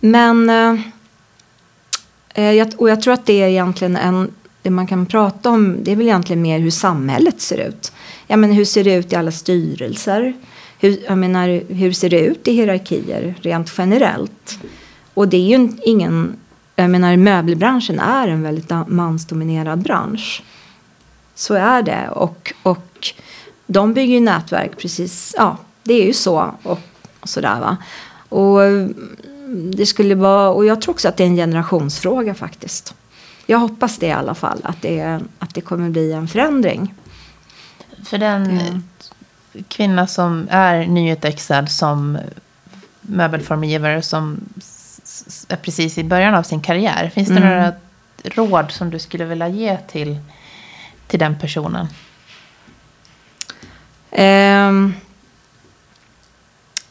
men 0.00 0.50
eh, 0.50 0.80
Eh, 2.36 2.52
jag, 2.52 2.72
och 2.78 2.90
jag 2.90 3.02
tror 3.02 3.14
att 3.14 3.26
det 3.26 3.42
är 3.42 3.48
egentligen 3.48 3.96
en, 3.96 4.30
det 4.62 4.70
man 4.70 4.86
kan 4.86 5.06
prata 5.06 5.50
om, 5.50 5.76
det 5.82 5.92
är 5.92 5.96
väl 5.96 6.06
egentligen 6.06 6.42
mer 6.42 6.58
hur 6.58 6.70
samhället 6.70 7.40
ser 7.40 7.68
ut. 7.68 7.92
Ja, 8.26 8.36
men 8.36 8.52
hur 8.52 8.64
ser 8.64 8.84
det 8.84 8.94
ut 8.94 9.12
i 9.12 9.16
alla 9.16 9.32
styrelser? 9.32 10.34
Hur, 10.78 10.98
jag 11.06 11.18
menar, 11.18 11.72
hur 11.74 11.92
ser 11.92 12.10
det 12.10 12.20
ut 12.20 12.48
i 12.48 12.52
hierarkier 12.52 13.34
rent 13.40 13.72
generellt? 13.78 14.58
Och 15.14 15.28
det 15.28 15.36
är 15.36 15.58
ju 15.58 15.68
ingen, 15.84 16.36
jag 16.76 16.90
menar 16.90 17.16
möbelbranschen 17.16 18.00
är 18.00 18.28
en 18.28 18.42
väldigt 18.42 18.70
mansdominerad 18.86 19.78
bransch. 19.78 20.42
Så 21.34 21.54
är 21.54 21.82
det. 21.82 22.08
Och, 22.08 22.52
och 22.62 23.14
de 23.66 23.94
bygger 23.94 24.14
ju 24.14 24.20
nätverk 24.20 24.78
precis, 24.78 25.34
ja 25.38 25.56
det 25.82 25.94
är 25.94 26.06
ju 26.06 26.12
så. 26.12 26.54
Och, 26.62 26.80
och 27.20 27.28
sådär 27.28 27.60
va. 27.60 27.76
Och 28.28 28.60
det 29.54 29.86
skulle 29.86 30.14
vara, 30.14 30.50
och 30.50 30.66
jag 30.66 30.82
tror 30.82 30.94
också 30.94 31.08
att 31.08 31.16
det 31.16 31.24
är 31.24 31.28
en 31.28 31.36
generationsfråga 31.36 32.34
faktiskt. 32.34 32.94
Jag 33.46 33.58
hoppas 33.58 33.98
det 33.98 34.06
i 34.06 34.12
alla 34.12 34.34
fall, 34.34 34.60
att 34.64 34.82
det, 34.82 35.20
att 35.38 35.54
det 35.54 35.60
kommer 35.60 35.90
bli 35.90 36.12
en 36.12 36.28
förändring. 36.28 36.94
För 38.04 38.18
den 38.18 38.50
mm. 38.50 38.82
kvinna 39.68 40.06
som 40.06 40.48
är 40.50 40.86
nyutexad 40.86 41.70
som 41.70 42.18
möbelformgivare 43.00 44.02
som 44.02 44.40
är 45.48 45.56
precis 45.56 45.98
i 45.98 46.04
början 46.04 46.34
av 46.34 46.42
sin 46.42 46.60
karriär. 46.60 47.10
Finns 47.14 47.28
det 47.28 47.36
mm. 47.36 47.48
några 47.48 47.72
råd 48.24 48.70
som 48.70 48.90
du 48.90 48.98
skulle 48.98 49.24
vilja 49.24 49.48
ge 49.48 49.76
till, 49.76 50.18
till 51.06 51.18
den 51.18 51.38
personen? 51.38 51.88
Um, 54.10 54.94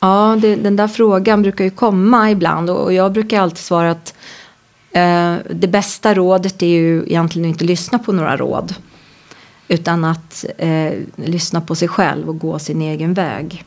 Ja, 0.05 0.37
det, 0.41 0.55
den 0.55 0.75
där 0.75 0.87
frågan 0.87 1.41
brukar 1.41 1.63
ju 1.63 1.69
komma 1.69 2.31
ibland 2.31 2.69
och 2.69 2.93
jag 2.93 3.11
brukar 3.11 3.41
alltid 3.41 3.57
svara 3.57 3.91
att 3.91 4.13
eh, 4.91 5.35
det 5.49 5.67
bästa 5.67 6.13
rådet 6.13 6.63
är 6.63 6.67
ju 6.67 7.03
egentligen 7.03 7.49
inte 7.49 7.65
lyssna 7.65 7.99
på 7.99 8.11
några 8.11 8.37
råd. 8.37 8.75
Utan 9.67 10.03
att 10.03 10.45
eh, 10.57 10.93
lyssna 11.15 11.61
på 11.61 11.75
sig 11.75 11.87
själv 11.87 12.29
och 12.29 12.39
gå 12.39 12.59
sin 12.59 12.81
egen 12.81 13.13
väg. 13.13 13.65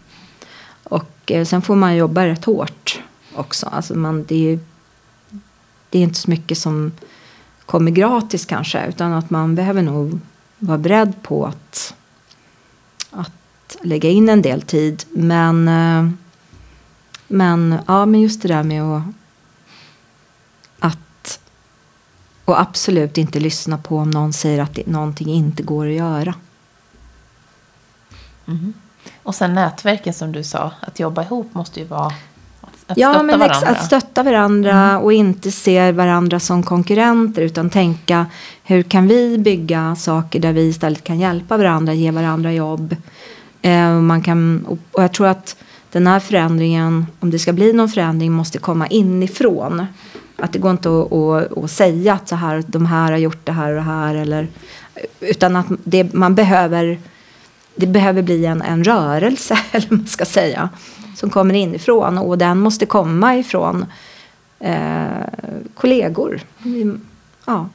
Och 0.82 1.32
eh, 1.32 1.45
sen 1.45 1.62
får 1.62 1.76
man 1.76 1.97
jobba 1.97 2.26
rätt 2.26 2.45
hårt 2.45 3.03
också. 3.34 3.66
Alltså 3.66 3.95
man, 3.95 4.24
det, 4.28 4.53
är, 4.53 4.59
det 5.91 5.99
är 5.99 6.03
inte 6.03 6.18
så 6.18 6.30
mycket 6.30 6.59
som 6.59 6.93
kommer 7.66 7.91
gratis 7.91 8.47
kanske. 8.47 8.86
Utan 8.86 9.12
att 9.12 9.30
man 9.30 9.55
behöver 9.55 9.82
nog 9.82 10.20
vara 10.59 10.78
beredd 10.78 11.12
på 11.22 11.47
att, 11.47 11.95
att 13.11 13.76
lägga 13.82 14.11
in 14.11 14.28
en 14.28 14.43
del 14.43 14.62
tid. 14.62 15.05
Men 15.12 15.68
eh, 15.68 16.28
men, 17.29 17.79
ja, 17.87 18.07
men 18.07 18.20
just 18.20 18.43
det 18.43 18.49
där 18.49 18.62
med 18.62 18.83
att, 18.83 19.03
att 20.79 21.41
och 22.45 22.61
absolut 22.61 23.18
inte 23.18 23.41
lyssna 23.41 23.79
på 23.79 23.99
om 23.99 24.11
någon 24.11 24.33
säger 24.33 24.62
att 24.62 24.74
det, 24.74 24.87
någonting 24.87 25.29
inte 25.29 25.62
går 25.62 25.87
att 25.87 25.93
göra. 25.93 26.35
Mm. 28.47 28.72
Och 29.22 29.35
sen 29.35 29.55
nätverken 29.55 30.14
som 30.14 30.33
du 30.33 30.45
sa, 30.45 30.72
att 30.81 31.01
jobba 31.01 31.22
ihop 31.22 31.55
måste 31.55 31.81
ju 31.81 31.87
vara 31.87 32.12
att 32.91 32.99
ja, 32.99 33.22
men 33.22 33.39
varandra. 33.39 33.68
Att 33.68 33.85
stötta 33.85 34.22
varandra 34.22 34.91
mm. 34.91 35.03
och 35.03 35.12
inte 35.12 35.51
se 35.51 35.93
varandra 35.93 36.41
som 36.41 36.62
konkurrenter 36.62 37.43
utan 37.43 37.70
tänka 37.70 38.26
hur 38.64 38.83
kan 38.83 39.09
vi 39.09 39.39
bygga 39.39 39.97
saker 39.97 40.41
där 40.41 40.53
vi 40.53 40.61
istället 40.61 41.05
kan 41.05 41.18
hjälpa 41.18 41.57
varandra, 41.57 41.95
ge 41.95 42.11
varandra 42.11 42.53
jobb. 42.53 42.97
Eh, 43.62 43.93
man 43.93 44.22
kan, 44.22 44.66
och 44.93 45.03
jag 45.03 45.12
tror 45.12 45.26
att 45.26 45.57
den 45.93 46.07
här 46.07 46.20
förändringen, 46.20 47.07
om 47.20 47.30
det 47.30 47.39
ska 47.39 47.53
bli 47.53 47.72
någon 47.72 47.89
förändring, 47.89 48.32
måste 48.32 48.59
komma 48.59 48.86
inifrån. 48.86 49.86
Att 50.36 50.53
det 50.53 50.59
går 50.59 50.70
inte 50.70 50.89
att, 50.89 51.12
att, 51.12 51.59
att 51.64 51.70
säga 51.70 52.14
att 52.14 52.28
så 52.28 52.36
här, 52.36 52.64
de 52.66 52.86
här 52.86 53.11
har 53.11 53.18
gjort 53.18 53.47
det 53.47 53.53
här 53.53 53.68
och 53.68 53.76
det 53.76 53.82
här. 53.82 54.14
Eller, 54.14 54.49
utan 55.20 55.57
att 55.57 55.66
det, 55.84 56.14
man 56.14 56.34
behöver, 56.34 56.99
det 57.74 57.86
behöver 57.86 58.22
bli 58.22 58.47
en, 58.47 58.62
en 58.62 58.84
rörelse, 58.84 59.59
eller 59.70 59.86
man 59.91 60.07
ska 60.07 60.24
säga, 60.24 60.68
som 61.16 61.30
kommer 61.30 61.55
inifrån. 61.55 62.18
Och 62.18 62.39
den 62.39 62.59
måste 62.59 62.86
komma 62.86 63.36
ifrån 63.36 63.86
eh, 64.59 65.07
kollegor. 65.74 66.41
Ja. 67.45 67.68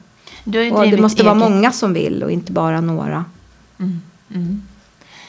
och 0.72 0.90
det 0.90 1.00
måste 1.00 1.22
vara 1.22 1.34
många 1.34 1.72
som 1.72 1.92
vill 1.92 2.22
och 2.22 2.30
inte 2.30 2.52
bara 2.52 2.80
några. 2.80 3.24
Mm. 3.78 4.02
Mm. 4.34 4.62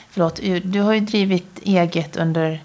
Förlåt, 0.10 0.40
du 0.64 0.80
har 0.80 0.94
ju 0.94 1.00
drivit 1.00 1.60
eget 1.64 2.18
under 2.18 2.64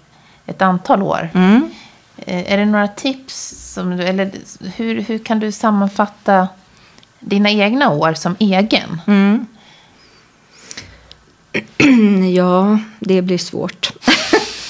ett 0.51 0.61
antal 0.61 1.01
år. 1.01 1.29
Mm. 1.33 1.69
Eh, 2.17 2.53
är 2.53 2.57
det 2.57 2.65
några 2.65 2.87
tips? 2.87 3.57
Som 3.73 3.91
eller 3.91 4.31
hur, 4.75 5.01
hur 5.01 5.17
kan 5.17 5.39
du 5.39 5.51
sammanfatta 5.51 6.47
dina 7.19 7.49
egna 7.51 7.89
år 7.89 8.13
som 8.13 8.35
egen? 8.39 9.01
Mm. 9.07 9.45
Ja, 12.35 12.79
det 12.99 13.21
blir 13.21 13.37
svårt. 13.37 13.91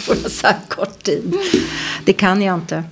På 0.08 0.30
så 0.30 0.48
här 0.48 0.58
kort 0.68 1.04
tid. 1.04 1.36
Det 2.06 2.14
kan 2.14 2.42
jag 2.42 2.56
inte. 2.56 2.84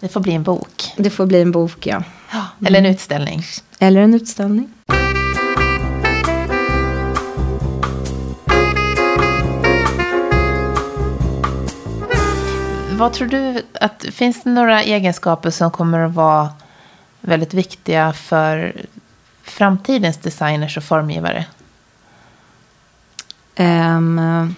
Det 0.00 0.08
får 0.08 0.20
bli 0.20 0.32
en 0.32 0.42
bok. 0.42 0.92
Det 0.96 1.10
får 1.10 1.26
bli 1.26 1.40
en 1.40 1.52
bok, 1.52 1.86
ja. 1.86 2.02
ja 2.32 2.46
eller 2.66 2.78
en 2.78 2.86
utställning. 2.86 3.42
Eller 3.78 4.00
en 4.00 4.14
utställning. 4.14 4.68
Vad 13.00 13.12
tror 13.12 13.28
du 13.28 13.62
att, 13.80 14.06
finns 14.10 14.42
det 14.42 14.50
några 14.50 14.82
egenskaper 14.82 15.50
som 15.50 15.70
kommer 15.70 15.98
att 16.00 16.14
vara 16.14 16.52
väldigt 17.20 17.54
viktiga 17.54 18.12
för 18.12 18.86
framtidens 19.42 20.18
designers 20.18 20.76
och 20.76 20.84
formgivare? 20.84 21.46
Um, 23.58 24.54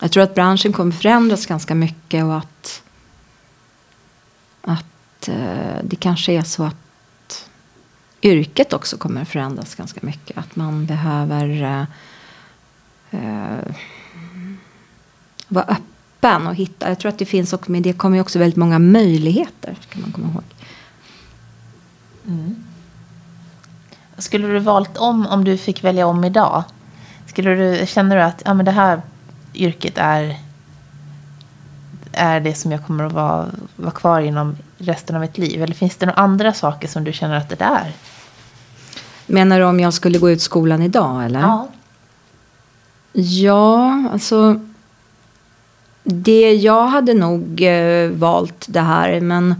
jag 0.00 0.12
tror 0.12 0.22
att 0.22 0.34
branschen 0.34 0.72
kommer 0.72 0.92
förändras 0.92 1.46
ganska 1.46 1.74
mycket 1.74 2.24
och 2.24 2.36
att, 2.36 2.82
att 4.62 5.28
uh, 5.28 5.78
det 5.82 5.96
kanske 5.96 6.32
är 6.32 6.42
så 6.42 6.64
att 6.64 7.48
yrket 8.22 8.72
också 8.72 8.96
kommer 8.96 9.24
förändras 9.24 9.74
ganska 9.74 10.00
mycket. 10.02 10.38
Att 10.38 10.56
man 10.56 10.86
behöver 10.86 11.62
uh, 11.62 11.84
uh, 13.14 13.74
vara 15.48 15.64
öppen 15.64 16.46
och 16.46 16.54
hitta. 16.54 16.88
Jag 16.88 16.98
tror 16.98 17.08
att 17.08 17.18
det 17.18 17.26
finns 17.26 17.52
också, 17.52 17.70
med 17.70 17.82
det 17.82 17.92
kommer 17.92 18.20
också 18.20 18.38
väldigt 18.38 18.56
många 18.56 18.78
möjligheter. 18.78 19.76
Kan 19.88 20.02
man 20.02 20.12
komma 20.12 20.28
ihåg. 20.32 20.42
Mm. 22.26 22.56
Skulle 24.18 24.48
du 24.48 24.58
valt 24.58 24.96
om 24.96 25.26
om 25.26 25.44
du 25.44 25.58
fick 25.58 25.84
välja 25.84 26.06
om 26.06 26.24
idag? 26.24 26.64
Skulle 27.26 27.54
du, 27.54 27.86
känner 27.86 28.16
du 28.16 28.22
att 28.22 28.42
ja, 28.44 28.54
men 28.54 28.64
det 28.64 28.72
här 28.72 29.02
yrket 29.54 29.98
är, 29.98 30.36
är 32.12 32.40
det 32.40 32.54
som 32.54 32.72
jag 32.72 32.86
kommer 32.86 33.04
att 33.04 33.12
vara, 33.12 33.46
vara 33.76 33.90
kvar 33.90 34.20
inom 34.20 34.56
resten 34.78 35.16
av 35.16 35.20
mitt 35.20 35.38
liv? 35.38 35.62
Eller 35.62 35.74
finns 35.74 35.96
det 35.96 36.06
några 36.06 36.20
andra 36.20 36.52
saker 36.52 36.88
som 36.88 37.04
du 37.04 37.12
känner 37.12 37.36
att 37.36 37.48
det 37.48 37.60
är? 37.60 37.92
Menar 39.26 39.58
du 39.58 39.64
om 39.64 39.80
jag 39.80 39.94
skulle 39.94 40.18
gå 40.18 40.30
ut 40.30 40.42
skolan 40.42 40.82
idag 40.82 41.24
eller? 41.24 41.40
Ja. 41.40 41.68
Ja, 43.12 44.04
alltså. 44.12 44.60
Det 46.08 46.54
jag 46.54 46.86
hade 46.86 47.14
nog 47.14 47.62
eh, 47.62 48.10
valt 48.10 48.66
det 48.68 48.80
här 48.80 49.20
men 49.20 49.54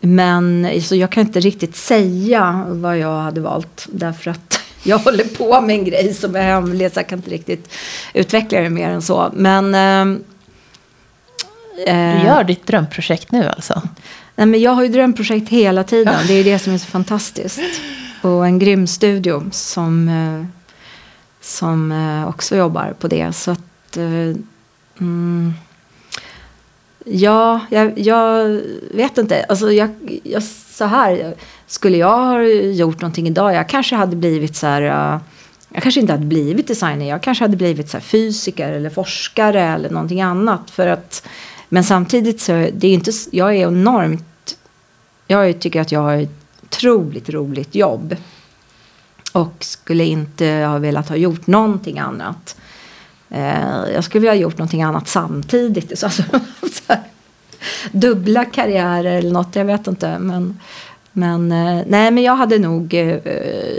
men 0.00 0.68
så 0.82 0.96
jag 0.96 1.10
kan 1.10 1.26
inte 1.26 1.40
riktigt 1.40 1.76
säga 1.76 2.64
vad 2.68 2.98
jag 2.98 3.20
hade 3.20 3.40
valt 3.40 3.86
därför 3.92 4.30
att 4.30 4.60
jag 4.82 4.98
håller 4.98 5.24
på 5.24 5.60
med 5.60 5.76
en 5.76 5.84
grej 5.84 6.14
som 6.14 6.36
är 6.36 6.42
hemlig 6.42 6.92
så 6.92 6.98
jag 6.98 7.06
kan 7.06 7.18
inte 7.18 7.30
riktigt 7.30 7.72
utveckla 8.14 8.60
det 8.60 8.70
mer 8.70 8.88
än 8.88 9.02
så. 9.02 9.30
Men 9.34 9.74
eh, 9.74 10.22
Du 11.86 12.26
gör 12.26 12.44
ditt 12.44 12.66
drömprojekt 12.66 13.32
nu 13.32 13.48
alltså? 13.48 13.82
Nej, 14.36 14.46
men 14.46 14.60
jag 14.60 14.70
har 14.70 14.82
ju 14.82 14.88
drömprojekt 14.88 15.48
hela 15.48 15.84
tiden. 15.84 16.14
Det 16.26 16.34
är 16.34 16.44
det 16.44 16.58
som 16.58 16.72
är 16.72 16.78
så 16.78 16.86
fantastiskt. 16.86 17.60
Och 18.22 18.46
en 18.46 18.58
grym 18.58 18.86
studio 18.86 19.42
som, 19.50 20.08
eh, 20.08 20.46
som 21.40 21.92
eh, 21.92 22.28
också 22.28 22.56
jobbar 22.56 22.94
på 22.98 23.08
det. 23.08 23.32
Så 23.32 23.50
att... 23.50 23.98
Mm, 25.02 25.54
ja, 27.04 27.60
jag, 27.70 27.98
jag 27.98 28.60
vet 28.94 29.18
inte. 29.18 29.44
Alltså 29.44 29.72
jag, 29.72 29.90
jag, 30.22 30.42
så 30.42 30.84
här, 30.84 31.34
skulle 31.66 31.96
jag 31.96 32.18
ha 32.18 32.42
gjort 32.42 33.00
någonting 33.00 33.28
idag, 33.28 33.54
jag 33.54 33.68
kanske 33.68 33.96
hade 33.96 34.16
blivit 34.16 34.56
så 34.56 34.66
här... 34.66 34.82
Äh, 34.82 35.20
jag 35.74 35.82
kanske 35.82 36.00
inte 36.00 36.12
hade 36.12 36.26
blivit 36.26 36.68
designer, 36.68 37.08
jag 37.08 37.22
kanske 37.22 37.44
hade 37.44 37.56
blivit 37.56 37.90
så 37.90 37.96
här 37.96 38.02
fysiker 38.02 38.72
eller 38.72 38.90
forskare 38.90 39.62
eller 39.62 39.90
någonting 39.90 40.22
annat. 40.22 40.70
För 40.70 40.86
att, 40.86 41.28
men 41.68 41.84
samtidigt 41.84 42.40
så 42.40 42.52
det 42.52 42.86
är 42.86 42.94
inte, 42.94 43.12
jag 43.30 43.56
är 43.56 43.68
enormt, 43.68 44.58
jag 45.26 45.60
tycker 45.60 45.80
att 45.80 45.92
jag 45.92 46.00
har 46.00 46.16
ett 46.16 46.30
otroligt 46.62 47.30
roligt 47.30 47.74
jobb. 47.74 48.16
Och 49.32 49.54
skulle 49.60 50.04
inte 50.04 50.46
ha 50.46 50.78
velat 50.78 51.08
ha 51.08 51.16
gjort 51.16 51.46
någonting 51.46 51.98
annat. 51.98 52.56
Eh, 53.34 53.92
jag 53.94 54.04
skulle 54.04 54.20
vilja 54.20 54.32
ha 54.32 54.40
gjort 54.40 54.58
någonting 54.58 54.82
annat 54.82 55.08
samtidigt. 55.08 55.98
Så 55.98 56.06
Alltså, 56.06 56.22
så 56.72 56.82
här, 56.92 57.00
dubbla 57.92 58.44
karriärer 58.44 59.18
eller 59.18 59.30
något, 59.30 59.56
jag 59.56 59.64
vet 59.64 59.86
inte. 59.86 60.18
Men, 60.18 60.60
men, 61.12 61.52
eh, 61.52 61.84
nej, 61.86 62.10
men 62.10 62.22
jag 62.22 62.36
hade 62.36 62.58
nog 62.58 62.94
eh, 62.94 63.18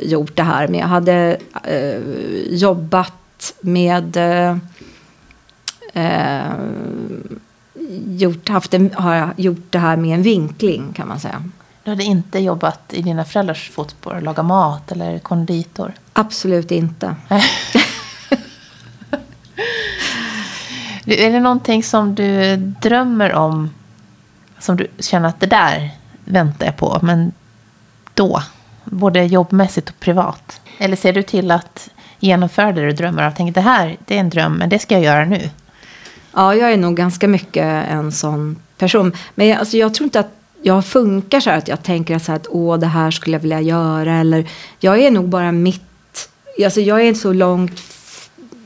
gjort 0.04 0.36
det 0.36 0.44
här. 0.44 0.68
Men 0.68 0.80
jag 0.80 0.88
hade 0.88 1.38
eh, 1.64 2.00
jobbat 2.50 3.54
med... 3.62 4.18
Eh, 4.18 4.58
eh, 5.94 6.54
gjort, 8.08 8.50
haft 8.50 8.74
en, 8.74 8.92
har 8.94 9.34
gjort 9.38 9.66
det 9.70 9.80
här 9.80 9.98
med 9.98 10.16
en 10.16 10.24
vinkling 10.24 10.94
kan 10.94 11.08
man 11.08 11.20
säga. 11.20 11.44
Du 11.84 11.90
hade 11.90 12.04
inte 12.04 12.40
jobbat 12.40 12.94
i 12.94 13.02
dina 13.02 13.26
föräldrars 13.26 13.70
fotspår, 13.70 14.22
laga 14.22 14.44
mat 14.44 14.92
eller 14.92 15.20
konditor? 15.20 15.94
Absolut 16.14 16.72
inte. 16.72 17.16
Du, 21.06 21.16
Är 21.16 21.32
det 21.32 21.40
någonting 21.40 21.84
som 21.84 22.16
du 22.16 22.56
drömmer 22.58 23.34
om, 23.34 23.70
som 24.60 24.78
du 24.78 24.88
känner 25.00 25.30
att 25.30 25.40
det 25.40 25.48
där 25.48 25.90
väntar 26.26 26.66
jag 26.66 26.78
på, 26.78 27.00
men 27.02 27.32
då, 28.14 28.44
både 28.84 29.24
jobbmässigt 29.24 29.90
och 29.90 30.00
privat? 30.00 30.62
Eller 30.78 30.96
ser 30.96 31.14
du 31.14 31.24
till 31.24 31.52
att 31.52 31.90
genomföra 32.20 32.72
det 32.72 32.82
du 32.82 32.92
drömmer 32.92 33.24
av? 33.24 33.32
Tänker 33.32 33.54
det 33.54 33.70
här, 33.70 33.98
det 34.06 34.16
är 34.16 34.20
en 34.20 34.30
dröm, 34.30 34.54
men 34.54 34.70
det 34.70 34.80
ska 34.80 34.96
jag 34.96 35.04
göra 35.04 35.26
nu. 35.26 35.50
Ja, 36.34 36.56
jag 36.56 36.72
är 36.72 36.78
nog 36.78 36.96
ganska 36.96 37.28
mycket 37.28 37.90
en 37.90 38.12
sån 38.12 38.56
person. 38.78 39.14
Men 39.36 39.48
jag, 39.48 39.60
alltså, 39.60 39.78
jag 39.78 39.94
tror 39.94 40.06
inte 40.06 40.20
att 40.20 40.32
jag 40.62 40.86
funkar 40.86 41.40
så 41.40 41.50
här 41.50 41.58
att 41.58 41.68
jag 41.68 41.84
tänker 41.84 42.20
så 42.20 42.32
här 42.32 42.40
att 42.40 42.48
åh, 42.50 42.78
det 42.78 42.88
här 42.88 43.12
skulle 43.12 43.36
jag 43.36 43.42
vilja 43.42 43.62
göra. 43.62 44.16
Eller, 44.16 44.50
jag 44.80 45.00
är 45.00 45.12
nog 45.12 45.30
bara 45.30 45.52
mitt, 45.52 46.30
alltså 46.66 46.82
jag 46.82 47.02
är 47.02 47.14
så 47.14 47.34
långt 47.34 47.80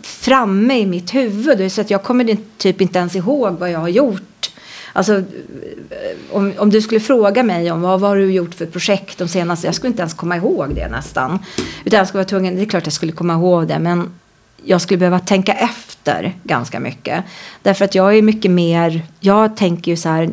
framme 0.07 0.79
i 0.79 0.85
mitt 0.85 1.13
huvud. 1.13 1.71
Så 1.71 1.81
att 1.81 1.89
jag 1.89 2.03
kommer 2.03 2.37
typ 2.57 2.81
inte 2.81 2.99
ens 2.99 3.15
ihåg 3.15 3.53
vad 3.53 3.71
jag 3.71 3.79
har 3.79 3.87
gjort. 3.87 4.51
Alltså, 4.93 5.23
om, 6.31 6.53
om 6.57 6.69
du 6.69 6.81
skulle 6.81 6.99
fråga 6.99 7.43
mig 7.43 7.71
om 7.71 7.81
vad, 7.81 7.99
vad 7.99 8.09
har 8.09 8.17
du 8.17 8.31
gjort 8.31 8.55
för 8.55 8.65
projekt 8.65 9.17
de 9.17 9.27
senaste, 9.27 9.67
jag 9.67 9.75
skulle 9.75 9.89
inte 9.89 10.01
ens 10.01 10.13
komma 10.13 10.37
ihåg 10.37 10.75
det 10.75 10.87
nästan. 10.87 11.39
Utan 11.85 11.97
jag 11.97 12.07
skulle 12.07 12.19
vara 12.19 12.29
tvungen, 12.29 12.55
det 12.55 12.61
är 12.61 12.65
klart 12.65 12.85
jag 12.85 12.93
skulle 12.93 13.11
komma 13.11 13.33
ihåg 13.33 13.67
det, 13.67 13.79
men 13.79 14.09
jag 14.63 14.81
skulle 14.81 14.97
behöva 14.97 15.19
tänka 15.19 15.53
efter 15.53 16.35
ganska 16.43 16.79
mycket. 16.79 17.23
Därför 17.61 17.85
att 17.85 17.95
jag 17.95 18.17
är 18.17 18.21
mycket 18.21 18.51
mer, 18.51 19.01
jag 19.19 19.57
tänker 19.57 19.91
ju 19.91 19.97
så 19.97 20.09
här 20.09 20.29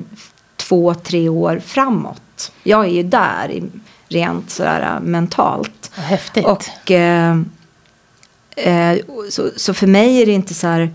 två, 0.57 0.95
tre 0.95 1.29
år 1.29 1.61
framåt. 1.65 2.53
Jag 2.63 2.85
är 2.85 2.91
ju 2.91 3.03
där 3.03 3.63
rent 4.09 4.51
sådär 4.51 5.01
mentalt. 5.03 5.91
Häftigt. 5.95 6.45
Och 6.45 6.91
eh, 6.91 7.41
eh, 8.57 8.99
så, 9.31 9.51
så 9.57 9.75
för 9.75 9.87
mig 9.87 10.23
är 10.23 10.27
det 10.27 10.33
inte 10.33 10.55
så 10.55 10.67
här 10.67 10.91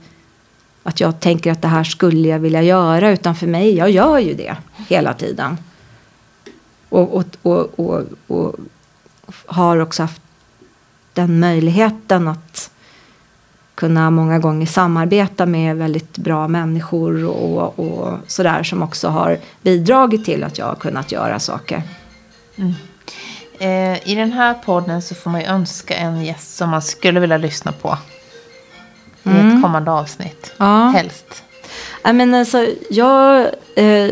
att 0.84 1.00
jag 1.00 1.20
tänker 1.20 1.52
att 1.52 1.62
det 1.62 1.68
här 1.68 1.84
skulle 1.84 2.28
jag 2.28 2.40
vilja 2.40 2.62
göra. 2.62 3.12
Utan 3.12 3.36
för 3.36 3.48
mig, 3.48 3.76
jag 3.76 3.90
gör 3.90 4.20
ju 4.20 4.34
det 4.34 4.56
hela 4.88 5.14
tiden. 5.14 5.58
Och, 6.90 7.16
och, 7.16 7.26
och, 7.42 7.80
och, 7.80 8.04
och 8.28 8.56
har 9.46 9.78
också 9.78 10.04
haft 10.04 10.22
den 11.14 11.40
möjligheten 11.40 12.28
att 12.28 12.72
kunna 13.76 14.12
många 14.12 14.40
gånger 14.40 14.66
samarbeta 14.66 15.46
med 15.46 15.78
väldigt 15.78 16.18
bra 16.18 16.48
människor 16.48 17.26
och, 17.26 17.80
och 17.80 18.18
sådär 18.28 18.64
som 18.64 18.84
också 18.84 19.08
har 19.08 19.38
bidragit 19.62 20.26
till 20.26 20.44
att 20.44 20.58
jag 20.58 20.66
har 20.66 20.76
kunnat 20.76 21.12
göra 21.12 21.40
saker. 21.40 21.84
Mm. 22.56 22.74
I 24.04 24.16
den 24.16 24.32
här 24.32 24.54
podden 24.54 25.02
så 25.02 25.16
får 25.16 25.30
man 25.32 25.42
ju 25.42 25.48
önska 25.48 25.96
en 25.96 26.26
gäst 26.26 26.58
som 26.58 26.70
man 26.70 26.82
skulle 26.82 27.20
vilja 27.20 27.38
lyssna 27.38 27.72
på. 27.72 27.98
I 29.24 29.30
ett 29.30 29.62
kommande 29.62 29.92
avsnitt. 29.92 30.54
Ja. 30.58 30.90
Helst. 30.90 31.44
Ja, 32.04 32.14
men 32.14 32.34
alltså, 32.36 32.68
jag, 32.90 33.42
eh, 33.76 34.12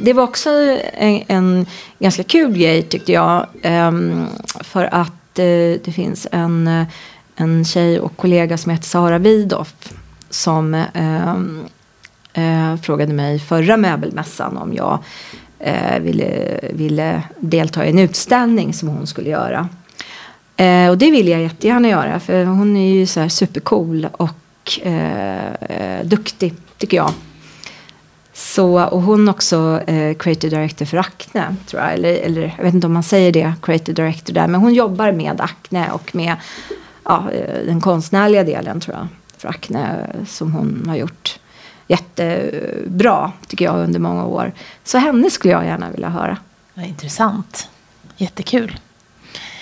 det 0.00 0.12
var 0.12 0.22
också 0.22 0.50
en, 0.92 1.22
en 1.28 1.66
ganska 1.98 2.22
kul 2.24 2.52
grej 2.58 2.82
tyckte 2.82 3.12
jag. 3.12 3.46
ehm, 3.62 4.26
för 4.60 4.94
att 4.94 5.38
eh, 5.38 5.80
det 5.84 5.92
finns 5.94 6.26
en, 6.32 6.66
eh, 6.66 6.86
en 7.36 7.64
tjej 7.64 8.00
och 8.00 8.16
kollega 8.16 8.58
som 8.58 8.72
heter 8.72 8.86
Sara 8.86 9.18
Widoff. 9.18 9.74
Som 10.30 10.74
ehm, 10.94 11.64
eh, 12.32 12.76
frågade 12.76 13.12
mig 13.12 13.38
förra 13.38 13.76
möbelmässan 13.76 14.56
om 14.56 14.74
jag 14.74 14.98
eh, 15.62 15.98
ville, 16.00 16.60
ville 16.72 17.22
delta 17.40 17.86
i 17.86 17.90
en 17.90 17.98
utställning 17.98 18.74
som 18.74 18.88
hon 18.88 19.06
skulle 19.06 19.30
göra. 19.30 19.68
Eh, 20.56 20.88
och 20.88 20.98
det 20.98 21.10
vill 21.10 21.28
jag 21.28 21.42
jättegärna 21.42 21.88
göra 21.88 22.20
för 22.20 22.44
hon 22.44 22.76
är 22.76 22.94
ju 22.94 23.06
så 23.06 23.20
här 23.20 23.28
supercool 23.28 24.08
och 24.12 24.80
eh, 24.82 25.52
eh, 25.54 26.04
duktig 26.04 26.54
tycker 26.78 26.96
jag. 26.96 27.12
Så, 28.34 28.84
och 28.84 29.02
hon 29.02 29.28
är 29.28 29.32
också 29.32 29.80
eh, 29.86 30.14
creative 30.14 30.56
director 30.56 30.84
för 30.84 30.96
Acne, 30.96 31.56
tror 31.66 31.82
jag. 31.82 31.92
Eller, 31.92 32.14
eller 32.14 32.54
jag 32.56 32.64
vet 32.64 32.74
inte 32.74 32.86
om 32.86 32.92
man 32.92 33.02
säger 33.02 33.32
det, 33.32 33.54
creative 33.62 34.02
director 34.02 34.34
där. 34.34 34.46
Men 34.46 34.60
hon 34.60 34.74
jobbar 34.74 35.12
med 35.12 35.40
Acne 35.40 35.90
och 35.90 36.14
med 36.14 36.36
ja, 37.04 37.30
eh, 37.32 37.66
den 37.66 37.80
konstnärliga 37.80 38.44
delen, 38.44 38.80
tror 38.80 38.96
jag. 38.96 39.06
För 39.36 39.48
Acne 39.48 40.08
eh, 40.14 40.24
som 40.24 40.52
hon 40.52 40.84
har 40.88 40.96
gjort 40.96 41.38
jättebra, 41.86 43.32
tycker 43.46 43.64
jag, 43.64 43.76
under 43.76 44.00
många 44.00 44.24
år. 44.24 44.52
Så 44.84 44.98
henne 44.98 45.30
skulle 45.30 45.52
jag 45.52 45.64
gärna 45.64 45.90
vilja 45.90 46.08
höra. 46.08 46.36
Vad 46.74 46.86
intressant. 46.86 47.68
Jättekul. 48.16 48.78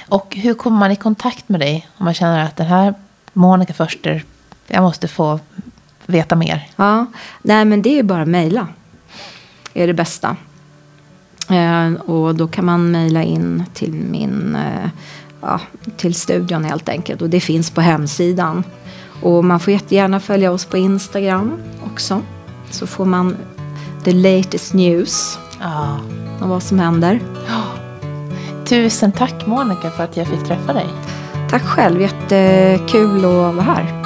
Och 0.09 0.37
hur 0.37 0.55
kommer 0.55 0.79
man 0.79 0.91
i 0.91 0.97
kontakt 0.97 1.49
med 1.49 1.61
dig 1.61 1.89
om 1.97 2.05
man 2.05 2.15
känner 2.15 2.45
att 2.45 2.57
den 2.57 2.67
här 2.67 2.95
Monica 3.33 3.73
Förster, 3.73 4.25
jag 4.67 4.83
måste 4.83 5.09
få 5.09 5.41
veta 6.07 6.37
mer? 6.37 6.69
Ja, 6.77 7.07
nej 7.43 7.65
men 7.65 7.83
det 7.83 7.99
är 7.99 8.03
bara 8.03 8.23
att 8.23 8.29
mejla. 8.29 8.69
är 9.75 9.87
det 9.87 9.95
bästa. 9.95 10.37
Eh, 11.51 11.93
och 11.93 12.35
då 12.35 12.49
kan 12.49 12.65
man 12.65 12.91
mejla 12.91 13.23
in 13.23 13.65
till 13.75 13.93
min, 13.93 14.57
eh, 14.57 14.91
ja, 15.41 15.61
till 15.97 16.15
studion 16.15 16.65
helt 16.65 16.89
enkelt. 16.89 17.23
Och 17.23 17.31
det 17.31 17.41
finns 17.41 17.71
på 17.71 17.81
hemsidan. 17.81 18.65
Och 19.23 19.45
man 19.45 19.61
får 19.61 19.73
jättegärna 19.73 20.21
följa 20.21 20.53
oss 20.53 20.65
på 20.65 20.77
Instagram 20.77 21.53
också. 21.93 22.23
Så 22.71 22.87
får 22.87 23.05
man 23.05 23.37
the 24.05 24.13
latest 24.13 24.75
news 24.75 25.39
Ja. 25.61 25.99
om 26.41 26.49
vad 26.49 26.63
som 26.63 26.79
händer. 26.79 27.21
Tusen 28.67 29.13
tack 29.13 29.47
Monica 29.47 29.91
för 29.91 30.05
att 30.05 30.17
jag 30.17 30.27
fick 30.27 30.45
träffa 30.45 30.73
dig. 30.73 30.87
Tack 31.51 31.63
själv, 31.63 32.01
jättekul 32.01 33.25
att 33.25 33.55
vara 33.55 33.61
här. 33.63 34.00